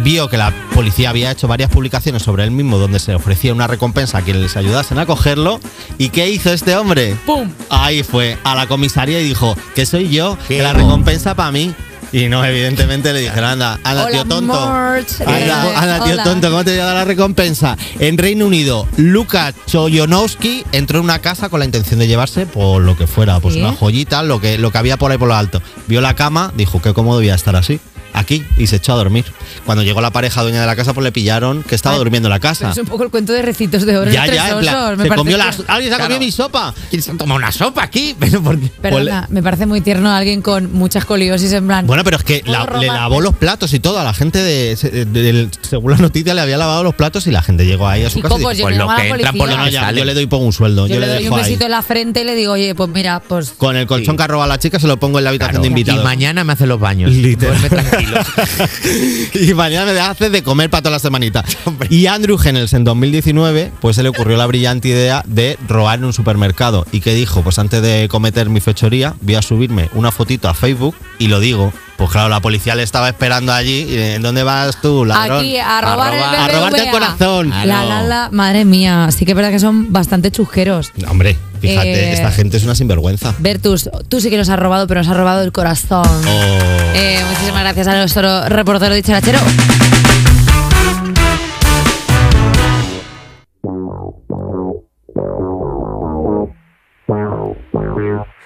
vio 0.03 0.27
que 0.29 0.37
la 0.37 0.53
policía 0.73 1.09
había 1.09 1.31
hecho 1.31 1.47
varias 1.47 1.69
publicaciones 1.71 2.21
sobre 2.21 2.43
él 2.43 2.51
mismo 2.51 2.77
donde 2.77 2.99
se 2.99 3.15
ofrecía 3.15 3.53
una 3.53 3.65
recompensa 3.65 4.17
a 4.17 4.21
quienes 4.23 4.41
les 4.43 4.57
ayudasen 4.57 4.99
a 4.99 5.05
cogerlo. 5.05 5.59
¿Y 5.97 6.09
qué 6.09 6.29
hizo 6.29 6.51
este 6.51 6.75
hombre? 6.75 7.15
¡Pum! 7.25 7.49
Ahí 7.69 8.03
fue, 8.03 8.37
a 8.43 8.55
la 8.55 8.67
comisaría 8.67 9.21
y 9.21 9.23
dijo, 9.23 9.55
que 9.73 9.85
soy 9.85 10.09
yo, 10.09 10.37
que 10.47 10.61
la 10.61 10.73
recompensa 10.73 11.33
para 11.35 11.51
mí. 11.51 11.73
Y 12.15 12.29
no, 12.29 12.45
evidentemente 12.45 13.11
le 13.11 13.19
dijeron, 13.19 13.43
anda, 13.43 13.77
anda, 13.83 14.07
tío 14.07 14.23
tonto. 14.23 14.53
Anda, 14.57 15.05
Eh, 15.19 15.51
anda, 15.75 16.01
tío 16.05 16.23
tonto, 16.23 16.49
¿cómo 16.49 16.63
te 16.63 16.71
voy 16.71 16.79
a 16.79 16.85
dar 16.85 16.95
la 16.95 17.03
recompensa? 17.03 17.75
En 17.99 18.17
Reino 18.17 18.45
Unido, 18.45 18.87
Luka 18.95 19.53
Choyonowski 19.67 20.63
entró 20.71 20.99
en 20.99 21.03
una 21.03 21.19
casa 21.19 21.49
con 21.49 21.59
la 21.59 21.65
intención 21.65 21.99
de 21.99 22.07
llevarse 22.07 22.45
por 22.45 22.81
lo 22.81 22.95
que 22.95 23.05
fuera, 23.05 23.41
pues 23.41 23.55
¿Sí? 23.55 23.59
una 23.59 23.73
joyita, 23.73 24.23
lo 24.23 24.39
que, 24.39 24.57
lo 24.57 24.71
que 24.71 24.77
había 24.77 24.95
por 24.95 25.11
ahí 25.11 25.17
por 25.17 25.27
lo 25.27 25.35
alto. 25.35 25.61
Vio 25.87 25.99
la 25.99 26.15
cama, 26.15 26.53
dijo, 26.55 26.81
qué 26.81 26.93
cómodo 26.93 27.17
voy 27.17 27.31
a 27.31 27.35
estar 27.35 27.57
así, 27.57 27.81
aquí, 28.15 28.43
y 28.57 28.67
se 28.67 28.77
echó 28.77 28.93
a 28.93 28.95
dormir. 28.95 29.25
Cuando 29.65 29.83
llegó 29.83 30.01
la 30.01 30.11
pareja 30.11 30.41
dueña 30.41 30.61
de 30.61 30.67
la 30.67 30.75
casa, 30.75 30.93
pues 30.93 31.03
le 31.03 31.11
pillaron 31.11 31.63
que 31.63 31.75
estaba 31.75 31.95
Ay, 31.95 31.99
durmiendo 31.99 32.27
en 32.27 32.31
la 32.31 32.39
casa. 32.39 32.71
es 32.71 32.77
un 32.77 32.85
poco 32.85 33.03
el 33.03 33.09
cuento 33.09 33.33
de 33.33 33.41
recitos 33.41 33.85
de 33.85 33.97
oro 33.97 34.11
Ya, 34.11 34.25
ya, 34.27 34.47
en 34.49 34.53
osos. 34.55 34.61
plan, 34.61 34.97
me 34.97 35.03
se 35.03 35.09
parece 35.09 35.15
comió 35.15 35.37
que- 35.37 35.43
la, 35.43 35.73
alguien 35.73 35.93
se 35.93 35.95
ha 35.99 36.03
comido 36.03 36.19
mi 36.19 36.31
sopa. 36.31 36.73
¿Quién 36.89 37.01
se 37.01 37.11
ha 37.11 37.17
tomado 37.17 37.37
una 37.37 37.51
sopa 37.51 37.83
aquí? 37.83 38.15
Pero 38.19 38.41
¿por 38.41 38.59
qué? 38.59 38.67
Perdona, 38.81 39.27
me 39.29 39.43
parece 39.43 39.65
muy 39.65 39.81
tierno 39.81 40.11
alguien 40.13 40.41
con 40.41 40.71
mucha 40.73 40.99
escoliosis 40.99 41.51
en 41.53 41.67
plan. 41.67 41.85
Bueno, 41.87 42.03
pero 42.03 42.17
es 42.17 42.23
que 42.23 42.41
la- 42.45 42.65
¿Puedo 42.65 42.81
le 42.81 42.87
lavó 42.87 43.21
los 43.21 43.35
platos 43.35 43.73
y 43.73 43.79
todo. 43.79 43.99
A 43.99 44.03
la 44.03 44.13
gente 44.13 44.39
de, 44.39 44.75
de- 44.75 45.05
de- 45.05 45.49
según 45.61 45.91
la 45.91 45.97
noticia 45.97 46.33
le 46.33 46.41
había 46.41 46.57
lavado 46.57 46.83
los 46.83 46.95
platos 46.95 47.27
y 47.27 47.31
la 47.31 47.41
gente 47.41 47.65
llegó 47.65 47.87
ahí 47.87 48.03
a 48.03 48.09
su 48.09 48.21
casa 48.21 48.35
y 48.39 48.41
pues 48.43 48.57
dijo, 48.57 48.69
yo 48.69 48.77
llamo 48.77 48.91
a 48.91 49.03
la 49.03 49.09
policía. 49.09 49.57
No, 49.57 49.67
ya, 49.69 49.91
yo 49.91 50.05
le 50.05 50.13
doy 50.13 50.25
pongo 50.27 50.45
un 50.45 50.53
sueldo. 50.53 50.87
yo, 50.87 50.95
Yo, 50.95 50.99
le 51.01 51.07
doy 51.07 51.17
un 51.17 51.23
dejo 51.23 51.35
ahí. 51.37 51.43
besito 51.43 51.65
en 51.65 51.71
la 51.71 51.81
frente 51.81 52.21
y 52.21 52.23
le 52.23 52.35
digo, 52.35 52.53
oye, 52.53 52.75
pues 52.75 52.89
mira, 52.89 53.19
pues. 53.19 53.51
Con 53.57 53.75
el 53.75 53.85
colchón 53.87 54.17
que 54.17 54.23
ha 54.23 54.27
robado 54.27 54.49
la 54.49 54.57
chica 54.59 54.79
se 54.79 54.87
lo 54.87 54.97
pongo 54.97 55.17
en 55.19 55.23
la 55.25 55.29
habitación 55.31 55.61
de 55.61 55.67
invitados. 55.67 56.01
Y 56.01 56.03
mañana 56.03 56.43
me 56.43 56.53
hace 56.53 56.65
los 56.67 56.79
baños. 56.79 57.11
Literal. 57.11 57.57
Duerme 57.59 57.69
tranquilo. 57.69 58.04
y 59.33 59.53
mañana 59.53 59.91
me 59.91 59.99
hace 59.99 60.29
de 60.29 60.43
comer 60.43 60.69
para 60.69 60.83
toda 60.83 60.95
la 60.95 60.99
semanita. 60.99 61.43
Y 61.89 62.07
Andrew 62.07 62.37
Hennels 62.43 62.73
en 62.73 62.83
2019, 62.83 63.71
pues 63.79 63.95
se 63.95 64.03
le 64.03 64.09
ocurrió 64.09 64.37
la 64.37 64.45
brillante 64.47 64.87
idea 64.87 65.23
de 65.27 65.57
robar 65.67 65.99
en 65.99 66.05
un 66.05 66.13
supermercado. 66.13 66.85
¿Y 66.91 67.01
qué 67.01 67.13
dijo? 67.13 67.41
Pues 67.43 67.59
antes 67.59 67.81
de 67.81 68.07
cometer 68.09 68.49
mi 68.49 68.59
fechoría, 68.59 69.15
voy 69.21 69.35
a 69.35 69.41
subirme 69.41 69.89
una 69.93 70.11
fotito 70.11 70.49
a 70.49 70.53
Facebook 70.53 70.95
y 71.19 71.27
lo 71.27 71.39
digo. 71.39 71.71
Pues 71.97 72.09
claro, 72.09 72.27
la 72.27 72.41
policía 72.41 72.75
le 72.75 72.83
estaba 72.83 73.07
esperando 73.07 73.53
allí. 73.53 73.87
¿En 73.97 74.21
dónde 74.21 74.43
vas 74.43 74.81
tú, 74.81 75.05
ladrón? 75.05 75.39
Aquí, 75.39 75.57
a 75.57 75.79
robar 75.79 76.13
a 76.13 76.17
el 76.17 76.23
a 76.23 76.47
robarte 76.59 76.83
el 76.83 76.91
corazón. 76.91 77.49
La, 77.49 78.03
la, 78.03 78.29
madre 78.31 78.65
mía. 78.65 79.09
Sí 79.11 79.25
que 79.25 79.31
es 79.31 79.35
verdad 79.35 79.51
que 79.51 79.59
son 79.59 79.93
bastante 79.93 80.29
chusqueros. 80.29 80.91
Hombre, 81.07 81.37
fíjate, 81.61 82.09
eh, 82.09 82.13
esta 82.13 82.31
gente 82.31 82.57
es 82.57 82.63
una 82.63 82.75
sinvergüenza. 82.75 83.33
Bertus, 83.39 83.89
tú 84.09 84.19
sí 84.19 84.29
que 84.29 84.37
nos 84.37 84.49
has 84.49 84.59
robado, 84.59 84.87
pero 84.87 85.01
nos 85.01 85.07
has 85.09 85.15
robado 85.15 85.41
el 85.43 85.53
corazón. 85.53 86.05
Oh. 86.05 86.93
Eh, 86.95 87.21
muchísimas 87.29 87.61
gracias 87.61 87.87
a 87.87 87.95
nuestro 87.95 88.49
reportero 88.49 88.93
dicharachero. 88.93 89.39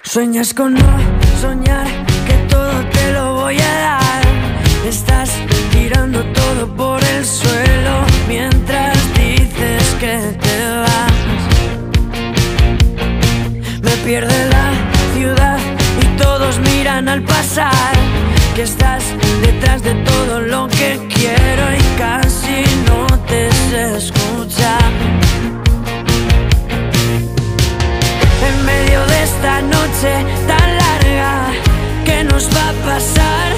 Sueñas 0.02 0.54
con 0.54 0.74
no 0.74 0.80
soñar 1.40 1.86
pierde 14.20 14.48
la 14.50 14.72
ciudad 15.14 15.58
y 16.02 16.16
todos 16.18 16.58
miran 16.58 17.08
al 17.08 17.22
pasar 17.22 17.94
que 18.54 18.62
estás 18.62 19.02
detrás 19.40 19.82
de 19.82 19.94
todo 19.94 20.40
lo 20.40 20.68
que 20.68 21.08
quiero 21.14 21.64
y 21.74 21.98
casi 21.98 22.64
no 22.86 23.06
te 23.28 23.50
se 23.70 23.96
escucha. 23.96 24.76
En 28.48 28.64
medio 28.66 29.06
de 29.06 29.22
esta 29.22 29.62
noche 29.62 30.12
tan 30.46 30.76
larga 30.76 31.46
¿qué 32.04 32.24
nos 32.24 32.44
va 32.54 32.68
a 32.68 32.72
pasar. 32.92 33.49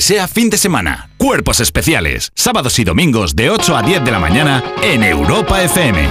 sea 0.00 0.28
fin 0.28 0.50
de 0.50 0.58
semana. 0.58 1.10
Cuerpos 1.16 1.60
especiales, 1.60 2.32
sábados 2.34 2.78
y 2.78 2.84
domingos 2.84 3.36
de 3.36 3.50
8 3.50 3.76
a 3.76 3.82
10 3.82 4.04
de 4.04 4.10
la 4.10 4.18
mañana 4.18 4.62
en 4.82 5.02
Europa 5.02 5.62
FM. 5.62 6.08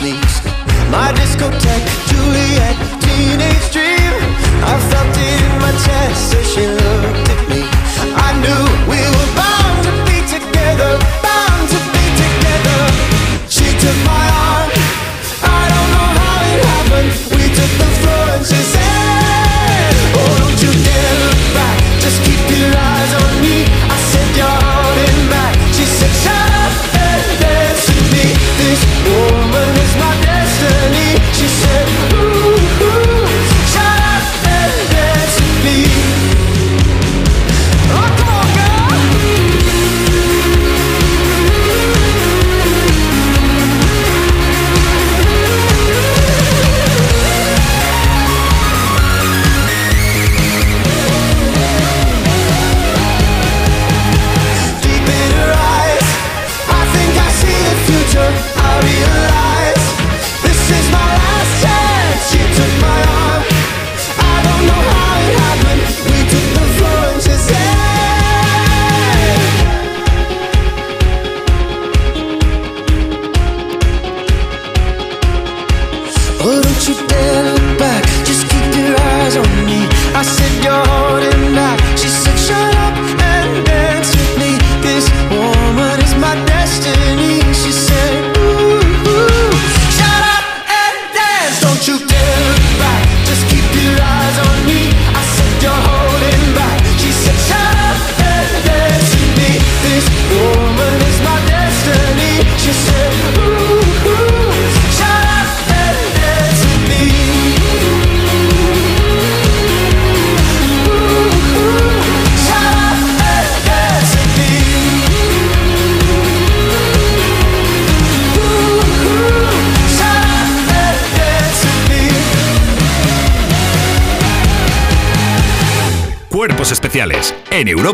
Please. 0.00 0.49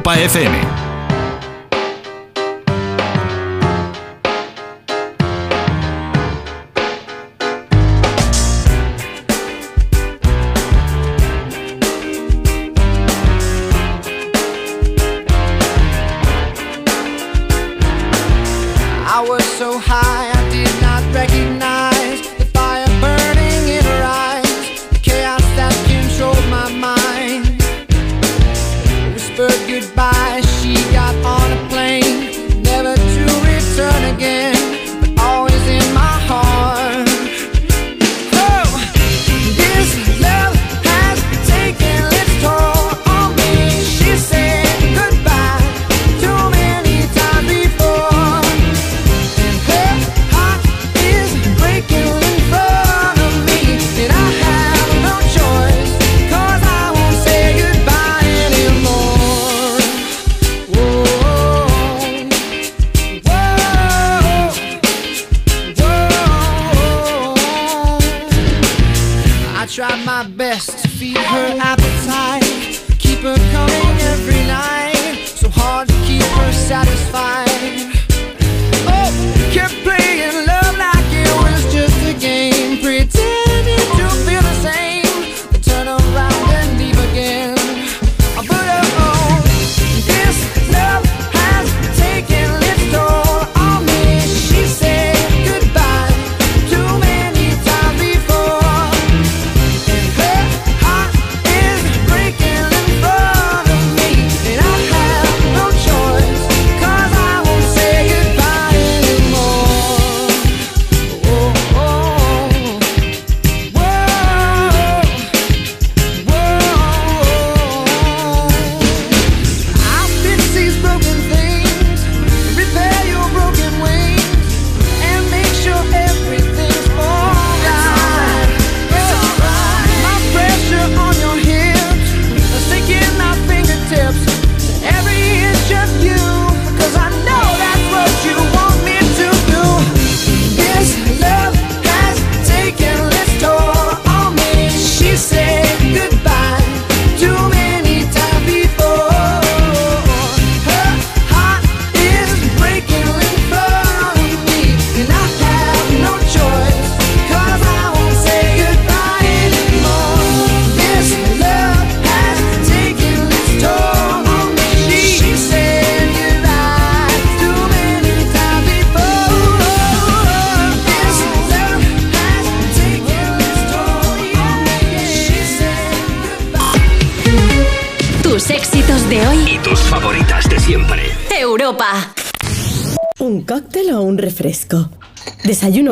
Europa 0.07 0.29
FM. 0.29 0.56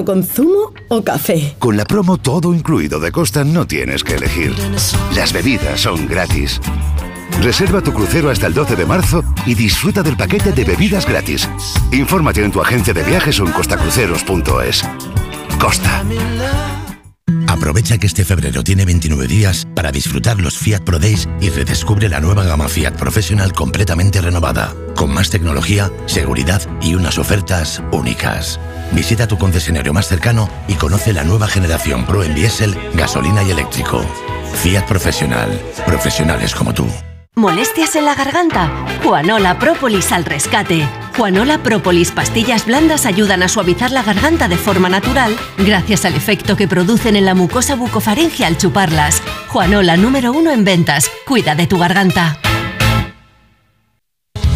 solo 0.05 0.15
con 0.15 0.23
zumo 0.23 0.73
o 0.89 1.03
café. 1.03 1.57
Con 1.59 1.77
la 1.77 1.85
promo 1.85 2.19
todo 2.19 2.55
incluido 2.55 3.01
de 3.01 3.11
Costa 3.11 3.45
no 3.45 3.67
tienes 3.67 4.05
que 4.05 4.15
elegir. 4.15 4.55
Las 5.15 5.33
bebidas 5.33 5.81
son 5.81 6.07
gratis. 6.07 6.61
Reserva 7.43 7.81
tu 7.81 7.93
crucero 7.93 8.31
hasta 8.31 8.47
el 8.47 8.55
12 8.55 8.77
de 8.77 8.87
marzo 8.87 9.25
y 9.47 9.55
disfruta 9.55 10.03
del 10.03 10.17
paquete 10.17 10.53
de 10.53 10.65
bebidas 10.65 11.07
gratis. 11.07 11.49
Infórmate 11.91 12.45
en 12.45 12.53
tu 12.53 12.61
agencia 12.61 12.95
de 12.95 13.03
viajes 13.03 13.41
o 13.41 13.47
en 13.47 13.53
costacruceros.es. 13.53 14.83
Costa. 15.59 16.05
Aprovecha 17.49 17.99
que 17.99 18.07
este 18.07 18.25
febrero 18.25 18.63
tiene 18.63 18.85
29 18.85 19.27
días 19.27 19.67
para 19.75 19.91
disfrutar 19.91 20.41
los 20.41 20.59
Fiat 20.59 20.83
Pro 20.83 20.99
Days 20.99 21.29
y 21.41 21.51
redescubre 21.51 22.09
la 22.09 22.21
nueva 22.21 22.45
gama 22.45 22.69
Fiat 22.69 22.97
Professional 22.97 23.53
completamente 23.53 24.21
renovada, 24.21 24.75
con 24.97 25.13
más 25.13 25.31
tecnología, 25.31 25.91
seguridad 26.07 26.63
y 26.83 26.95
unas 26.95 27.19
ofertas 27.19 27.83
únicas. 27.93 28.59
Visita 28.95 29.27
tu 29.27 29.37
concesionario 29.37 29.93
más 29.93 30.07
cercano 30.07 30.49
y 30.69 30.75
conoce 30.75 31.13
la 31.13 31.25
nueva 31.25 31.49
generación 31.49 32.07
Pro 32.07 32.23
en 32.23 32.35
diésel, 32.35 32.77
gasolina 32.95 33.43
y 33.43 33.51
eléctrico. 33.51 34.05
Fiat 34.63 34.87
Profesional. 34.87 35.61
Profesionales 35.85 36.55
como 36.55 36.73
tú. 36.73 36.87
¿Molestias 37.35 37.97
en 37.97 38.05
la 38.05 38.15
garganta? 38.15 38.71
Juanola 39.03 39.59
Própolis 39.59 40.13
al 40.13 40.25
rescate. 40.25 40.89
Juanola 41.17 41.59
Própolis 41.59 42.13
pastillas 42.13 42.65
blandas 42.65 43.07
ayudan 43.07 43.43
a 43.43 43.49
suavizar 43.49 43.91
la 43.91 44.05
garganta 44.05 44.47
de 44.47 44.57
forma 44.57 44.89
natural 44.89 45.37
gracias 45.59 46.05
al 46.05 46.15
efecto 46.15 46.57
que 46.57 46.69
producen 46.69 47.17
en 47.17 47.25
la 47.25 47.35
mucosa 47.35 47.75
bucofaringe 47.75 48.45
al 48.45 48.57
chuparlas. 48.57 49.21
Juanola 49.49 49.97
número 49.97 50.33
uno 50.33 50.53
en 50.53 50.65
ventas. 50.65 51.11
Cuida 51.27 51.57
de 51.57 51.67
tu 51.67 51.79
garganta. 51.79 52.39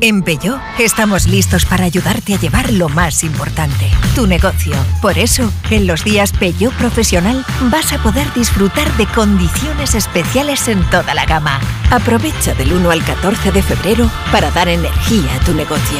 En 0.00 0.22
Peugeot 0.22 0.60
estamos 0.78 1.26
listos 1.26 1.64
para 1.64 1.84
ayudarte 1.84 2.34
a 2.34 2.38
llevar 2.38 2.72
lo 2.72 2.88
más 2.88 3.24
importante, 3.24 3.90
tu 4.14 4.28
negocio. 4.28 4.74
Por 5.02 5.18
eso, 5.18 5.52
en 5.70 5.88
los 5.88 6.04
días 6.04 6.32
Peugeot 6.32 6.72
Profesional 6.74 7.44
vas 7.62 7.92
a 7.92 8.00
poder 8.00 8.32
disfrutar 8.32 8.96
de 8.96 9.06
condiciones 9.06 9.96
especiales 9.96 10.68
en 10.68 10.88
toda 10.90 11.14
la 11.14 11.26
gama. 11.26 11.58
Aprovecha 11.90 12.54
del 12.54 12.74
1 12.74 12.90
al 12.92 13.04
14 13.04 13.50
de 13.50 13.62
febrero 13.62 14.08
para 14.30 14.52
dar 14.52 14.68
energía 14.68 15.34
a 15.34 15.44
tu 15.44 15.52
negocio. 15.52 15.98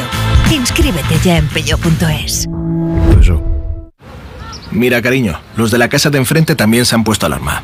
Inscríbete 0.49 1.19
ya 1.21 1.37
en 1.37 1.47
peugeot.es. 1.49 2.47
Mira, 4.71 5.01
cariño, 5.01 5.41
los 5.57 5.71
de 5.71 5.77
la 5.77 5.89
casa 5.89 6.09
de 6.09 6.19
enfrente 6.19 6.55
también 6.55 6.85
se 6.85 6.95
han 6.95 7.03
puesto 7.03 7.25
alarma. 7.25 7.63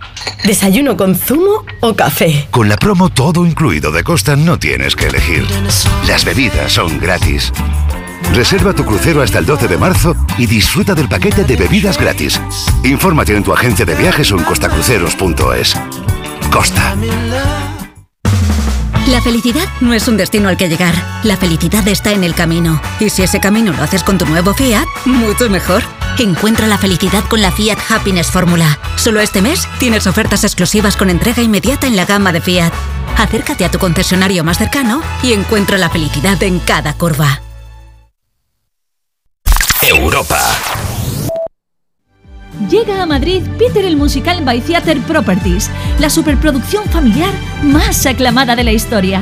¿Desayuno 0.43 0.97
con 0.97 1.15
zumo 1.15 1.63
o 1.81 1.95
café? 1.95 2.47
Con 2.51 2.67
la 2.69 2.75
promo 2.75 3.09
todo 3.09 3.45
incluido 3.45 3.91
de 3.91 4.03
Costa 4.03 4.35
no 4.35 4.57
tienes 4.57 4.95
que 4.95 5.07
elegir. 5.07 5.45
Las 6.07 6.25
bebidas 6.25 6.73
son 6.73 6.99
gratis. 6.99 7.51
Reserva 8.33 8.73
tu 8.73 8.85
crucero 8.85 9.21
hasta 9.21 9.39
el 9.39 9.45
12 9.45 9.67
de 9.67 9.77
marzo 9.77 10.15
y 10.37 10.45
disfruta 10.45 10.95
del 10.95 11.09
paquete 11.09 11.43
de 11.43 11.55
bebidas 11.57 11.97
gratis. 11.97 12.39
Infórmate 12.83 13.35
en 13.35 13.43
tu 13.43 13.53
agencia 13.53 13.85
de 13.85 13.95
viajes 13.95 14.31
o 14.31 14.37
en 14.37 14.43
costacruceros.es. 14.45 15.75
Costa. 16.51 16.95
La 19.07 19.21
felicidad 19.21 19.67
no 19.81 19.93
es 19.93 20.07
un 20.07 20.15
destino 20.15 20.47
al 20.47 20.57
que 20.57 20.69
llegar. 20.69 20.93
La 21.23 21.35
felicidad 21.35 21.85
está 21.87 22.11
en 22.11 22.23
el 22.23 22.33
camino. 22.33 22.81
Y 22.99 23.09
si 23.09 23.23
ese 23.23 23.39
camino 23.39 23.73
lo 23.73 23.83
haces 23.83 24.03
con 24.03 24.17
tu 24.17 24.25
nuevo 24.25 24.53
Fiat, 24.53 24.85
mucho 25.05 25.49
mejor. 25.49 25.83
Encuentra 26.19 26.67
la 26.67 26.77
felicidad 26.77 27.23
con 27.29 27.41
la 27.41 27.51
Fiat 27.51 27.79
Happiness 27.89 28.27
Fórmula. 28.27 28.77
Solo 28.95 29.21
este 29.21 29.41
mes 29.41 29.67
tienes 29.79 30.05
ofertas 30.07 30.43
exclusivas 30.43 30.95
con 30.95 31.09
entrega 31.09 31.41
inmediata 31.41 31.87
en 31.87 31.95
la 31.95 32.05
gama 32.05 32.31
de 32.31 32.41
Fiat. 32.41 32.71
Acércate 33.17 33.65
a 33.65 33.71
tu 33.71 33.79
concesionario 33.79 34.43
más 34.43 34.57
cercano 34.57 35.01
y 35.23 35.33
encuentra 35.33 35.77
la 35.77 35.89
felicidad 35.89 36.41
en 36.43 36.59
cada 36.59 36.93
curva. 36.93 37.41
Europa. 39.81 40.39
Llega 42.69 43.01
a 43.01 43.05
Madrid 43.07 43.41
Peter 43.57 43.83
el 43.83 43.97
Musical 43.97 44.43
by 44.43 44.61
Theater 44.61 44.99
Properties, 45.01 45.71
la 45.99 46.09
superproducción 46.09 46.85
familiar 46.85 47.33
más 47.63 48.05
aclamada 48.05 48.55
de 48.55 48.63
la 48.63 48.71
historia. 48.71 49.21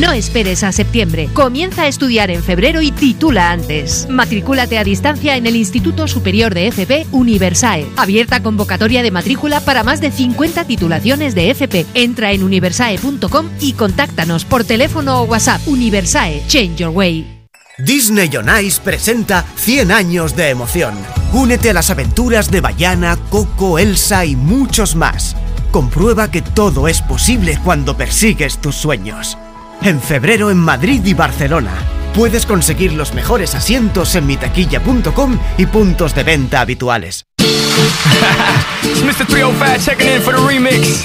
No 0.00 0.12
esperes 0.12 0.62
a 0.62 0.70
septiembre. 0.70 1.28
Comienza 1.32 1.82
a 1.82 1.88
estudiar 1.88 2.30
en 2.30 2.44
febrero 2.44 2.80
y 2.80 2.92
titula 2.92 3.50
antes. 3.50 4.06
Matricúlate 4.08 4.78
a 4.78 4.84
distancia 4.84 5.36
en 5.36 5.44
el 5.44 5.56
Instituto 5.56 6.06
Superior 6.06 6.54
de 6.54 6.68
FP 6.68 7.08
Universae. 7.10 7.84
Abierta 7.96 8.40
convocatoria 8.40 9.02
de 9.02 9.10
matrícula 9.10 9.60
para 9.60 9.82
más 9.82 10.00
de 10.00 10.12
50 10.12 10.66
titulaciones 10.66 11.34
de 11.34 11.50
FP. 11.50 11.84
Entra 11.94 12.30
en 12.30 12.44
universae.com 12.44 13.48
y 13.58 13.72
contáctanos 13.72 14.44
por 14.44 14.62
teléfono 14.62 15.22
o 15.22 15.24
WhatsApp. 15.24 15.66
Universae, 15.66 16.44
Change 16.46 16.76
Your 16.76 16.90
Way. 16.90 17.48
Disney 17.78 18.30
on 18.36 18.64
Ice 18.64 18.80
presenta 18.80 19.44
100 19.56 19.90
años 19.90 20.36
de 20.36 20.50
emoción. 20.50 20.94
Únete 21.32 21.70
a 21.70 21.72
las 21.72 21.90
aventuras 21.90 22.52
de 22.52 22.60
Bayana, 22.60 23.18
Coco, 23.30 23.80
Elsa 23.80 24.24
y 24.24 24.36
muchos 24.36 24.94
más. 24.94 25.34
Comprueba 25.72 26.30
que 26.30 26.42
todo 26.42 26.86
es 26.86 27.02
posible 27.02 27.58
cuando 27.64 27.96
persigues 27.96 28.58
tus 28.58 28.76
sueños. 28.76 29.36
En 29.82 30.00
febrero 30.00 30.50
en 30.50 30.58
Madrid 30.58 31.04
y 31.04 31.14
Barcelona. 31.14 31.72
Puedes 32.14 32.46
conseguir 32.46 32.92
los 32.92 33.14
mejores 33.14 33.54
asientos 33.54 34.14
en 34.16 34.26
mitaquilla.com 34.26 35.38
y 35.56 35.66
puntos 35.66 36.14
de 36.14 36.24
venta 36.24 36.60
habituales. 36.60 37.24
It's 37.38 39.02
Mr. 39.02 39.26
305 39.26 39.84
checking 39.84 40.08
in 40.08 40.20
for 40.20 40.34
the. 40.34 41.04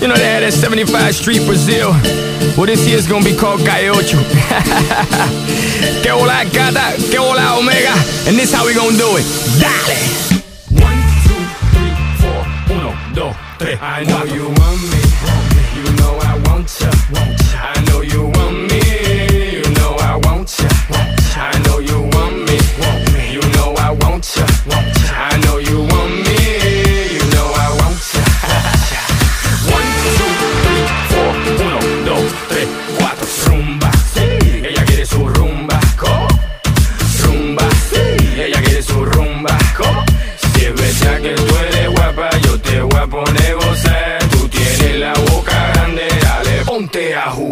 You 0.00 0.08
know 0.08 0.16
they 0.16 0.24
had 0.24 0.42
that 0.42 0.52
75 0.52 1.14
Street 1.14 1.46
Brazil. 1.46 1.92
Well, 2.56 2.66
this 2.66 2.86
year's 2.86 3.06
gonna 3.08 3.24
be 3.24 3.34
called 3.34 3.64
Calle 3.64 3.90
Ocho. 3.90 4.18
que 6.02 6.12
hola 6.12 6.44
gata, 6.52 6.92
que 7.10 7.18
hola 7.18 7.56
omega. 7.56 7.94
And 8.26 8.36
this 8.36 8.52
how 8.52 8.66
we 8.66 8.74
gonna 8.74 8.96
do 8.96 9.16
it. 9.16 9.24
Dale! 9.58 9.96
One, 10.84 11.00
two, 11.24 11.40
three, 11.72 11.94
four, 12.20 12.76
uno, 12.76 12.94
dos, 13.14 13.34
tres. 13.58 13.78
I 13.80 14.04
know 14.04 14.24
you 14.24 14.44
want 14.44 14.80
me. 14.92 15.00
You 15.76 15.90
know 15.96 16.18
I 16.20 16.38
want 16.48 16.68
ya. 16.68 16.90
Know 17.12 17.43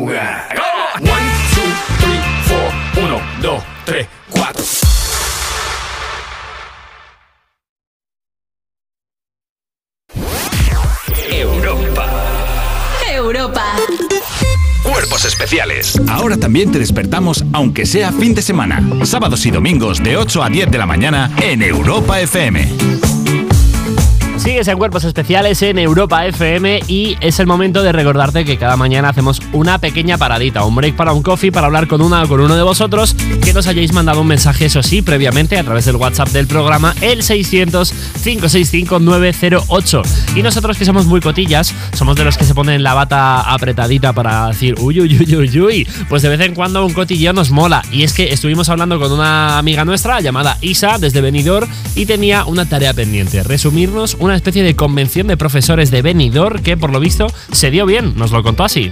ponte 0.03 0.19
a 0.19 0.49
jugar. 0.49 0.49
One, 1.01 1.29
two, 1.55 1.71
three, 2.01 2.21
four, 2.47 3.05
uno, 3.05 3.21
dos, 3.41 3.63
tres, 3.85 4.09
cuatro. 4.31 4.65
Europa. 11.31 12.07
Europa. 13.11 13.65
Cuerpos 14.83 15.25
especiales. 15.25 16.01
Ahora 16.09 16.37
también 16.37 16.71
te 16.73 16.79
despertamos, 16.79 17.45
aunque 17.53 17.87
sea 17.87 18.13
fin 18.13 18.35
de 18.35 18.43
semana. 18.43 18.83
Sábados 19.05 19.47
y 19.47 19.51
domingos 19.51 20.03
de 20.03 20.17
8 20.17 20.43
a 20.43 20.49
10 20.49 20.71
de 20.71 20.79
la 20.79 20.87
mañana 20.87 21.31
en 21.41 21.63
Europa 21.63 22.21
FM. 22.21 23.12
Sigues 24.43 24.67
en 24.67 24.77
Cuerpos 24.77 25.05
Especiales 25.05 25.63
en 25.63 25.79
Europa 25.79 26.27
FM 26.27 26.81
y 26.89 27.17
es 27.21 27.39
el 27.39 27.47
momento 27.47 27.85
de 27.85 27.93
recordarte 27.93 28.45
que 28.45 28.59
cada 28.59 28.77
mañana 28.77 29.11
hacemos 29.11 29.41
una 29.53 29.79
pequeña 29.79 30.19
paradita, 30.19 30.65
un 30.65 30.75
break 30.75 30.97
para 30.97 31.13
un 31.13 31.23
coffee 31.23 31.53
para 31.53 31.69
hablar 31.69 31.87
con 31.87 32.03
una 32.03 32.25
o 32.25 32.29
con 32.29 32.41
uno 32.41 32.57
de 32.57 32.65
vosotros 32.65 33.15
que 33.45 33.53
nos 33.53 33.69
hayáis 33.69 33.93
mandado 33.93 34.21
un 34.21 34.27
mensaje, 34.27 34.65
eso 34.65 34.83
sí, 34.83 35.01
previamente 35.01 35.57
a 35.57 35.63
través 35.63 35.85
del 35.85 35.95
WhatsApp 35.95 36.31
del 36.31 36.49
programa, 36.49 36.93
el 37.03 37.23
600-565-908. 37.23 40.03
Y 40.35 40.43
nosotros 40.43 40.77
que 40.77 40.87
somos 40.87 41.07
muy 41.07 41.21
cotillas, 41.21 41.73
somos 41.93 42.17
de 42.17 42.25
los 42.25 42.37
que 42.37 42.45
se 42.45 42.53
ponen 42.53 42.83
la 42.83 42.95
bata 42.95 43.43
apretadita 43.43 44.13
para 44.13 44.49
decir 44.49 44.75
uy, 44.81 45.03
uy, 45.03 45.19
uy, 45.21 45.37
uy, 45.37 45.61
uy. 45.61 45.89
Pues 46.09 46.23
de 46.23 46.29
vez 46.29 46.41
en 46.41 46.57
cuando 46.57 46.85
un 46.85 46.93
cotilleo 46.93 47.33
nos 47.33 47.53
mola. 47.53 47.85
Y 47.93 48.03
es 48.03 48.13
que 48.13 48.33
estuvimos 48.33 48.69
hablando 48.69 48.99
con 48.99 49.13
una 49.13 49.59
amiga 49.59 49.85
nuestra 49.85 50.21
llamada 50.21 50.59
Isa 50.63 50.99
desde 50.99 51.21
Benidorm 51.21 51.71
y 51.95 52.07
tenía 52.07 52.45
una 52.45 52.69
tarea 52.69 52.93
pendiente, 52.93 53.45
resumirnos 53.45 54.17
una 54.19 54.32
especie 54.37 54.63
de 54.63 54.77
convención 54.77 55.27
de 55.27 55.37
profesores 55.37 55.91
de 55.91 56.03
Benidorm 56.03 56.63
que 56.63 56.77
por 56.77 56.91
lo 56.91 57.01
visto 57.01 57.27
se 57.53 57.71
dio 57.71 57.87
bien, 57.87 58.15
nos 58.17 58.33
lo 58.33 58.43
contó 58.43 58.65
así. 58.65 58.91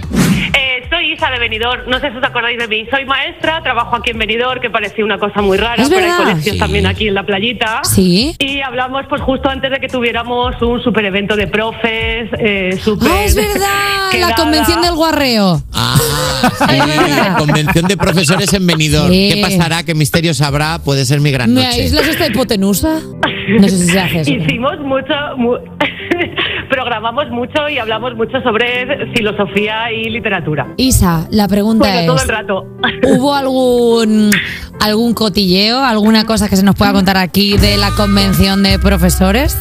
Eh, 0.53 0.70
Isa 1.13 1.29
de 1.29 1.39
Benidorm, 1.39 1.89
no 1.89 1.99
sé 1.99 2.09
si 2.11 2.17
os 2.17 2.23
acordáis 2.23 2.57
de 2.57 2.67
mí. 2.67 2.85
Soy 2.89 3.05
maestra, 3.05 3.61
trabajo 3.61 3.95
aquí 3.95 4.11
en 4.11 4.19
Benidorm, 4.19 4.61
que 4.61 4.69
parecía 4.69 5.03
una 5.03 5.17
cosa 5.17 5.41
muy 5.41 5.57
rara, 5.57 5.81
Es 5.83 5.89
pero 5.89 6.01
hay 6.01 6.05
verdad. 6.11 6.17
colegios 6.23 6.53
Sí. 6.55 6.59
también 6.59 6.85
aquí 6.87 7.07
en 7.07 7.13
la 7.13 7.23
playita. 7.23 7.81
Sí. 7.83 8.35
Y 8.39 8.61
hablamos 8.61 9.03
pues 9.09 9.21
justo 9.21 9.49
antes 9.49 9.71
de 9.71 9.79
que 9.79 9.87
tuviéramos 9.87 10.59
un 10.61 10.81
super 10.83 11.03
evento 11.05 11.35
de 11.35 11.47
profes, 11.47 12.29
eh, 12.39 12.77
super... 12.81 13.09
Ah, 13.11 13.23
es 13.25 13.35
verdad, 13.35 14.11
la 14.19 14.35
convención 14.35 14.81
del 14.81 14.95
guarreo. 14.95 15.61
La 16.69 17.35
convención 17.37 17.85
de 17.87 17.97
profesores 17.97 18.51
en 18.53 18.65
Benidorm. 18.65 19.11
Sí. 19.11 19.29
¿Qué 19.35 19.41
pasará? 19.41 19.83
¿Qué 19.83 19.93
misterios 19.93 20.41
habrá? 20.41 20.79
Puede 20.79 21.05
ser 21.05 21.19
mi 21.19 21.31
gran 21.31 21.53
¿Me 21.53 21.63
noche. 21.63 21.81
aíslas 21.81 22.07
esta 22.07 22.27
hipotenusa? 22.27 22.99
No 23.59 23.67
sé 23.67 23.77
si 23.79 23.87
se 23.87 23.99
hace 23.99 24.21
eso. 24.21 24.31
Hicimos 24.31 24.79
mucho, 24.79 25.13
mu- 25.35 25.57
programamos 26.71 27.29
mucho 27.29 27.67
y 27.69 27.77
hablamos 27.77 28.15
mucho 28.15 28.41
sobre 28.41 29.11
filosofía 29.13 29.91
y 29.91 30.09
literatura. 30.09 30.73
Isa, 30.77 31.27
la 31.29 31.47
pregunta 31.49 31.85
Bueno, 31.85 31.99
es... 31.99 32.07
todo 32.07 32.23
el 32.23 32.29
rato. 32.29 32.65
¿Hubo 33.03 33.35
algún, 33.35 34.31
algún 34.79 35.13
cotilleo, 35.13 35.83
alguna 35.83 36.25
cosa 36.25 36.47
que 36.47 36.55
se 36.55 36.63
nos 36.63 36.75
pueda 36.75 36.93
contar 36.93 37.17
aquí 37.17 37.57
de 37.57 37.75
la 37.75 37.91
convención 37.91 38.63
de 38.63 38.79
profesores? 38.79 39.57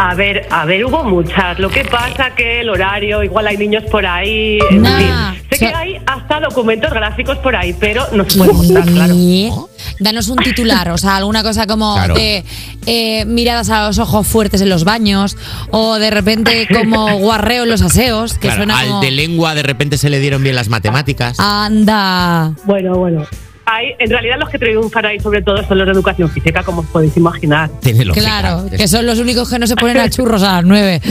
A 0.00 0.14
ver, 0.14 0.46
a 0.50 0.64
ver, 0.64 0.84
hubo 0.84 1.02
muchas. 1.02 1.58
Lo 1.58 1.68
que 1.70 1.84
pasa 1.84 2.30
que 2.36 2.60
el 2.60 2.70
horario, 2.70 3.22
igual 3.24 3.48
hay 3.48 3.56
niños 3.56 3.82
por 3.90 4.06
ahí. 4.06 4.58
en 4.70 4.82
Nah. 4.82 5.32
fin. 5.32 5.42
Sé 5.50 5.58
que 5.58 5.74
hay 5.74 5.96
hasta 6.06 6.38
documentos 6.40 6.92
gráficos 6.92 7.36
por 7.38 7.56
ahí, 7.56 7.74
pero 7.78 8.04
no 8.12 8.24
se 8.28 8.38
puede 8.38 8.80
claro. 8.84 9.68
Danos 9.98 10.28
un 10.28 10.36
titular, 10.36 10.90
o 10.90 10.98
sea, 10.98 11.16
alguna 11.16 11.42
cosa 11.42 11.66
como 11.66 11.94
Claro. 11.94 12.14
de 12.14 12.44
eh, 12.86 13.24
miradas 13.24 13.70
a 13.70 13.86
los 13.88 13.98
ojos 13.98 14.24
fuertes 14.26 14.60
en 14.60 14.68
los 14.68 14.84
baños, 14.84 15.36
o 15.72 15.98
de 15.98 16.10
repente 16.10 16.68
como 16.72 17.18
guarreo 17.18 17.64
en 17.64 17.70
los 17.70 17.82
aseos, 17.82 18.34
que 18.34 18.40
Claro, 18.48 18.56
suena 18.58 18.78
al 18.78 18.86
como... 18.86 19.00
de 19.00 19.10
lengua 19.10 19.54
de 19.56 19.62
repente 19.64 19.98
se 19.98 20.10
le 20.10 20.20
dieron 20.20 20.42
bien 20.44 20.54
las 20.54 20.68
matemáticas. 20.68 21.40
Anda. 21.40 22.52
Bueno, 22.64 22.94
bueno. 22.96 23.26
Hay, 23.70 23.94
en 23.98 24.08
realidad 24.08 24.36
los 24.38 24.48
que 24.48 24.58
triunfan 24.58 25.04
ahí 25.04 25.20
sobre 25.20 25.42
todo 25.42 25.62
son 25.62 25.76
los 25.76 25.86
de 25.86 25.92
educación 25.92 26.30
física, 26.30 26.62
como 26.62 26.80
os 26.80 26.86
podéis 26.86 27.14
imaginar. 27.18 27.68
Claro, 28.14 28.64
que 28.74 28.88
son 28.88 29.04
los 29.04 29.18
únicos 29.18 29.50
que 29.50 29.58
no 29.58 29.66
se 29.66 29.76
ponen 29.76 29.98
a 29.98 30.08
churros 30.10 30.42
a 30.42 30.54
las 30.54 30.64
nueve. 30.64 31.02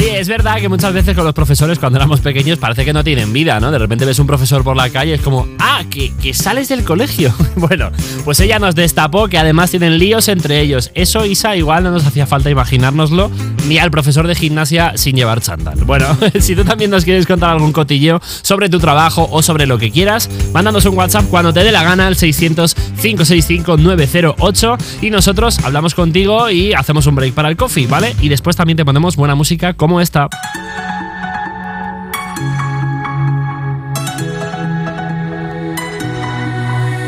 Oye, 0.00 0.18
es 0.18 0.28
verdad 0.28 0.60
que 0.60 0.70
muchas 0.70 0.94
veces 0.94 1.14
con 1.14 1.26
los 1.26 1.34
profesores 1.34 1.78
cuando 1.78 1.98
éramos 1.98 2.20
pequeños 2.20 2.58
parece 2.58 2.86
que 2.86 2.94
no 2.94 3.04
tienen 3.04 3.34
vida, 3.34 3.60
¿no? 3.60 3.70
De 3.70 3.78
repente 3.78 4.06
ves 4.06 4.18
un 4.18 4.26
profesor 4.26 4.64
por 4.64 4.74
la 4.74 4.88
calle 4.88 5.12
es 5.12 5.20
como, 5.20 5.46
ah, 5.58 5.82
que, 5.90 6.10
que 6.22 6.32
sales 6.32 6.70
del 6.70 6.84
colegio. 6.84 7.34
bueno, 7.56 7.90
pues 8.24 8.40
ella 8.40 8.58
nos 8.58 8.74
destapó 8.74 9.28
que 9.28 9.36
además 9.36 9.70
tienen 9.70 9.98
líos 9.98 10.28
entre 10.28 10.60
ellos. 10.60 10.90
Eso, 10.94 11.26
Isa, 11.26 11.54
igual 11.54 11.84
no 11.84 11.90
nos 11.90 12.06
hacía 12.06 12.26
falta 12.26 12.48
imaginárnoslo, 12.48 13.30
ni 13.68 13.76
al 13.76 13.90
profesor 13.90 14.26
de 14.26 14.34
gimnasia 14.34 14.96
sin 14.96 15.16
llevar 15.16 15.42
chándal. 15.42 15.84
Bueno, 15.84 16.06
si 16.40 16.56
tú 16.56 16.64
también 16.64 16.90
nos 16.90 17.04
quieres 17.04 17.26
contar 17.26 17.50
algún 17.50 17.72
cotilleo 17.72 18.22
sobre 18.40 18.70
tu 18.70 18.80
trabajo 18.80 19.28
o 19.30 19.42
sobre 19.42 19.66
lo 19.66 19.76
que 19.76 19.90
quieras, 19.90 20.30
mándanos 20.54 20.86
un 20.86 20.96
WhatsApp 20.96 21.26
cuando 21.28 21.52
te 21.52 21.62
dé 21.62 21.72
la 21.72 21.82
gana 21.82 22.06
al 22.06 22.16
600-565-908 22.16 24.78
y 25.02 25.10
nosotros 25.10 25.58
hablamos 25.62 25.94
contigo 25.94 26.48
y 26.48 26.72
hacemos 26.72 27.06
un 27.06 27.16
break 27.16 27.34
para 27.34 27.50
el 27.50 27.58
coffee, 27.58 27.86
¿vale? 27.86 28.16
Y 28.22 28.30
después 28.30 28.56
también 28.56 28.78
te 28.78 28.86
ponemos 28.86 29.16
buena 29.16 29.34
música 29.34 29.74
como 29.74 29.89
esta. 29.98 30.28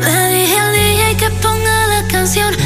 Le 0.01 0.27
dije 0.33 0.59
al 0.59 0.73
DJ 0.73 1.17
que 1.17 1.29
ponga 1.41 1.87
la 1.87 2.07
canción 2.09 2.62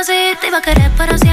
así. 0.00 0.12
Te 0.40 0.48
iba 0.48 0.58
a 0.58 0.62
querer 0.62 0.90
para 0.92 1.16
siempre, 1.18 1.29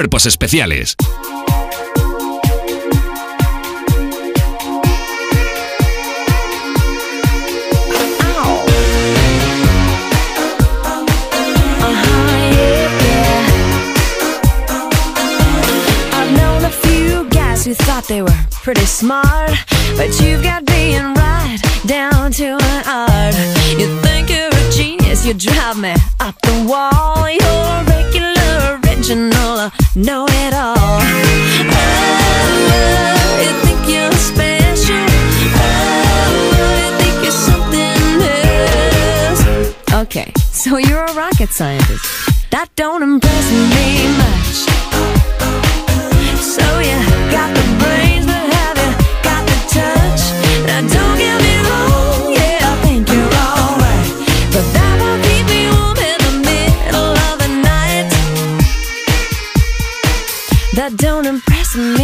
Cuerpos 0.00 0.24
especiales. 0.24 0.96
A 0.98 1.04
who 17.66 17.74
thought 17.74 18.04
they 18.08 18.22
were 18.22 18.28
pretty 18.62 18.86
smart, 18.86 19.52
but 19.98 20.18
you've 20.22 20.42
got 20.42 20.64
being 20.64 21.12
right 21.12 21.58
down 21.84 22.32
to 22.32 22.56
an 22.56 22.84
art. 22.86 23.34
You 23.78 24.00
think 24.00 24.30
you're 24.30 24.48
a 24.48 24.70
genius, 24.72 25.26
you 25.26 25.34
drive 25.34 25.78
me 25.78 25.92
up 26.20 26.40
the 26.40 26.64
wall. 26.66 27.28
You're 27.28 27.84
regular, 27.84 28.39
original, 29.10 29.70
know 29.96 30.26
it 30.28 30.54
all. 30.54 30.76
Oh? 30.76 31.00
Oh? 31.72 32.00
Okay, 40.02 40.32
so 40.50 40.78
you're 40.78 41.04
a 41.04 41.12
rocket 41.14 41.50
scientist. 41.50 42.04
That 42.50 42.68
don't 42.76 43.02
impress 43.02 43.52
me 43.52 44.08
much. 44.16 45.19
don't 61.00 61.24
impress 61.24 61.74
me. 61.76 61.99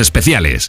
especiales. 0.00 0.68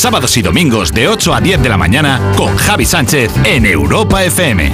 sábados 0.00 0.34
y 0.38 0.42
domingos 0.42 0.94
de 0.94 1.08
8 1.08 1.34
a 1.34 1.40
10 1.42 1.62
de 1.62 1.68
la 1.68 1.76
mañana 1.76 2.32
con 2.34 2.56
Javi 2.56 2.86
Sánchez 2.86 3.30
en 3.44 3.66
Europa 3.66 4.24
FM. 4.24 4.72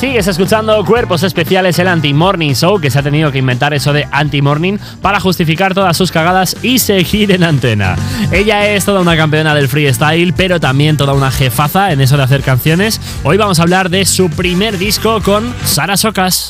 Sigues 0.00 0.26
escuchando 0.26 0.84
Cuerpos 0.84 1.22
Especiales, 1.22 1.78
el 1.78 1.86
Anti-Morning 1.86 2.54
Show, 2.54 2.80
que 2.80 2.90
se 2.90 2.98
ha 2.98 3.04
tenido 3.04 3.30
que 3.30 3.38
inventar 3.38 3.72
eso 3.72 3.92
de 3.92 4.08
Anti-Morning 4.10 4.78
para 5.00 5.20
justificar 5.20 5.74
todas 5.74 5.96
sus 5.96 6.10
cagadas 6.10 6.56
y 6.62 6.80
seguir 6.80 7.30
en 7.30 7.44
antena. 7.44 7.94
Ella 8.32 8.66
es 8.66 8.84
toda 8.84 9.00
una 9.00 9.16
campeona 9.16 9.54
del 9.54 9.68
freestyle, 9.68 10.32
pero 10.32 10.58
también 10.58 10.96
toda 10.96 11.12
una 11.12 11.30
jefaza 11.30 11.92
en 11.92 12.00
eso 12.00 12.16
de 12.16 12.24
hacer 12.24 12.42
canciones. 12.42 13.00
Hoy 13.22 13.36
vamos 13.36 13.60
a 13.60 13.62
hablar 13.62 13.90
de 13.90 14.06
su 14.06 14.28
primer 14.28 14.76
disco 14.76 15.22
con 15.22 15.54
Sara 15.64 15.96
Socas. 15.96 16.49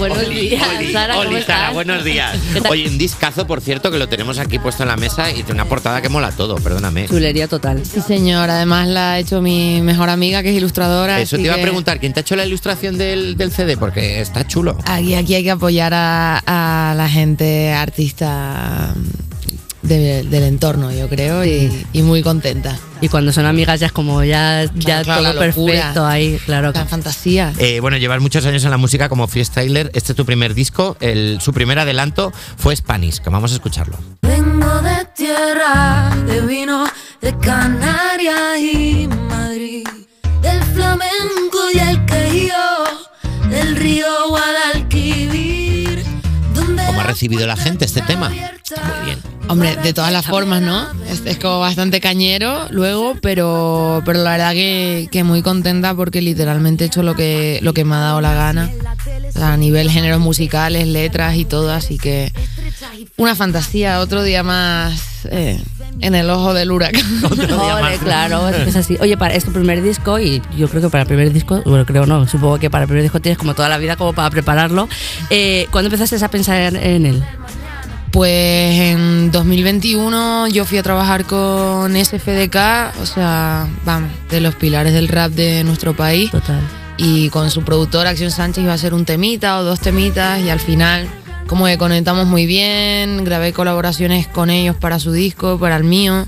Buenos 0.00 0.30
días, 0.30 0.66
oli, 0.78 0.92
Sara, 0.92 1.14
¿cómo 1.14 1.28
oli, 1.28 1.36
estás? 1.36 1.58
Sara, 1.58 1.70
buenos 1.72 2.04
días. 2.04 2.38
Oye, 2.70 2.88
un 2.88 2.96
discazo, 2.96 3.46
por 3.46 3.60
cierto, 3.60 3.90
que 3.90 3.98
lo 3.98 4.08
tenemos 4.08 4.38
aquí 4.38 4.58
puesto 4.58 4.82
en 4.82 4.88
la 4.88 4.96
mesa 4.96 5.30
y 5.30 5.42
tiene 5.42 5.52
una 5.52 5.66
portada 5.66 6.00
que 6.00 6.08
mola 6.08 6.30
todo, 6.32 6.54
perdóname. 6.56 7.06
Chulería 7.06 7.48
total. 7.48 7.84
Sí, 7.84 8.00
señor, 8.00 8.48
además 8.48 8.88
la 8.88 9.12
ha 9.12 9.18
hecho 9.18 9.42
mi 9.42 9.82
mejor 9.82 10.08
amiga, 10.08 10.42
que 10.42 10.50
es 10.50 10.56
ilustradora. 10.56 11.20
Eso 11.20 11.36
te 11.36 11.42
iba 11.42 11.54
a 11.54 11.58
preguntar, 11.60 12.00
¿quién 12.00 12.14
te 12.14 12.20
ha 12.20 12.22
hecho 12.22 12.34
la 12.34 12.46
ilustración 12.46 12.96
del, 12.96 13.36
del 13.36 13.52
CD? 13.52 13.76
Porque 13.76 14.22
está 14.22 14.46
chulo. 14.46 14.78
Aquí, 14.86 15.14
aquí 15.14 15.34
hay 15.34 15.44
que 15.44 15.50
apoyar 15.50 15.92
a, 15.92 16.38
a 16.46 16.94
la 16.94 17.08
gente 17.10 17.72
artista 17.74 18.94
de- 19.98 20.22
del 20.24 20.42
entorno, 20.44 20.90
yo 20.92 21.08
creo, 21.08 21.44
y, 21.44 21.86
y 21.92 22.02
muy 22.02 22.22
contenta. 22.22 22.76
Y 23.00 23.08
cuando 23.08 23.32
son 23.32 23.46
amigas 23.46 23.80
ya 23.80 23.86
es 23.86 23.92
como 23.92 24.22
ya, 24.24 24.64
ya 24.74 25.02
claro, 25.02 25.30
todo 25.32 25.38
perfecto 25.38 26.06
ahí, 26.06 26.38
claro. 26.44 26.70
La 26.74 26.84
fantasía. 26.84 27.52
Eh, 27.58 27.80
bueno, 27.80 27.96
llevas 27.96 28.20
muchos 28.20 28.44
años 28.46 28.62
en 28.64 28.70
la 28.70 28.76
música 28.76 29.08
como 29.08 29.26
freestyler. 29.26 29.90
Este 29.94 30.12
es 30.12 30.16
tu 30.16 30.26
primer 30.26 30.52
disco. 30.54 30.96
El, 31.00 31.38
su 31.40 31.52
primer 31.54 31.78
adelanto 31.78 32.30
fue 32.56 32.76
Spanish, 32.76 33.18
que 33.20 33.30
vamos 33.30 33.52
a 33.52 33.54
escucharlo. 33.54 33.96
Vengo 34.22 34.82
de 34.82 35.06
tierra, 35.16 36.14
de 36.26 36.40
vino, 36.42 36.84
de 37.22 37.36
Canarias 37.38 38.58
y 38.60 39.08
Madrid, 39.28 39.86
del 40.42 40.62
flamenco 40.64 41.58
y 41.74 41.78
el 41.78 42.04
quejío, 42.04 42.54
del 43.48 43.76
río 43.76 44.06
Guadalquivir, 44.28 46.04
¿Cómo 46.86 47.00
ha 47.00 47.04
recibido 47.04 47.46
la 47.46 47.56
gente 47.56 47.84
este 47.86 48.02
tema? 48.02 48.28
Muy 48.28 49.06
bien. 49.06 49.39
Hombre, 49.50 49.76
de 49.82 49.92
todas 49.92 50.12
las 50.12 50.26
formas, 50.26 50.62
¿no? 50.62 50.86
Es, 51.08 51.22
es 51.26 51.36
como 51.38 51.58
bastante 51.58 52.00
cañero 52.00 52.68
luego, 52.70 53.16
pero, 53.20 54.00
pero 54.06 54.22
la 54.22 54.30
verdad 54.30 54.52
que, 54.52 55.08
que 55.10 55.24
muy 55.24 55.42
contenta 55.42 55.92
porque 55.94 56.22
literalmente 56.22 56.84
he 56.84 56.86
hecho 56.86 57.02
lo 57.02 57.16
que, 57.16 57.58
lo 57.62 57.74
que 57.74 57.84
me 57.84 57.96
ha 57.96 57.98
dado 57.98 58.20
la 58.20 58.32
gana. 58.32 58.70
O 59.28 59.32
sea, 59.32 59.54
a 59.54 59.56
nivel 59.56 59.90
géneros 59.90 60.20
musicales, 60.20 60.86
letras 60.86 61.36
y 61.36 61.44
todo, 61.44 61.72
así 61.72 61.98
que 61.98 62.32
una 63.16 63.34
fantasía, 63.34 64.00
otro 64.00 64.22
día 64.22 64.42
más 64.42 65.26
eh, 65.30 65.60
en 66.00 66.14
el 66.14 66.30
ojo 66.30 66.54
del 66.54 66.70
huracán. 66.70 67.02
Ole, 67.24 67.98
claro, 67.98 68.48
es 68.48 68.56
que 68.56 68.70
es 68.70 68.76
así. 68.76 68.96
Oye, 69.00 69.16
para, 69.16 69.34
es 69.34 69.44
tu 69.44 69.52
primer 69.52 69.82
disco 69.82 70.18
y 70.18 70.40
yo 70.56 70.68
creo 70.68 70.82
que 70.82 70.90
para 70.90 71.02
el 71.02 71.08
primer 71.08 71.32
disco, 71.32 71.60
bueno, 71.66 71.84
creo 71.84 72.06
no, 72.06 72.26
supongo 72.28 72.58
que 72.58 72.70
para 72.70 72.84
el 72.84 72.88
primer 72.88 73.02
disco 73.02 73.20
tienes 73.20 73.38
como 73.38 73.54
toda 73.54 73.68
la 73.68 73.78
vida 73.78 73.96
como 73.96 74.12
para 74.12 74.30
prepararlo. 74.30 74.88
Eh, 75.28 75.66
¿Cuándo 75.70 75.88
empezaste 75.88 76.24
a 76.24 76.30
pensar 76.30 76.56
en, 76.60 76.76
en 76.76 77.06
él? 77.06 77.24
Pues 78.12 78.80
en 78.80 79.30
2021 79.30 80.48
yo 80.48 80.64
fui 80.64 80.78
a 80.78 80.82
trabajar 80.82 81.24
con 81.26 81.94
SFDK, 81.94 82.56
o 83.00 83.06
sea, 83.06 83.68
vamos, 83.84 84.10
de 84.28 84.40
los 84.40 84.56
pilares 84.56 84.92
del 84.92 85.06
rap 85.06 85.30
de 85.30 85.62
nuestro 85.62 85.94
país. 85.94 86.30
Total. 86.30 86.60
Y 86.96 87.28
con 87.30 87.50
su 87.50 87.62
productor 87.62 88.08
Acción 88.08 88.32
Sánchez 88.32 88.64
iba 88.64 88.72
a 88.72 88.74
hacer 88.74 88.94
un 88.94 89.04
temita 89.04 89.58
o 89.58 89.62
dos 89.62 89.80
temitas 89.80 90.40
y 90.40 90.50
al 90.50 90.58
final 90.58 91.08
como 91.46 91.66
que 91.66 91.78
conectamos 91.78 92.26
muy 92.26 92.46
bien, 92.46 93.24
grabé 93.24 93.52
colaboraciones 93.52 94.26
con 94.26 94.50
ellos 94.50 94.76
para 94.76 94.98
su 94.98 95.12
disco, 95.12 95.58
para 95.58 95.76
el 95.76 95.84
mío. 95.84 96.26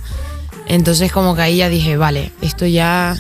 Entonces 0.67 1.11
como 1.11 1.35
que 1.35 1.43
ahí 1.43 1.57
ya 1.59 1.69
dije, 1.69 1.97
vale, 1.97 2.33
esto 2.43 2.65
ya 2.65 3.17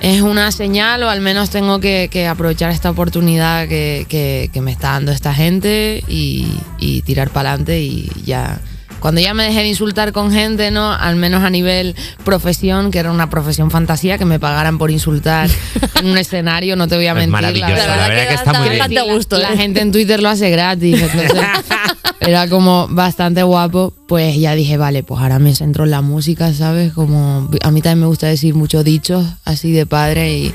es 0.00 0.20
una 0.22 0.52
señal 0.52 1.02
o 1.02 1.10
al 1.10 1.20
menos 1.20 1.50
tengo 1.50 1.80
que, 1.80 2.08
que 2.10 2.26
aprovechar 2.26 2.70
esta 2.70 2.90
oportunidad 2.90 3.66
que, 3.68 4.06
que- 4.08 4.50
que 4.52 4.60
me 4.60 4.70
está 4.72 4.92
dando 4.92 5.12
esta 5.12 5.34
gente 5.34 6.02
y, 6.08 6.46
y 6.78 7.02
tirar 7.02 7.30
para 7.30 7.50
adelante 7.50 7.80
y 7.80 8.10
ya. 8.24 8.60
Cuando 9.00 9.20
ya 9.20 9.32
me 9.32 9.44
dejé 9.44 9.60
de 9.60 9.68
insultar 9.68 10.10
con 10.12 10.32
gente, 10.32 10.72
¿no? 10.72 10.92
Al 10.92 11.14
menos 11.14 11.44
a 11.44 11.50
nivel 11.50 11.94
profesión, 12.24 12.90
que 12.90 12.98
era 12.98 13.12
una 13.12 13.30
profesión 13.30 13.70
fantasía, 13.70 14.18
que 14.18 14.24
me 14.24 14.40
pagaran 14.40 14.76
por 14.76 14.90
insultar 14.90 15.48
en 16.00 16.06
un 16.06 16.18
escenario, 16.18 16.74
no 16.74 16.88
te 16.88 16.96
voy 16.96 17.06
a 17.06 17.10
Es 17.10 17.14
mentir. 17.14 17.30
maravilloso, 17.32 17.74
la 17.76 18.08
verdad 18.08 18.28
que 18.28 18.34
está 18.34 18.52
muy 18.54 18.68
bien. 18.70 18.78
La, 19.30 19.38
la 19.50 19.56
gente 19.56 19.80
en 19.82 19.92
Twitter 19.92 20.20
lo 20.20 20.28
hace 20.28 20.50
gratis, 20.50 21.00
entonces 21.00 21.30
era 22.20 22.48
como 22.48 22.88
bastante 22.88 23.42
guapo. 23.42 23.94
Pues 24.06 24.36
ya 24.36 24.54
dije, 24.54 24.76
vale, 24.76 25.02
pues 25.02 25.20
ahora 25.20 25.38
me 25.38 25.54
centro 25.54 25.84
en 25.84 25.90
la 25.90 26.00
música, 26.00 26.52
¿sabes? 26.54 26.92
Como 26.92 27.48
a 27.62 27.70
mí 27.70 27.82
también 27.82 28.00
me 28.00 28.06
gusta 28.06 28.26
decir 28.26 28.54
muchos 28.54 28.84
dichos 28.84 29.26
así 29.44 29.72
de 29.72 29.86
padre 29.86 30.36
y, 30.38 30.54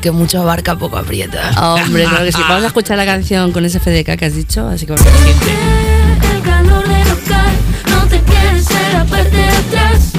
que 0.00 0.10
mucho 0.10 0.40
abarca, 0.40 0.78
poco 0.78 0.96
aprieta. 0.98 1.50
Hombre, 1.74 2.04
claro 2.04 2.24
que 2.24 2.32
sí. 2.32 2.40
Vamos 2.48 2.64
a 2.64 2.68
escuchar 2.68 2.96
la 2.96 3.04
canción 3.04 3.52
con 3.52 3.64
ese 3.64 3.80
FDK 3.80 4.16
que 4.16 4.24
has 4.26 4.34
dicho, 4.34 4.66
así 4.68 4.86
que 4.86 4.92
vamos 4.92 5.06
el 5.06 6.42
calor 6.42 6.88
de 6.88 7.04
local 7.04 7.52
no 7.90 8.06
te 8.06 8.20
quieres 8.20 8.64
ser 8.64 8.92
la 8.92 9.04
parte 9.04 9.36
de 9.36 9.48
atrás. 9.48 10.12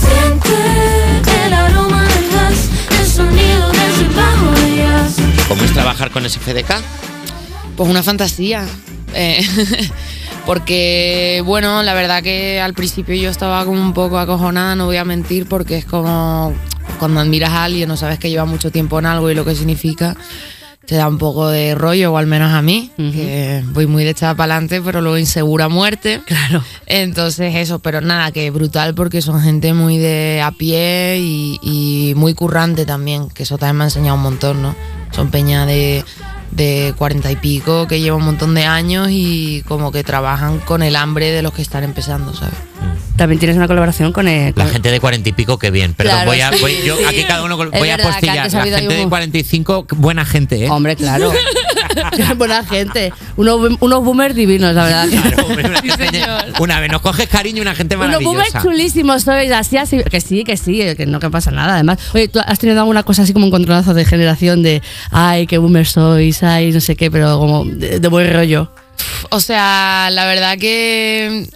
Siente 0.00 1.46
el 1.46 1.52
aroma 1.52 2.02
del 2.02 2.30
gas, 2.30 2.68
el 3.00 3.06
sonido 3.06 3.70
de 3.72 3.88
ese 3.88 4.08
bajo 4.14 4.52
de 4.60 4.76
jazz. 4.76 5.16
¿Cómo 5.48 5.62
es 5.62 5.72
trabajar 5.72 6.10
con 6.10 6.28
SFDK? 6.28 6.74
Pues 7.76 7.90
una 7.90 8.02
fantasía. 8.02 8.66
Eh, 9.14 9.40
porque, 10.46 11.42
bueno, 11.44 11.82
la 11.82 11.94
verdad 11.94 12.22
que 12.22 12.60
al 12.60 12.74
principio 12.74 13.14
yo 13.14 13.30
estaba 13.30 13.64
como 13.64 13.80
un 13.80 13.92
poco 13.92 14.18
acojonada, 14.18 14.74
no 14.74 14.86
voy 14.86 14.96
a 14.96 15.04
mentir, 15.04 15.46
porque 15.46 15.76
es 15.76 15.84
como 15.84 16.54
cuando 16.98 17.20
admiras 17.20 17.50
a 17.50 17.64
alguien 17.64 17.90
o 17.90 17.96
sabes 17.96 18.18
que 18.18 18.30
lleva 18.30 18.44
mucho 18.44 18.70
tiempo 18.70 18.98
en 18.98 19.06
algo 19.06 19.30
y 19.30 19.34
lo 19.34 19.44
que 19.44 19.54
significa, 19.54 20.16
te 20.86 20.94
da 20.94 21.06
un 21.06 21.18
poco 21.18 21.48
de 21.48 21.74
rollo, 21.74 22.12
o 22.12 22.16
al 22.16 22.26
menos 22.26 22.50
a 22.50 22.62
mí, 22.62 22.90
que 22.96 23.62
voy 23.66 23.86
muy 23.86 24.04
de 24.04 24.10
echada 24.10 24.34
para 24.34 24.54
adelante, 24.54 24.80
pero 24.80 25.02
luego 25.02 25.18
insegura 25.18 25.66
a 25.66 25.68
muerte. 25.68 26.22
Claro. 26.24 26.64
Entonces 26.86 27.54
eso, 27.56 27.80
pero 27.80 28.00
nada, 28.00 28.32
que 28.32 28.50
brutal 28.50 28.94
porque 28.94 29.20
son 29.20 29.42
gente 29.42 29.74
muy 29.74 29.98
de 29.98 30.40
a 30.42 30.50
pie 30.50 31.18
y, 31.20 31.58
y 31.60 32.14
muy 32.16 32.32
currante 32.32 32.86
también, 32.86 33.28
que 33.28 33.42
eso 33.42 33.58
también 33.58 33.76
me 33.76 33.84
ha 33.84 33.88
enseñado 33.88 34.16
un 34.16 34.22
montón, 34.22 34.62
¿no? 34.62 34.74
Son 35.10 35.30
peña 35.30 35.66
de 35.66 36.04
de 36.50 36.94
cuarenta 36.96 37.30
y 37.30 37.36
pico 37.36 37.86
que 37.86 38.00
lleva 38.00 38.16
un 38.16 38.24
montón 38.24 38.54
de 38.54 38.64
años 38.64 39.08
y 39.10 39.62
como 39.68 39.92
que 39.92 40.04
trabajan 40.04 40.58
con 40.60 40.82
el 40.82 40.96
hambre 40.96 41.30
de 41.30 41.42
los 41.42 41.52
que 41.52 41.62
están 41.62 41.84
empezando, 41.84 42.34
¿sabes? 42.34 42.54
También 43.18 43.38
tienes 43.38 43.56
una 43.58 43.66
colaboración 43.66 44.12
con 44.12 44.26
el. 44.28 44.54
La 44.56 44.66
gente 44.66 44.90
de 44.90 44.98
cuarenta 45.00 45.28
y 45.28 45.32
pico, 45.32 45.58
que 45.58 45.70
bien. 45.70 45.92
Perdón, 45.92 46.14
Claro, 46.14 46.30
voy 46.30 46.40
a, 46.40 46.50
voy- 46.52 46.78
yo 46.86 46.94
aquí 47.06 47.24
cada 47.24 47.42
uno 47.42 47.62
Es 47.62 47.70
voy 47.78 47.88
a 47.90 47.96
verdad 47.96 48.10
postillar. 48.12 48.36
La 48.52 48.62
gente 48.62 48.76
ahí 48.76 48.86
de 48.86 49.02
un- 49.02 49.08
45, 49.10 49.86
buena 49.96 50.24
gente, 50.24 50.64
¿eh? 50.64 50.70
Hombre, 50.70 50.96
claro. 50.96 51.30
Buena 52.36 52.64
gente. 52.64 53.12
Unos, 53.36 53.72
unos 53.80 54.04
boomers 54.04 54.34
divinos, 54.34 54.72
la 54.74 54.84
verdad. 54.84 55.08
Una 56.60 56.80
vez 56.80 56.90
nos 56.90 57.00
coges 57.00 57.28
cariño 57.28 57.58
y 57.58 57.60
una 57.62 57.74
gente 57.74 57.96
Unos 57.96 58.22
boomers 58.22 58.52
maravillosa. 58.54 58.62
chulísimos 58.62 59.22
sois, 59.24 59.50
así, 59.50 59.76
así. 59.76 60.02
Que 60.04 60.20
sí, 60.20 60.44
que 60.44 60.56
sí, 60.56 60.80
que 60.96 61.06
no 61.06 61.18
que 61.20 61.30
pasa 61.30 61.50
nada. 61.50 61.74
Además, 61.74 61.98
oye, 62.14 62.28
¿tú 62.28 62.40
has 62.44 62.58
tenido 62.58 62.78
alguna 62.80 63.02
cosa 63.02 63.22
así 63.22 63.32
como 63.32 63.46
un 63.46 63.50
controlazo 63.50 63.94
de 63.94 64.04
generación 64.04 64.62
de, 64.62 64.82
ay, 65.10 65.46
qué 65.46 65.58
boomers 65.58 65.90
sois, 65.90 66.42
ay, 66.42 66.70
no 66.72 66.80
sé 66.80 66.94
qué, 66.96 67.10
pero 67.10 67.38
como 67.38 67.64
de, 67.64 68.00
de 68.00 68.08
buen 68.08 68.32
rollo? 68.32 68.70
O 69.30 69.40
sea, 69.40 70.08
la 70.12 70.24
verdad 70.26 70.56
que 70.58 71.48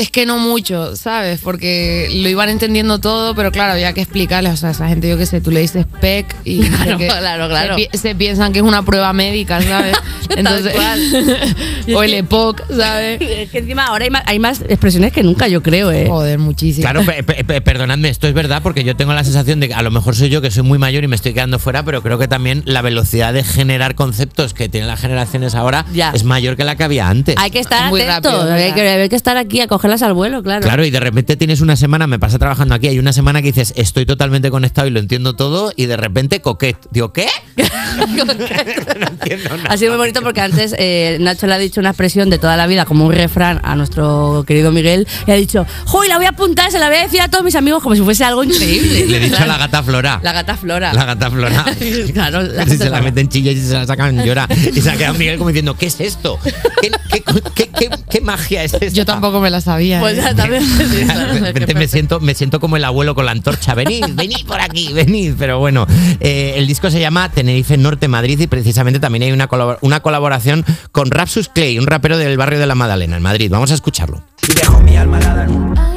es 0.00 0.10
que 0.10 0.26
no 0.26 0.38
mucho, 0.38 0.96
¿sabes? 0.96 1.40
Porque 1.42 2.08
lo 2.22 2.28
iban 2.28 2.48
entendiendo 2.48 2.98
todo, 2.98 3.34
pero 3.34 3.52
claro, 3.52 3.72
había 3.72 3.92
que 3.92 4.00
explicarles. 4.00 4.52
O 4.54 4.56
sea, 4.56 4.70
esa 4.70 4.88
gente, 4.88 5.08
yo 5.08 5.16
qué 5.18 5.26
sé, 5.26 5.40
tú 5.40 5.50
le 5.50 5.60
dices 5.60 5.86
PEC 6.00 6.34
y 6.44 6.60
Claro, 6.68 6.98
claro, 6.98 7.48
claro. 7.48 7.76
Se, 7.76 7.88
pi- 7.88 7.98
se 7.98 8.14
piensan 8.14 8.52
que 8.52 8.60
es 8.60 8.64
una 8.64 8.82
prueba 8.84 9.12
médica, 9.12 9.60
¿sabes? 9.62 9.96
Entonces, 10.36 10.74
o 11.94 12.02
el 12.02 12.14
EPOC, 12.14 12.62
¿sabes? 12.76 13.20
Es 13.20 13.50
que 13.50 13.58
encima 13.58 13.86
ahora 13.86 14.04
hay 14.04 14.10
más, 14.10 14.22
hay 14.26 14.38
más 14.38 14.60
expresiones 14.62 15.12
que 15.12 15.22
nunca, 15.22 15.48
yo 15.48 15.62
creo, 15.62 15.90
¿eh? 15.92 16.06
Joder, 16.08 16.38
muchísimo. 16.38 16.82
Claro, 16.82 17.04
pe- 17.04 17.22
pe- 17.22 17.44
pe- 17.44 17.60
perdonadme, 17.60 18.08
esto 18.08 18.26
es 18.28 18.34
verdad 18.34 18.62
porque 18.62 18.84
yo 18.84 18.96
tengo 18.96 19.12
la 19.12 19.24
sensación 19.24 19.60
de 19.60 19.68
que 19.68 19.74
a 19.74 19.82
lo 19.82 19.90
mejor 19.90 20.14
soy 20.16 20.28
yo 20.30 20.40
que 20.40 20.50
soy 20.50 20.62
muy 20.62 20.78
mayor 20.78 21.04
y 21.04 21.08
me 21.08 21.16
estoy 21.16 21.34
quedando 21.34 21.58
fuera, 21.58 21.84
pero 21.84 22.02
creo 22.02 22.18
que 22.18 22.28
también 22.28 22.62
la 22.64 22.82
velocidad 22.82 23.32
de 23.32 23.44
generar 23.44 23.94
conceptos 23.94 24.54
que 24.54 24.68
tienen 24.68 24.88
las 24.88 25.00
generaciones 25.00 25.54
ahora 25.54 25.84
es 26.14 26.24
mayor 26.24 26.56
que 26.56 26.64
la 26.64 26.76
que 26.76 26.84
había 26.84 27.08
antes. 27.08 27.34
Hay 27.38 27.50
que 27.50 27.58
estar 27.60 27.88
Muy 27.90 28.00
atentos, 28.02 28.32
rápido, 28.48 28.52
hay, 28.54 28.72
que, 28.72 28.80
hay 28.88 29.08
que 29.08 29.16
estar 29.16 29.36
aquí 29.36 29.60
a 29.60 29.66
al 29.90 30.14
vuelo, 30.14 30.42
claro. 30.42 30.62
Claro, 30.62 30.84
y 30.84 30.90
de 30.90 31.00
repente 31.00 31.36
tienes 31.36 31.60
una 31.60 31.76
semana, 31.76 32.06
me 32.06 32.18
pasa 32.18 32.38
trabajando 32.38 32.74
aquí, 32.74 32.88
hay 32.88 32.98
una 32.98 33.12
semana 33.12 33.42
que 33.42 33.48
dices, 33.48 33.72
estoy 33.76 34.06
totalmente 34.06 34.50
conectado 34.50 34.86
y 34.88 34.90
lo 34.90 35.00
entiendo 35.00 35.34
todo, 35.34 35.72
y 35.76 35.86
de 35.86 35.96
repente 35.96 36.40
coquet. 36.40 36.76
Digo, 36.90 37.12
¿qué? 37.12 37.26
Ha 39.68 39.76
sido 39.76 39.92
muy 39.92 39.98
bonito 39.98 40.22
porque 40.22 40.40
antes 40.40 40.74
eh, 40.78 41.16
Nacho 41.20 41.46
le 41.46 41.54
ha 41.54 41.58
dicho 41.58 41.80
una 41.80 41.90
expresión 41.90 42.30
de 42.30 42.38
toda 42.38 42.56
la 42.56 42.66
vida 42.66 42.84
como 42.84 43.06
un 43.06 43.12
refrán 43.12 43.60
a 43.62 43.76
nuestro 43.76 44.44
querido 44.46 44.72
Miguel 44.72 45.06
y 45.26 45.30
ha 45.30 45.34
dicho, 45.34 45.66
¡Joy, 45.86 46.08
la 46.08 46.16
voy 46.16 46.26
a 46.26 46.30
apuntar! 46.30 46.70
Se 46.70 46.78
la 46.78 46.88
voy 46.88 46.98
a 46.98 47.02
decir 47.02 47.20
a 47.20 47.28
todos 47.28 47.44
mis 47.44 47.54
amigos 47.54 47.82
como 47.82 47.94
si 47.94 48.02
fuese 48.02 48.24
algo 48.24 48.42
increíble. 48.44 49.06
Le 49.06 49.16
he 49.16 49.20
dicho 49.20 49.42
a 49.42 49.46
la 49.46 49.58
gata 49.58 49.82
Flora. 49.82 50.20
La 50.22 50.32
gata 50.32 50.56
Flora. 50.56 50.92
La 50.92 51.04
gata 51.04 51.30
Flora. 51.30 51.64
claro, 52.12 52.42
la 52.42 52.64
gata 52.64 52.76
se 52.76 52.90
la 52.90 53.00
meten 53.02 53.28
chillas 53.28 53.54
y 53.54 53.62
se 53.66 53.74
la 53.74 53.86
sacan 53.86 54.24
llora. 54.24 54.48
Y 54.74 54.80
se 54.80 54.90
ha 54.90 54.96
quedado 54.96 55.14
Miguel 55.14 55.38
como 55.38 55.50
diciendo, 55.50 55.76
¿qué 55.76 55.86
es 55.86 56.00
esto? 56.00 56.38
¿Qué, 56.80 56.90
qué, 57.12 57.22
qué, 57.54 57.68
qué- 57.68 57.90
qué 58.08 58.20
magia 58.20 58.64
es 58.64 58.74
esta? 58.74 58.86
Yo 58.88 59.04
tampoco 59.04 59.40
me 59.40 59.50
la 59.50 59.60
sabía. 59.60 59.79
Pues 60.00 60.18
¿eh? 60.18 60.22
ya 60.22 60.34
también. 60.34 60.62
De 60.78 61.40
repente 61.40 61.74
me 61.74 61.88
siento, 61.88 62.20
me 62.20 62.34
siento 62.34 62.60
como 62.60 62.76
el 62.76 62.84
abuelo 62.84 63.14
con 63.14 63.24
la 63.26 63.32
antorcha. 63.32 63.74
Venid, 63.74 64.04
venid 64.14 64.44
por 64.46 64.60
aquí, 64.60 64.92
venid. 64.92 65.34
Pero 65.38 65.58
bueno, 65.58 65.86
eh, 66.20 66.54
el 66.56 66.66
disco 66.66 66.90
se 66.90 67.00
llama 67.00 67.30
Tenerife 67.30 67.76
Norte 67.76 68.08
Madrid 68.08 68.38
y 68.40 68.46
precisamente 68.46 69.00
también 69.00 69.22
hay 69.24 69.32
una, 69.32 69.48
colabor- 69.48 69.78
una 69.80 70.00
colaboración 70.00 70.64
con 70.92 71.10
Rapsus 71.10 71.48
Clay, 71.48 71.78
un 71.78 71.86
rapero 71.86 72.18
del 72.18 72.36
barrio 72.36 72.58
de 72.58 72.66
la 72.66 72.74
Madalena, 72.74 73.16
en 73.16 73.22
Madrid. 73.22 73.50
Vamos 73.50 73.70
a 73.70 73.74
escucharlo. 73.74 74.22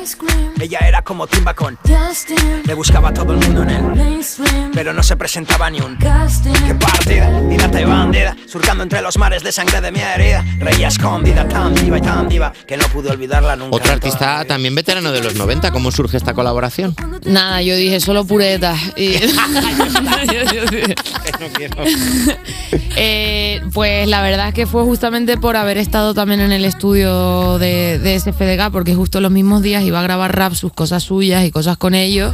Ice 0.03 0.17
cream 0.17 0.32
Ella 0.59 0.79
era 0.87 1.01
como 1.01 1.27
Timba 1.27 1.53
con 1.53 1.77
Le 2.65 2.73
buscaba 2.73 3.09
a 3.09 3.13
todo 3.13 3.33
el 3.33 3.39
mundo 3.39 3.63
en 3.63 3.69
él. 3.69 4.21
Pero 4.73 4.93
no 4.93 5.03
se 5.03 5.15
presentaba 5.17 5.69
ni 5.69 5.79
un 5.81 5.97
Qué 5.97 6.75
partida, 6.75 7.29
pirata 7.49 7.81
y 7.81 7.85
bandida 7.85 8.35
Surcando 8.47 8.83
entre 8.83 9.01
los 9.01 9.17
mares 9.17 9.43
de 9.43 9.51
sangre 9.51 9.81
de 9.81 9.91
mi 9.91 9.99
herida. 9.99 10.45
Reía 10.59 10.87
escondida, 10.87 11.47
tan 11.47 11.75
diva 11.75 11.97
y 11.97 12.01
tan 12.01 12.29
diva 12.29 12.53
Que 12.65 12.77
no 12.77 12.85
pude 12.87 13.09
olvidarla 13.09 13.55
nunca 13.55 13.75
Otro 13.75 13.91
artista 13.93 14.45
también 14.45 14.75
veterano 14.75 15.11
de 15.11 15.21
los 15.23 15.35
90, 15.35 15.71
¿cómo 15.71 15.91
surge 15.91 16.17
esta 16.17 16.33
colaboración? 16.33 16.95
Nada, 17.25 17.61
yo 17.61 17.75
dije 17.75 17.99
solo 17.99 18.25
pureta. 18.25 18.75
Y- 18.95 19.15
Eh, 22.95 23.61
pues 23.73 24.07
la 24.07 24.21
verdad 24.21 24.49
es 24.49 24.53
que 24.53 24.67
fue 24.67 24.83
justamente 24.83 25.37
por 25.37 25.55
haber 25.55 25.77
estado 25.77 26.13
también 26.13 26.41
en 26.41 26.51
el 26.51 26.63
estudio 26.63 27.57
de, 27.57 27.97
de 27.97 28.19
SFDK, 28.19 28.71
porque 28.71 28.93
justo 28.93 29.19
los 29.19 29.31
mismos 29.31 29.63
días 29.63 29.83
iba 29.83 29.99
a 29.99 30.03
grabar 30.03 30.35
rap, 30.43 30.53
sus 30.53 30.73
cosas 30.73 31.03
suyas 31.03 31.45
y 31.45 31.51
cosas 31.51 31.77
con 31.77 31.95
ellos. 31.95 32.33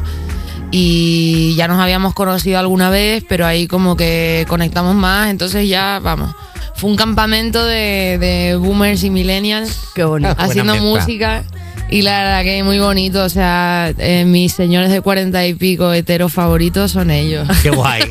Y 0.72 1.56
ya 1.56 1.68
nos 1.68 1.80
habíamos 1.80 2.14
conocido 2.14 2.60
alguna 2.60 2.90
vez, 2.90 3.24
pero 3.28 3.46
ahí 3.46 3.68
como 3.68 3.96
que 3.96 4.46
conectamos 4.48 4.96
más, 4.96 5.30
entonces 5.30 5.68
ya, 5.68 6.00
vamos. 6.02 6.36
Fue 6.76 6.90
un 6.90 6.96
campamento 6.96 7.66
de, 7.66 8.18
de 8.20 8.56
boomers 8.56 9.04
y 9.04 9.10
millennials 9.10 9.78
Qué 9.96 10.04
bonito. 10.04 10.36
haciendo 10.38 10.76
música. 10.78 11.44
Y 11.92 12.04
la 12.04 12.20
verdad 12.20 12.44
que 12.44 12.64
muy 12.64 12.78
bonito, 12.78 13.24
o 13.24 13.30
sea, 13.30 13.92
eh, 13.98 14.24
mis 14.24 14.54
señores 14.54 14.92
de 14.92 15.02
cuarenta 15.02 15.46
y 15.48 15.56
pico 15.56 15.92
heteros 15.92 16.32
favoritos 16.32 16.92
son 16.92 17.10
ellos. 17.10 17.48
Qué 17.64 17.72
guay. 17.72 18.04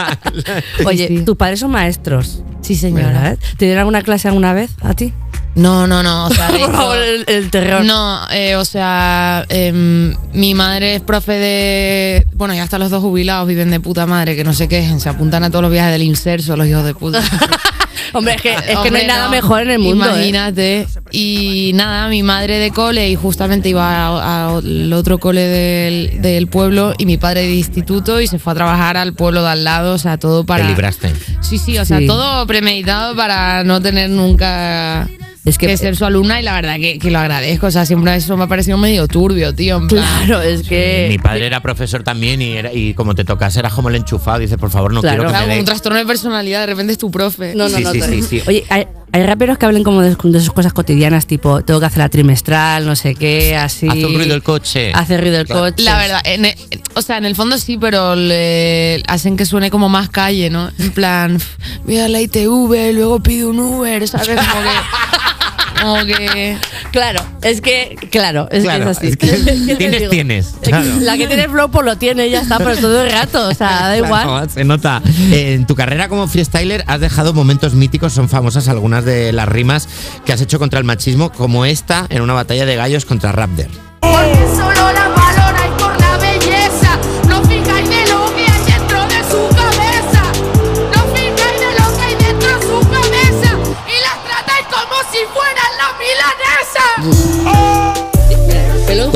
Oye, 0.84 1.22
tus 1.24 1.36
padres 1.36 1.60
son 1.60 1.70
maestros. 1.70 2.42
Sí, 2.62 2.74
señora. 2.74 3.36
¿Te 3.56 3.66
dieron 3.66 3.80
alguna 3.82 4.02
clase 4.02 4.26
alguna 4.26 4.52
vez 4.52 4.72
a 4.82 4.92
ti? 4.94 5.12
No, 5.56 5.86
no, 5.86 6.02
no. 6.02 6.26
O 6.26 6.30
sea, 6.30 6.50
de 6.52 6.58
Por 6.66 6.72
favor, 6.72 6.98
el, 6.98 7.24
el 7.26 7.50
terror. 7.50 7.84
No, 7.84 8.20
eh, 8.30 8.56
o 8.56 8.64
sea, 8.64 9.44
em, 9.48 10.14
mi 10.32 10.54
madre 10.54 10.96
es 10.96 11.00
profe 11.02 11.32
de. 11.32 12.26
Bueno, 12.34 12.54
ya 12.54 12.62
hasta 12.62 12.78
los 12.78 12.90
dos 12.90 13.02
jubilados 13.02 13.48
viven 13.48 13.70
de 13.70 13.80
puta 13.80 14.06
madre, 14.06 14.36
que 14.36 14.44
no 14.44 14.52
se 14.52 14.68
quejen, 14.68 15.00
se 15.00 15.08
apuntan 15.08 15.42
a 15.44 15.50
todos 15.50 15.62
los 15.62 15.72
viajes 15.72 15.92
del 15.92 16.02
inserso, 16.02 16.56
los 16.56 16.66
hijos 16.66 16.84
de 16.84 16.94
puta. 16.94 17.22
Hombre, 18.12 18.34
es 18.34 18.42
que, 18.42 18.52
es 18.54 18.78
que 18.82 18.90
no 18.90 18.98
hay 18.98 19.06
nada 19.06 19.28
mejor 19.30 19.62
en 19.62 19.70
el 19.70 19.78
mundo. 19.78 20.04
¿eh? 20.04 20.08
Imagínate. 20.10 20.86
Y 21.10 21.72
nada, 21.74 22.08
mi 22.08 22.22
madre 22.22 22.58
de 22.58 22.70
cole 22.70 23.08
y 23.10 23.14
justamente 23.16 23.68
iba 23.70 24.54
al 24.56 24.92
otro 24.92 25.18
cole 25.18 25.40
del, 25.40 26.22
del 26.22 26.46
pueblo 26.46 26.94
y 26.98 27.04
mi 27.06 27.16
padre 27.16 27.42
de 27.42 27.54
instituto 27.54 28.20
y 28.20 28.26
se 28.26 28.38
fue 28.38 28.52
a 28.52 28.56
trabajar 28.56 28.96
al 28.96 29.14
pueblo 29.14 29.42
de 29.42 29.48
al 29.48 29.64
lado, 29.64 29.94
o 29.94 29.98
sea, 29.98 30.18
todo 30.18 30.44
para... 30.44 30.62
Te 30.64 30.68
libraste. 30.70 31.12
Sí, 31.40 31.58
sí, 31.58 31.78
o 31.78 31.84
sea, 31.84 31.98
Sí. 31.98 32.06
todo 32.06 32.46
premeditado 32.46 33.16
para 33.16 33.64
no 33.64 33.80
tener 33.82 34.08
nunca 34.10 35.08
Es 35.46 35.58
que- 35.58 35.66
que, 35.68 35.76
ser 35.76 35.96
su 35.96 36.04
alumna 36.04 36.40
y 36.40 36.42
la 36.42 36.52
verdad 36.54 36.76
que, 36.76 36.98
que 36.98 37.10
lo 37.10 37.18
agradezco. 37.20 37.68
O 37.68 37.70
sea, 37.70 37.86
siempre 37.86 38.14
eso 38.16 38.36
me 38.36 38.44
ha 38.44 38.46
parecido 38.48 38.76
medio 38.78 39.06
turbio, 39.08 39.54
tío. 39.54 39.76
en 39.78 39.86
plan- 39.88 40.04
Claro, 40.26 40.42
es 40.42 40.62
que. 40.68 41.06
Mi 41.08 41.18
padre 41.18 41.46
era 41.46 41.60
profesor 41.62 42.02
también 42.02 42.42
y, 42.42 42.52
era, 42.56 42.72
y 42.72 42.92
como 42.94 43.14
te 43.14 43.24
tocas 43.24 43.56
eras 43.56 43.72
como 43.72 43.88
el 43.88 43.94
enchufado. 43.96 44.38
Dice, 44.40 44.58
por 44.58 44.70
favor, 44.70 44.92
no 44.92 45.00
Claro. 45.00 45.16
quiero 45.18 45.30
que 45.30 45.36
Claro, 45.38 45.48
me 45.52 45.58
un 45.60 45.64
trastorno 45.64 45.98
de 45.98 46.04
personalidad, 46.06 46.60
de 46.60 46.66
repente 46.66 46.92
es 46.92 46.98
tu 46.98 47.10
profe. 47.10 47.54
No, 47.54 47.68
no, 47.68 47.76
Sí, 47.78 47.82
no. 47.84 47.92
sí, 47.92 47.98
no. 48.00 48.06
sí, 48.06 48.22
sí. 48.22 48.42
Oye, 48.46 48.64
hay, 48.68 48.86
hay 49.12 49.22
raperos 49.22 49.56
que 49.56 49.66
hablen 49.66 49.84
como 49.84 50.02
de, 50.02 50.16
de 50.20 50.38
esas 50.38 50.50
cosas 50.50 50.72
cotidianas, 50.72 51.26
tipo, 51.26 51.62
tengo 51.62 51.78
que 51.80 51.86
hacer 51.86 51.98
la 51.98 52.08
trimestral, 52.08 52.84
no 52.84 52.96
sé 52.96 53.14
qué, 53.14 53.56
así. 53.56 53.88
Hace 53.88 54.04
un 54.04 54.14
ruido 54.16 54.34
el 54.34 54.42
coche. 54.42 54.90
Hace 54.94 55.16
ruido 55.16 55.38
el 55.40 55.46
coche. 55.46 55.82
La 55.84 55.96
verdad, 55.98 56.20
en 56.24 56.44
e- 56.46 56.56
o 56.94 57.02
sea, 57.02 57.18
en 57.18 57.24
el 57.24 57.36
fondo 57.36 57.56
sí, 57.58 57.78
pero 57.78 58.16
le 58.16 59.02
hacen 59.06 59.36
que 59.36 59.46
suene 59.46 59.70
como 59.70 59.88
más 59.88 60.08
calle, 60.10 60.50
¿no? 60.50 60.70
En 60.78 60.90
plan, 60.90 61.36
f- 61.36 61.56
voy 61.84 61.98
a 61.98 62.08
la 62.08 62.20
ITV, 62.20 62.92
luego 62.92 63.20
pido 63.22 63.50
un 63.50 63.60
Uber, 63.60 64.06
¿sabes? 64.08 64.28
Como 64.28 64.62
que. 64.62 65.35
Como 65.80 66.04
que. 66.04 66.56
Claro, 66.90 67.20
es 67.42 67.60
que, 67.60 67.96
claro, 68.10 68.48
es 68.50 68.62
Claro, 68.64 68.84
que 68.84 68.90
es 68.90 68.96
así. 68.98 69.06
es 69.08 69.16
que 69.16 69.26
¿Qué 69.66 69.74
te 69.76 69.76
tienes, 69.76 70.10
tienes. 70.10 70.54
Claro. 70.62 70.86
La 71.00 71.16
que 71.16 71.26
tiene 71.26 71.48
flow, 71.48 71.70
pues 71.70 71.84
lo 71.84 71.96
tiene 71.96 72.26
y 72.28 72.30
ya 72.30 72.40
está, 72.40 72.58
pero 72.58 72.76
todo 72.76 73.02
el 73.04 73.10
rato, 73.12 73.48
o 73.48 73.54
sea, 73.54 73.88
da 73.88 73.96
igual. 73.96 74.24
Claro, 74.26 74.48
se 74.48 74.64
nota. 74.64 75.02
En 75.30 75.66
tu 75.66 75.74
carrera 75.74 76.08
como 76.08 76.26
freestyler 76.28 76.84
has 76.86 77.00
dejado 77.00 77.32
momentos 77.34 77.74
míticos, 77.74 78.12
son 78.12 78.28
famosas 78.28 78.68
algunas 78.68 79.04
de 79.04 79.32
las 79.32 79.48
rimas 79.48 79.88
que 80.24 80.32
has 80.32 80.40
hecho 80.40 80.58
contra 80.58 80.78
el 80.78 80.84
machismo, 80.84 81.30
como 81.32 81.64
esta 81.64 82.06
en 82.08 82.22
una 82.22 82.32
batalla 82.32 82.66
de 82.66 82.76
gallos 82.76 83.04
contra 83.04 83.32
Raptor. 83.32 83.66
Porque 84.00 84.46
solo 84.56 84.92
la 84.92 85.05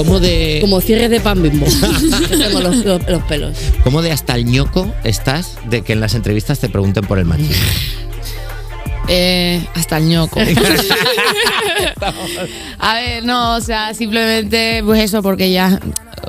¿Cómo 0.05 0.21
de, 0.21 0.59
como 0.61 0.81
cierre 0.81 1.09
de 1.09 1.21
pan 1.21 1.43
bimbo. 1.43 1.67
Tengo 2.31 2.61
los, 2.61 2.77
los- 2.85 3.09
los 3.09 3.23
pelos. 3.25 3.57
¿Cómo 3.85 4.03
de 4.03 4.13
hasta 4.13 4.35
el 4.35 4.47
ñoco 4.47 4.93
estás 5.05 5.57
de 5.69 5.83
que 5.83 5.93
en 5.93 6.01
las 6.01 6.15
entrevistas 6.15 6.59
te 6.59 6.69
pregunten 6.69 7.05
por 7.05 7.19
el 7.19 7.25
machismo? 7.27 7.55
Eh, 9.13 9.61
hasta 9.75 9.97
el 9.97 10.07
ñoco. 10.09 10.39
A 12.79 12.95
ver, 12.95 13.25
no, 13.25 13.57
o 13.57 13.61
sea, 13.61 13.93
simplemente, 13.93 14.83
pues 14.85 15.01
eso, 15.03 15.21
porque 15.21 15.51
ya, 15.51 15.81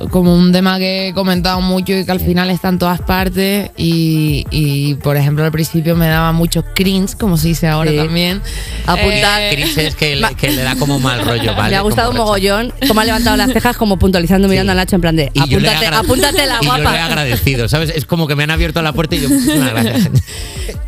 como 0.09 0.35
un 0.35 0.51
tema 0.51 0.77
que 0.79 1.09
he 1.09 1.13
comentado 1.13 1.61
mucho 1.61 1.93
y 1.93 2.05
que 2.05 2.11
al 2.11 2.19
final 2.19 2.49
está 2.49 2.69
en 2.69 2.79
todas 2.79 3.01
partes. 3.01 3.71
Y, 3.77 4.45
y, 4.51 4.95
por 4.95 5.17
ejemplo, 5.17 5.43
al 5.43 5.51
principio 5.51 5.95
me 5.95 6.07
daba 6.07 6.31
mucho 6.31 6.63
cringe, 6.73 7.15
como 7.17 7.37
se 7.37 7.49
dice 7.49 7.67
ahora 7.67 7.91
Sí. 7.91 7.97
también. 7.97 8.41
Apunta. 8.85 9.49
Eh, 9.49 9.55
Cris 9.55 9.77
es 9.77 9.95
que 9.95 10.15
le, 10.15 10.35
que 10.35 10.51
le 10.51 10.63
da 10.63 10.75
como 10.75 10.99
mal 10.99 11.23
rollo, 11.25 11.53
¿vale? 11.57 11.71
Me 11.71 11.75
ha 11.77 11.81
gustado 11.81 12.11
un 12.11 12.17
mogollón 12.17 12.73
cómo 12.87 13.01
ha 13.01 13.05
levantado 13.05 13.37
las 13.37 13.51
cejas 13.51 13.77
como 13.77 13.97
puntualizando 13.99 14.47
mirando 14.47 14.71
a 14.71 14.75
Nacho 14.75 14.95
en 14.95 15.01
plan 15.01 15.15
de 15.15 15.31
Y 15.33 15.47
yo 15.49 15.59
le 15.59 15.67
he 15.67 15.71
apúntate, 15.71 15.95
apúntate 15.95 16.45
la 16.45 16.57
y 16.61 16.65
yo 16.65 16.73
le 16.73 16.79
he 16.79 16.83
guapa. 16.83 17.05
agradecido, 17.05 17.67
¿sabes? 17.67 17.91
Es 17.95 18.05
como 18.05 18.27
que 18.27 18.35
me 18.35 18.43
han 18.43 18.51
abierto 18.51 18.81
la 18.81 18.93
puerta 18.93 19.15
y 19.15 19.21
yo, 19.21 19.29
muchísimas 19.29 19.71
gracias. 19.71 20.09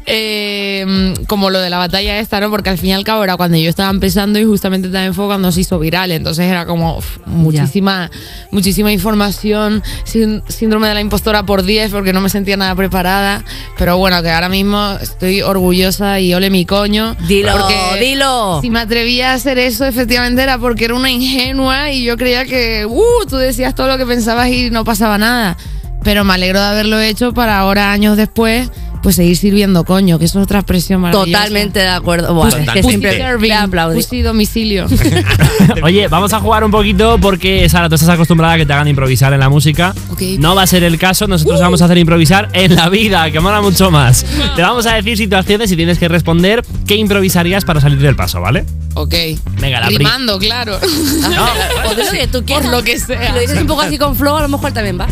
Eh, 0.06 1.14
como 1.28 1.50
lo 1.50 1.60
de 1.60 1.70
la 1.70 1.78
batalla 1.78 2.20
esta, 2.20 2.40
¿no? 2.40 2.50
Porque 2.50 2.70
al 2.70 2.78
fin 2.78 2.90
y 2.90 2.94
al 2.94 3.04
cabo 3.04 3.24
era 3.24 3.38
cuando 3.38 3.58
yo 3.58 3.70
estaba 3.70 3.90
empezando 3.90 4.40
y 4.40 4.46
justamente 4.46 4.90
también 4.90 5.14
fue 5.14 5.26
cuando 5.26 5.52
se 5.52 5.62
hizo 5.62 5.80
viral. 5.80 6.12
Entonces 6.12 6.46
era 6.46 6.66
como 6.66 6.98
uf, 6.98 7.18
muchísima, 7.26 8.10
muchísima 8.52 8.92
información, 8.92 9.84
sin- 10.04 10.44
síndrome 10.48 10.88
de 10.88 10.94
la 10.96 11.02
impostora 11.02 11.46
por 11.46 11.64
10 11.64 11.92
porque 11.92 12.14
no 12.14 12.22
me 12.22 12.30
sentía 12.30 12.58
nada 12.58 12.76
preparada. 12.76 13.44
Pero 13.78 13.98
bueno, 13.98 14.22
que 14.22 14.30
ahora 14.32 14.50
mismo 14.50 14.98
estoy 15.02 15.42
orgullosa 15.42 16.20
y 16.20 16.34
ole 16.34 16.50
mi 16.50 16.66
coño. 16.66 17.16
Dilo, 17.28 17.54
porque 17.54 18.00
dilo. 18.00 18.60
Si 18.62 18.70
me 18.70 18.80
atrevía 18.80 19.32
a 19.32 19.34
hacer 19.36 19.58
eso, 19.58 19.86
efectivamente 19.86 20.42
era 20.42 20.58
porque 20.58 20.86
era 20.86 20.96
una 20.96 21.10
ingenua 21.10 21.92
y 21.92 22.04
yo 22.04 22.18
creía 22.18 22.46
que, 22.46 22.86
uh, 22.86 23.26
tú 23.30 23.38
decías 23.38 23.76
todo 23.76 23.88
lo 23.88 23.98
que 23.98 24.06
pensabas 24.06 24.50
y 24.50 24.70
no 24.70 24.84
pasaba 24.84 25.18
nada. 25.18 25.58
Pero 26.04 26.24
me 26.26 26.34
alegro 26.34 26.60
de 26.60 26.66
haberlo 26.66 27.00
hecho 27.00 27.34
para 27.34 27.60
ahora, 27.60 27.92
años 27.94 28.18
después, 28.18 28.70
pues 29.04 29.18
seguir 29.18 29.36
sirviendo 29.36 29.84
coño, 29.84 30.18
que 30.18 30.26
eso 30.26 30.40
es 30.40 30.46
otra 30.46 30.60
expresión 30.60 31.02
maravillosa. 31.02 31.40
Totalmente 31.40 31.80
de 31.80 31.90
acuerdo. 31.90 32.34
Buah, 32.34 32.48
es 32.48 32.56
que 32.56 32.84
siempre 32.84 33.10
Pussy 33.12 34.02
serving, 34.02 34.24
domicilio. 34.24 34.88
Oye, 35.84 36.08
vamos 36.08 36.32
a 36.32 36.40
jugar 36.40 36.64
un 36.64 36.72
poquito 36.72 37.18
porque 37.20 37.68
Sara, 37.68 37.90
tú 37.90 37.96
estás 37.96 38.10
acostumbrada 38.10 38.54
a 38.54 38.58
que 38.58 38.66
te 38.66 38.72
hagan 38.72 38.88
improvisar 38.88 39.34
en 39.34 39.42
la 39.42 39.50
música. 39.50 39.94
Ok. 40.10 40.22
No 40.40 40.56
va 40.56 40.64
a 40.64 40.68
ser 40.68 40.84
el 40.84 40.98
caso, 40.98 41.28
nosotros 41.28 41.60
vamos 41.60 41.82
a 41.82 41.86
hacer 41.86 41.98
improvisar 41.98 42.50
en 42.54 42.76
la 42.76 42.88
vida, 42.88 43.30
que 43.30 43.42
mola 43.42 43.62
mucho 43.62 43.92
más. 43.92 44.26
Te 44.56 44.62
vamos 44.62 44.86
a 44.86 44.96
decir 44.96 45.18
situaciones 45.18 45.70
y 45.72 45.76
tienes 45.76 46.00
que 46.00 46.08
responder 46.08 46.64
qué 46.88 46.96
improvisarías 46.96 47.66
para 47.66 47.82
salir 47.82 48.00
del 48.00 48.16
paso, 48.16 48.40
¿vale? 48.40 48.66
Ok. 48.94 49.14
Venga, 49.60 49.82
Rimando, 49.88 50.40
claro. 50.40 50.80
O 51.86 51.96
de 51.96 52.04
lo 52.06 52.12
que 52.12 52.28
tú 52.28 52.44
quieras. 52.46 52.66
Por 52.66 52.72
lo 52.72 52.84
que 52.84 53.00
sea. 53.00 53.28
Si 53.28 53.34
lo 53.34 53.40
dices 53.40 53.62
un 53.62 53.68
poco 53.68 53.82
así 53.82 53.98
con 53.98 54.16
flow, 54.16 54.38
a 54.38 54.42
lo 54.42 54.50
mejor 54.50 54.72
también 54.72 55.00
va. 55.00 55.08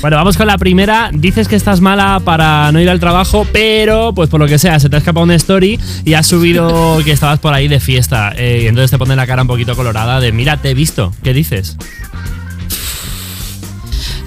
Bueno, 0.00 0.16
vamos 0.16 0.36
con 0.36 0.46
la 0.46 0.58
primera. 0.58 1.10
Dices 1.12 1.48
que 1.48 1.56
estás 1.56 1.80
mala 1.80 2.20
para 2.24 2.70
no 2.70 2.80
ir 2.80 2.88
al 2.88 3.00
trabajo, 3.00 3.46
pero 3.52 4.12
pues 4.14 4.30
por 4.30 4.38
lo 4.38 4.46
que 4.46 4.58
sea, 4.58 4.78
se 4.78 4.88
te 4.88 4.96
ha 4.96 4.98
escapado 5.00 5.24
una 5.24 5.34
story 5.34 5.78
y 6.04 6.14
has 6.14 6.26
subido 6.26 6.98
que 7.04 7.10
estabas 7.10 7.40
por 7.40 7.52
ahí 7.52 7.66
de 7.66 7.80
fiesta. 7.80 8.32
Eh, 8.36 8.60
y 8.62 8.66
entonces 8.66 8.90
te 8.90 8.98
pone 8.98 9.16
la 9.16 9.26
cara 9.26 9.42
un 9.42 9.48
poquito 9.48 9.74
colorada 9.74 10.20
de 10.20 10.30
mira, 10.32 10.56
te 10.56 10.70
he 10.70 10.74
visto. 10.74 11.12
¿Qué 11.24 11.32
dices? 11.32 11.76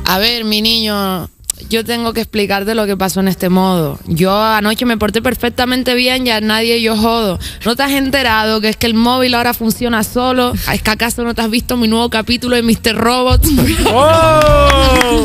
A 0.05 0.19
ver, 0.19 0.43
mi 0.43 0.61
niño, 0.61 1.29
yo 1.69 1.83
tengo 1.85 2.13
que 2.13 2.21
explicarte 2.21 2.75
lo 2.75 2.85
que 2.85 2.97
pasó 2.97 3.19
en 3.19 3.27
este 3.27 3.49
modo. 3.49 3.99
Yo 4.07 4.43
anoche 4.43 4.85
me 4.85 4.97
porté 4.97 5.21
perfectamente 5.21 5.93
bien, 5.95 6.25
ya 6.25 6.41
nadie 6.41 6.81
yo 6.81 6.95
jodo. 6.97 7.39
¿No 7.65 7.75
te 7.75 7.83
has 7.83 7.91
enterado 7.91 8.61
que 8.61 8.69
es 8.69 8.77
que 8.77 8.87
el 8.87 8.93
móvil 8.93 9.33
ahora 9.35 9.53
funciona 9.53 10.03
solo? 10.03 10.53
¿Es 10.71 10.81
que 10.81 10.91
acaso 10.91 11.23
no 11.23 11.33
te 11.33 11.41
has 11.41 11.49
visto 11.49 11.77
mi 11.77 11.87
nuevo 11.87 12.09
capítulo 12.09 12.55
de 12.55 12.63
Mr. 12.63 12.95
Robot? 12.95 13.45
¡Oh! 13.87 15.23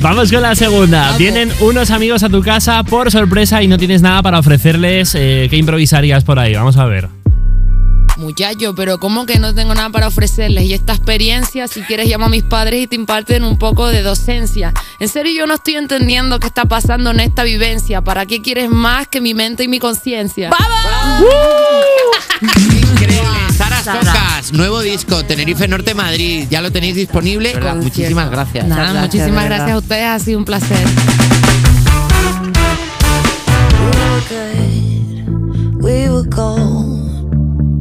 Vamos 0.00 0.30
con 0.30 0.42
la 0.42 0.54
segunda. 0.54 1.16
Vienen 1.16 1.50
unos 1.60 1.90
amigos 1.90 2.22
a 2.22 2.28
tu 2.28 2.42
casa 2.42 2.82
por 2.84 3.10
sorpresa 3.10 3.62
y 3.62 3.68
no 3.68 3.78
tienes 3.78 4.02
nada 4.02 4.22
para 4.22 4.38
ofrecerles. 4.38 5.14
Eh, 5.14 5.46
¿Qué 5.50 5.56
improvisarías 5.56 6.24
por 6.24 6.38
ahí? 6.38 6.54
Vamos 6.54 6.76
a 6.76 6.84
ver. 6.84 7.15
Muchacho, 8.16 8.74
pero 8.74 8.98
¿cómo 8.98 9.26
que 9.26 9.38
no 9.38 9.54
tengo 9.54 9.74
nada 9.74 9.90
para 9.90 10.08
ofrecerles? 10.08 10.64
Y 10.64 10.74
esta 10.74 10.94
experiencia, 10.94 11.68
si 11.68 11.82
quieres, 11.82 12.08
llamo 12.08 12.26
a 12.26 12.28
mis 12.28 12.42
padres 12.42 12.82
y 12.82 12.86
te 12.86 12.96
imparten 12.96 13.44
un 13.44 13.58
poco 13.58 13.88
de 13.88 14.02
docencia. 14.02 14.72
En 14.98 15.08
serio, 15.08 15.32
yo 15.32 15.46
no 15.46 15.54
estoy 15.54 15.76
entendiendo 15.76 16.40
qué 16.40 16.46
está 16.46 16.64
pasando 16.64 17.10
en 17.10 17.20
esta 17.20 17.42
vivencia. 17.42 18.00
¿Para 18.00 18.26
qué 18.26 18.40
quieres 18.40 18.70
más 18.70 19.06
que 19.08 19.20
mi 19.20 19.34
mente 19.34 19.64
y 19.64 19.68
mi 19.68 19.78
conciencia? 19.78 20.50
Increíble. 22.40 23.26
Sara 23.56 23.76
Focas, 23.76 24.52
nuevo 24.52 24.80
disco, 24.80 25.24
Tenerife 25.24 25.68
Norte 25.68 25.94
Madrid. 25.94 26.46
Ya 26.50 26.60
lo 26.60 26.70
tenéis 26.70 26.96
disponible. 26.96 27.54
Muchísimas 27.76 28.30
gracias. 28.30 28.66
Nada, 28.66 28.92
Gracias, 28.92 29.02
muchísimas 29.14 29.44
gracias 29.46 29.70
a 29.70 29.78
ustedes, 29.78 30.04
ha 30.04 30.18
sido 30.18 30.38
un 30.38 30.44
placer. 30.44 30.86
We 35.78 36.10
were 36.10 36.24
gold, 36.24 36.95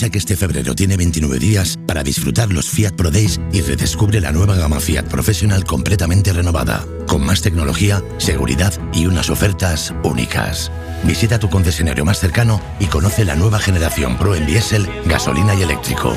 Aprovecha 0.00 0.12
que 0.12 0.18
este 0.18 0.36
febrero 0.36 0.74
tiene 0.74 0.96
29 0.96 1.38
días 1.38 1.78
para 1.86 2.02
disfrutar 2.02 2.50
los 2.50 2.70
Fiat 2.70 2.92
Pro 2.92 3.10
Days 3.10 3.38
y 3.52 3.60
redescubre 3.60 4.18
la 4.18 4.32
nueva 4.32 4.56
gama 4.56 4.80
Fiat 4.80 5.04
Professional 5.04 5.64
completamente 5.64 6.32
renovada, 6.32 6.86
con 7.06 7.22
más 7.22 7.42
tecnología, 7.42 8.02
seguridad 8.16 8.72
y 8.94 9.04
unas 9.04 9.28
ofertas 9.28 9.92
únicas. 10.02 10.72
Visita 11.02 11.38
tu 11.38 11.50
concesionario 11.50 12.06
más 12.06 12.18
cercano 12.18 12.62
y 12.78 12.86
conoce 12.86 13.26
la 13.26 13.34
nueva 13.34 13.58
generación 13.58 14.16
Pro 14.16 14.34
en 14.34 14.46
diésel, 14.46 14.88
gasolina 15.04 15.54
y 15.54 15.64
eléctrico. 15.64 16.16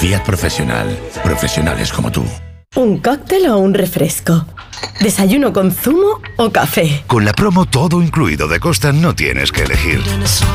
Fiat 0.00 0.24
Professional. 0.24 0.96
Profesionales 1.24 1.92
como 1.92 2.12
tú. 2.12 2.24
¿Un 2.76 2.98
cóctel 2.98 3.48
o 3.48 3.58
un 3.58 3.74
refresco? 3.74 4.46
¿Desayuno 5.00 5.52
con 5.52 5.72
zumo 5.72 6.20
o 6.36 6.52
café? 6.52 7.02
Con 7.08 7.24
la 7.24 7.32
promo 7.32 7.66
todo 7.66 8.00
incluido 8.02 8.46
de 8.46 8.60
Costa 8.60 8.92
no 8.92 9.16
tienes 9.16 9.50
que 9.50 9.62
elegir. 9.62 10.00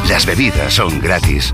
Las 0.07 0.25
bebidas 0.25 0.75
son 0.75 1.01
gratis. 1.01 1.53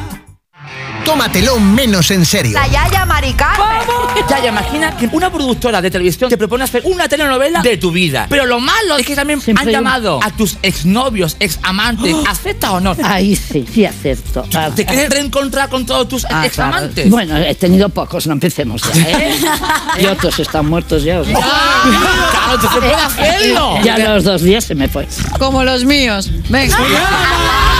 Tómatelo 1.05 1.59
menos 1.59 2.11
en 2.11 2.25
serio. 2.25 2.53
La 2.53 2.67
Yaya 2.67 3.05
Maricarmen. 3.05 3.81
Yaya, 4.29 4.49
imagina 4.49 4.95
que 4.95 5.09
una 5.11 5.31
productora 5.31 5.81
de 5.81 5.89
televisión 5.89 6.29
te 6.29 6.37
propone 6.37 6.63
hacer 6.63 6.83
una 6.85 7.07
telenovela 7.09 7.61
de 7.61 7.77
tu 7.77 7.91
vida. 7.91 8.27
Pero 8.29 8.45
lo 8.45 8.59
malo 8.59 8.97
es 8.97 9.05
que 9.05 9.15
también 9.15 9.41
han 9.47 9.57
hay 9.57 9.65
un- 9.67 9.71
llamado 9.71 10.19
a 10.23 10.29
tus 10.31 10.57
exnovios, 10.61 11.35
examantes. 11.39 12.15
¿Acepta 12.29 12.73
o 12.73 12.79
no? 12.79 12.95
Ahí 13.03 13.35
sí, 13.35 13.65
sí 13.73 13.83
acepto. 13.85 14.43
¿Te 14.75 14.85
quieres 14.85 15.09
reencontrar 15.09 15.69
con 15.69 15.85
todos 15.85 16.07
tus 16.07 16.25
Ah, 16.29 16.45
examantes? 16.45 16.93
claro. 16.93 17.09
Bueno, 17.09 17.37
he 17.37 17.55
tenido 17.55 17.89
pocos, 17.89 18.27
no 18.27 18.33
empecemos 18.33 18.81
ya, 18.93 19.01
¿eh? 19.01 19.35
y 19.99 20.05
otros 20.05 20.37
están 20.39 20.67
muertos 20.69 21.03
ya. 21.03 21.19
o 21.21 21.25
sea. 21.25 21.35
¡Claro, 21.35 22.59
te 22.59 22.67
se 22.67 22.79
puede 22.79 22.93
hacerlo! 22.93 23.77
Ya 23.83 23.95
a 23.95 23.99
los 23.99 24.23
dos 24.23 24.41
días 24.43 24.63
se 24.63 24.75
me 24.75 24.87
fue. 24.87 25.07
Como 25.39 25.63
los 25.63 25.83
míos. 25.83 26.29
Venga. 26.49 26.77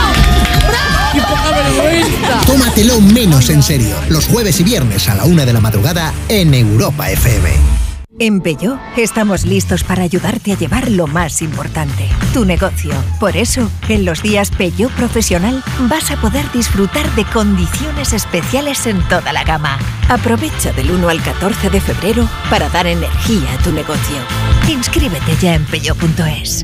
Tómatelo 2.46 3.02
menos 3.02 3.50
en 3.50 3.64
serio. 3.64 3.96
Los 4.10 4.28
jueves 4.28 4.60
y 4.60 4.64
viernes 4.64 5.08
a 5.10 5.16
la 5.16 5.26
una 5.26 5.46
de 5.46 5.54
la 5.54 5.62
madrugada 5.62 6.14
en 6.28 6.54
Europa 6.54 7.10
FM. 7.10 7.82
En 8.20 8.40
Peugeot 8.42 8.78
estamos 8.98 9.46
listos 9.46 9.84
para 9.84 10.04
ayudarte 10.04 10.52
a 10.52 10.58
llevar 10.58 10.92
lo 10.92 11.08
más 11.08 11.42
importante, 11.42 12.08
tu 12.34 12.46
negocio. 12.46 12.92
Por 13.20 13.36
eso, 13.36 13.68
en 13.90 14.06
los 14.06 14.22
días 14.22 14.52
Peugeot 14.52 14.92
Profesional 14.92 15.64
vas 15.90 16.12
a 16.12 16.18
poder 16.18 16.46
disfrutar 16.52 17.10
de 17.16 17.26
condiciones 17.26 18.14
especiales 18.14 18.86
en 18.86 19.02
toda 19.08 19.34
la 19.34 19.44
gama. 19.44 19.80
Aprovecha 20.08 20.72
del 20.74 20.92
1 20.92 21.10
al 21.10 21.24
14 21.24 21.70
de 21.72 21.82
febrero 21.82 22.30
para 22.50 22.70
dar 22.70 22.86
energía 22.86 23.54
a 23.54 23.64
tu 23.64 23.72
negocio. 23.72 24.18
Inscríbete 24.70 25.36
ya 25.42 25.56
en 25.56 25.66
peugeot.es. 25.66 26.64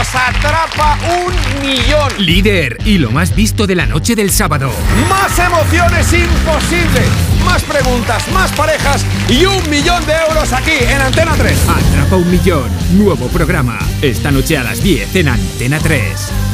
nos 0.00 0.14
atrapa 0.14 0.98
un 1.26 1.60
millón. 1.60 2.10
Líder 2.16 2.78
y 2.86 2.96
lo 2.96 3.10
más 3.10 3.34
visto 3.34 3.66
de 3.66 3.74
la 3.74 3.84
noche 3.84 4.16
del 4.16 4.30
sábado. 4.30 4.70
Más 5.10 5.38
emociones 5.38 6.10
imposibles, 6.14 7.06
más 7.44 7.62
preguntas, 7.64 8.26
más 8.32 8.50
parejas 8.52 9.04
y 9.28 9.44
un 9.44 9.68
millón 9.68 10.04
de 10.06 10.14
euros 10.26 10.54
aquí 10.54 10.72
en 10.88 11.02
Antena 11.02 11.34
3. 11.36 11.68
Atrapa 11.68 12.16
un 12.16 12.30
millón, 12.30 12.70
nuevo 12.92 13.26
programa. 13.28 13.78
Esta 14.00 14.30
noche 14.30 14.56
a 14.56 14.62
las 14.62 14.82
10 14.82 15.16
en 15.16 15.28
Antena 15.28 15.78
3. 15.78 16.02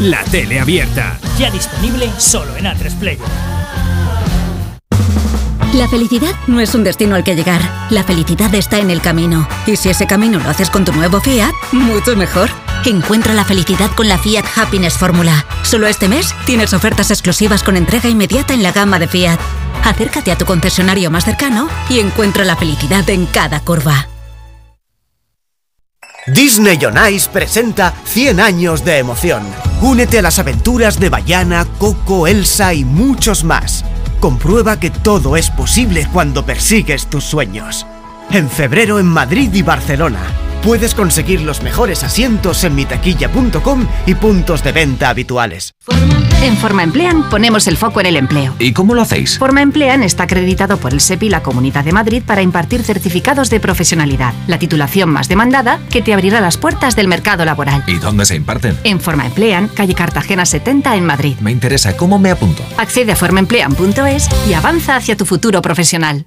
La 0.00 0.24
tele 0.24 0.58
abierta. 0.58 1.16
Ya 1.38 1.48
disponible 1.48 2.10
solo 2.18 2.56
en 2.56 2.64
A3 2.64 2.98
Player. 2.98 3.65
La 5.76 5.88
felicidad 5.88 6.34
no 6.46 6.58
es 6.60 6.74
un 6.74 6.84
destino 6.84 7.16
al 7.16 7.22
que 7.22 7.36
llegar. 7.36 7.60
La 7.90 8.02
felicidad 8.02 8.54
está 8.54 8.78
en 8.78 8.90
el 8.90 9.02
camino. 9.02 9.46
Y 9.66 9.76
si 9.76 9.90
ese 9.90 10.06
camino 10.06 10.38
lo 10.38 10.48
haces 10.48 10.70
con 10.70 10.86
tu 10.86 10.92
nuevo 10.94 11.20
Fiat, 11.20 11.52
mucho 11.72 12.16
mejor. 12.16 12.48
Encuentra 12.86 13.34
la 13.34 13.44
felicidad 13.44 13.90
con 13.94 14.08
la 14.08 14.16
Fiat 14.16 14.46
Happiness 14.56 14.94
Fórmula. 14.94 15.44
Solo 15.64 15.86
este 15.86 16.08
mes 16.08 16.34
tienes 16.46 16.72
ofertas 16.72 17.10
exclusivas 17.10 17.62
con 17.62 17.76
entrega 17.76 18.08
inmediata 18.08 18.54
en 18.54 18.62
la 18.62 18.72
gama 18.72 18.98
de 18.98 19.06
Fiat. 19.06 19.38
Acércate 19.84 20.32
a 20.32 20.38
tu 20.38 20.46
concesionario 20.46 21.10
más 21.10 21.26
cercano 21.26 21.68
y 21.90 22.00
encuentra 22.00 22.46
la 22.46 22.56
felicidad 22.56 23.08
en 23.10 23.26
cada 23.26 23.60
curva. 23.60 24.08
Disney 26.26 26.82
on 26.86 26.96
Ice 27.12 27.28
presenta 27.30 27.92
100 28.06 28.40
años 28.40 28.82
de 28.82 28.96
emoción. 28.96 29.42
Únete 29.82 30.20
a 30.20 30.22
las 30.22 30.38
aventuras 30.38 30.98
de 30.98 31.10
Bayana, 31.10 31.66
Coco, 31.78 32.26
Elsa 32.26 32.72
y 32.72 32.86
muchos 32.86 33.44
más. 33.44 33.84
Comprueba 34.20 34.80
que 34.80 34.90
todo 34.90 35.36
es 35.36 35.50
posible 35.50 36.06
cuando 36.12 36.44
persigues 36.44 37.06
tus 37.06 37.24
sueños. 37.24 37.86
En 38.30 38.48
febrero 38.48 38.98
en 38.98 39.06
Madrid 39.06 39.52
y 39.52 39.62
Barcelona. 39.62 40.45
Puedes 40.62 40.94
conseguir 40.94 41.42
los 41.42 41.62
mejores 41.62 42.02
asientos 42.02 42.64
en 42.64 42.74
mitaquilla.com 42.74 43.86
y 44.06 44.14
puntos 44.14 44.62
de 44.62 44.72
venta 44.72 45.10
habituales. 45.10 45.72
En 46.42 46.56
Forma 46.56 46.82
Emplean 46.82 47.28
ponemos 47.30 47.66
el 47.66 47.76
foco 47.76 48.00
en 48.00 48.06
el 48.06 48.16
empleo. 48.16 48.54
¿Y 48.58 48.72
cómo 48.72 48.94
lo 48.94 49.02
hacéis? 49.02 49.38
Forma 49.38 49.62
Emplean 49.62 50.02
está 50.02 50.24
acreditado 50.24 50.76
por 50.76 50.92
el 50.92 51.00
SEPI 51.00 51.26
y 51.26 51.30
la 51.30 51.42
Comunidad 51.42 51.84
de 51.84 51.92
Madrid 51.92 52.22
para 52.24 52.42
impartir 52.42 52.82
certificados 52.82 53.48
de 53.48 53.58
profesionalidad, 53.58 54.34
la 54.46 54.58
titulación 54.58 55.08
más 55.08 55.28
demandada 55.28 55.80
que 55.90 56.02
te 56.02 56.12
abrirá 56.12 56.40
las 56.40 56.58
puertas 56.58 56.94
del 56.94 57.08
mercado 57.08 57.44
laboral. 57.44 57.82
¿Y 57.86 57.94
dónde 57.94 58.26
se 58.26 58.36
imparten? 58.36 58.78
En 58.84 59.00
Forma 59.00 59.26
Emplean, 59.26 59.68
calle 59.68 59.94
Cartagena 59.94 60.44
70 60.44 60.96
en 60.96 61.06
Madrid. 61.06 61.36
Me 61.40 61.52
interesa, 61.52 61.96
¿cómo 61.96 62.18
me 62.18 62.30
apunto? 62.30 62.62
Accede 62.76 63.12
a 63.12 63.16
formaemplean.es 63.16 64.28
y 64.48 64.52
avanza 64.52 64.96
hacia 64.96 65.16
tu 65.16 65.24
futuro 65.24 65.62
profesional. 65.62 66.26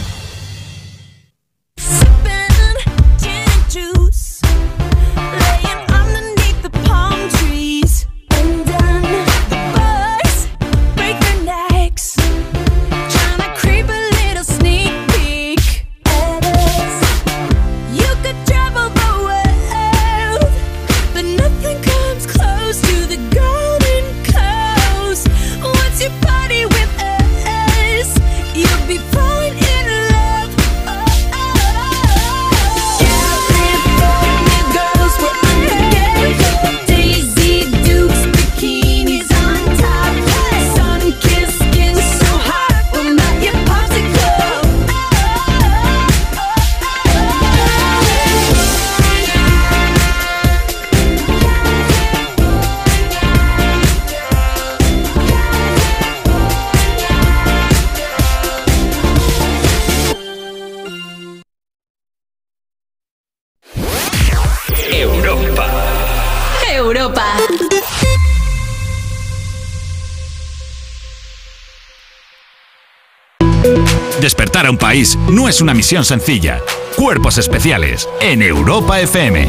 no 75.29 75.47
es 75.47 75.61
una 75.61 75.73
misión 75.73 76.03
sencilla. 76.03 76.59
Cuerpos 76.97 77.37
especiales 77.37 78.09
en 78.19 78.41
Europa 78.41 78.99
FM. 78.99 79.47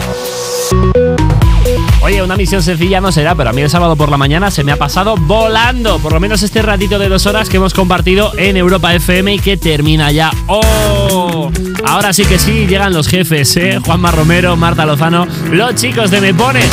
Oye, 2.00 2.22
una 2.22 2.36
misión 2.36 2.62
sencilla 2.62 3.00
no 3.00 3.10
será, 3.10 3.34
pero 3.34 3.50
a 3.50 3.52
mí 3.52 3.60
el 3.60 3.68
sábado 3.68 3.96
por 3.96 4.08
la 4.08 4.16
mañana 4.16 4.52
se 4.52 4.62
me 4.62 4.70
ha 4.70 4.76
pasado 4.76 5.16
volando. 5.16 5.98
Por 5.98 6.12
lo 6.12 6.20
menos 6.20 6.44
este 6.44 6.62
ratito 6.62 6.96
de 7.00 7.08
dos 7.08 7.26
horas 7.26 7.48
que 7.48 7.56
hemos 7.56 7.74
compartido 7.74 8.32
en 8.38 8.56
Europa 8.56 8.94
FM 8.94 9.34
y 9.34 9.38
que 9.40 9.56
termina 9.56 10.12
ya. 10.12 10.30
¡Oh! 10.46 11.50
Ahora 11.86 12.12
sí 12.12 12.24
que 12.24 12.38
sí, 12.38 12.68
llegan 12.68 12.92
los 12.92 13.08
jefes, 13.08 13.56
¿eh? 13.56 13.80
Juanma 13.84 14.12
Romero, 14.12 14.56
Marta 14.56 14.86
Lozano, 14.86 15.26
los 15.50 15.74
chicos 15.74 16.12
de 16.12 16.20
Me 16.20 16.34
Pones. 16.34 16.70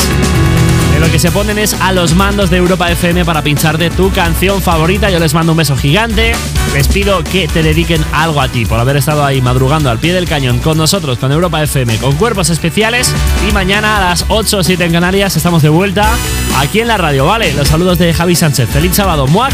Lo 1.00 1.10
que 1.10 1.18
se 1.18 1.32
ponen 1.32 1.58
es 1.58 1.74
a 1.80 1.94
los 1.94 2.14
mandos 2.14 2.50
de 2.50 2.58
Europa 2.58 2.92
FM 2.92 3.24
para 3.24 3.42
pincharte 3.42 3.90
tu 3.90 4.12
canción 4.12 4.62
favorita. 4.62 5.10
Yo 5.10 5.20
les 5.20 5.34
mando 5.34 5.54
un 5.54 5.58
beso 5.58 5.78
gigante. 5.78 6.34
Les 6.74 6.88
pido 6.90 7.24
que 7.24 7.48
te 7.48 7.64
dediquen 7.64 8.04
algo 8.12 8.42
a 8.42 8.50
ti 8.50 8.66
por 8.66 8.80
haber 8.80 8.98
estado 8.98 9.24
ahí 9.24 9.42
madrugando 9.42 9.90
al 9.90 10.00
pie 10.00 10.14
del 10.14 10.28
cañón 10.28 10.60
con 10.60 10.78
nosotros, 10.78 11.18
con 11.18 11.32
Europa 11.32 11.64
FM, 11.64 11.98
con 11.98 12.16
cuerpos 12.16 12.50
especiales. 12.50 13.14
Y 13.48 13.54
mañana 13.54 13.98
a 13.98 14.10
las 14.10 14.26
8 14.28 14.58
o 14.58 14.64
7 14.64 14.86
en 14.86 14.92
Canarias 14.92 15.38
estamos 15.38 15.64
de 15.64 15.70
vuelta 15.70 16.10
aquí 16.58 16.82
en 16.82 16.88
la 16.90 16.98
radio, 16.98 17.26
¿vale? 17.26 17.54
Los 17.54 17.70
saludos 17.70 17.98
de 17.98 18.14
Javi 18.14 18.36
Sánchez. 18.36 18.70
Feliz 18.70 18.96
sábado, 18.96 19.26
muac. 19.28 19.54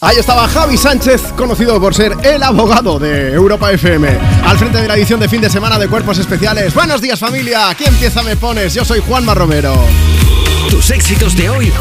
Ahí 0.00 0.16
estaba 0.16 0.46
Javi 0.46 0.76
Sánchez, 0.76 1.32
conocido 1.36 1.80
por 1.80 1.92
ser 1.92 2.16
el 2.22 2.40
abogado 2.44 3.00
de 3.00 3.32
Europa 3.32 3.72
FM, 3.72 4.08
al 4.44 4.56
frente 4.56 4.80
de 4.80 4.86
la 4.86 4.94
edición 4.94 5.18
de 5.18 5.28
fin 5.28 5.40
de 5.40 5.50
semana 5.50 5.76
de 5.76 5.88
Cuerpos 5.88 6.18
Especiales. 6.18 6.72
Buenos 6.72 7.00
días 7.00 7.18
familia, 7.18 7.68
aquí 7.68 7.82
empieza 7.84 8.22
Me 8.22 8.36
Pones, 8.36 8.74
yo 8.74 8.84
soy 8.84 9.00
Juanma 9.00 9.34
Romero. 9.34 9.74
Tus 10.70 10.92
éxitos 10.92 11.36
de 11.36 11.50
hoy 11.50 11.72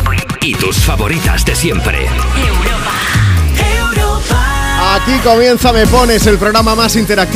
y 0.42 0.56
tus 0.56 0.78
favoritas 0.78 1.46
de 1.46 1.56
siempre. 1.56 2.08
Europa. 2.08 2.92
Aquí 4.96 5.20
comienza 5.24 5.72
Me 5.72 5.86
Pones, 5.86 6.26
el 6.26 6.40
programa 6.40 6.74
más 6.74 6.96
interactivo 6.96 7.28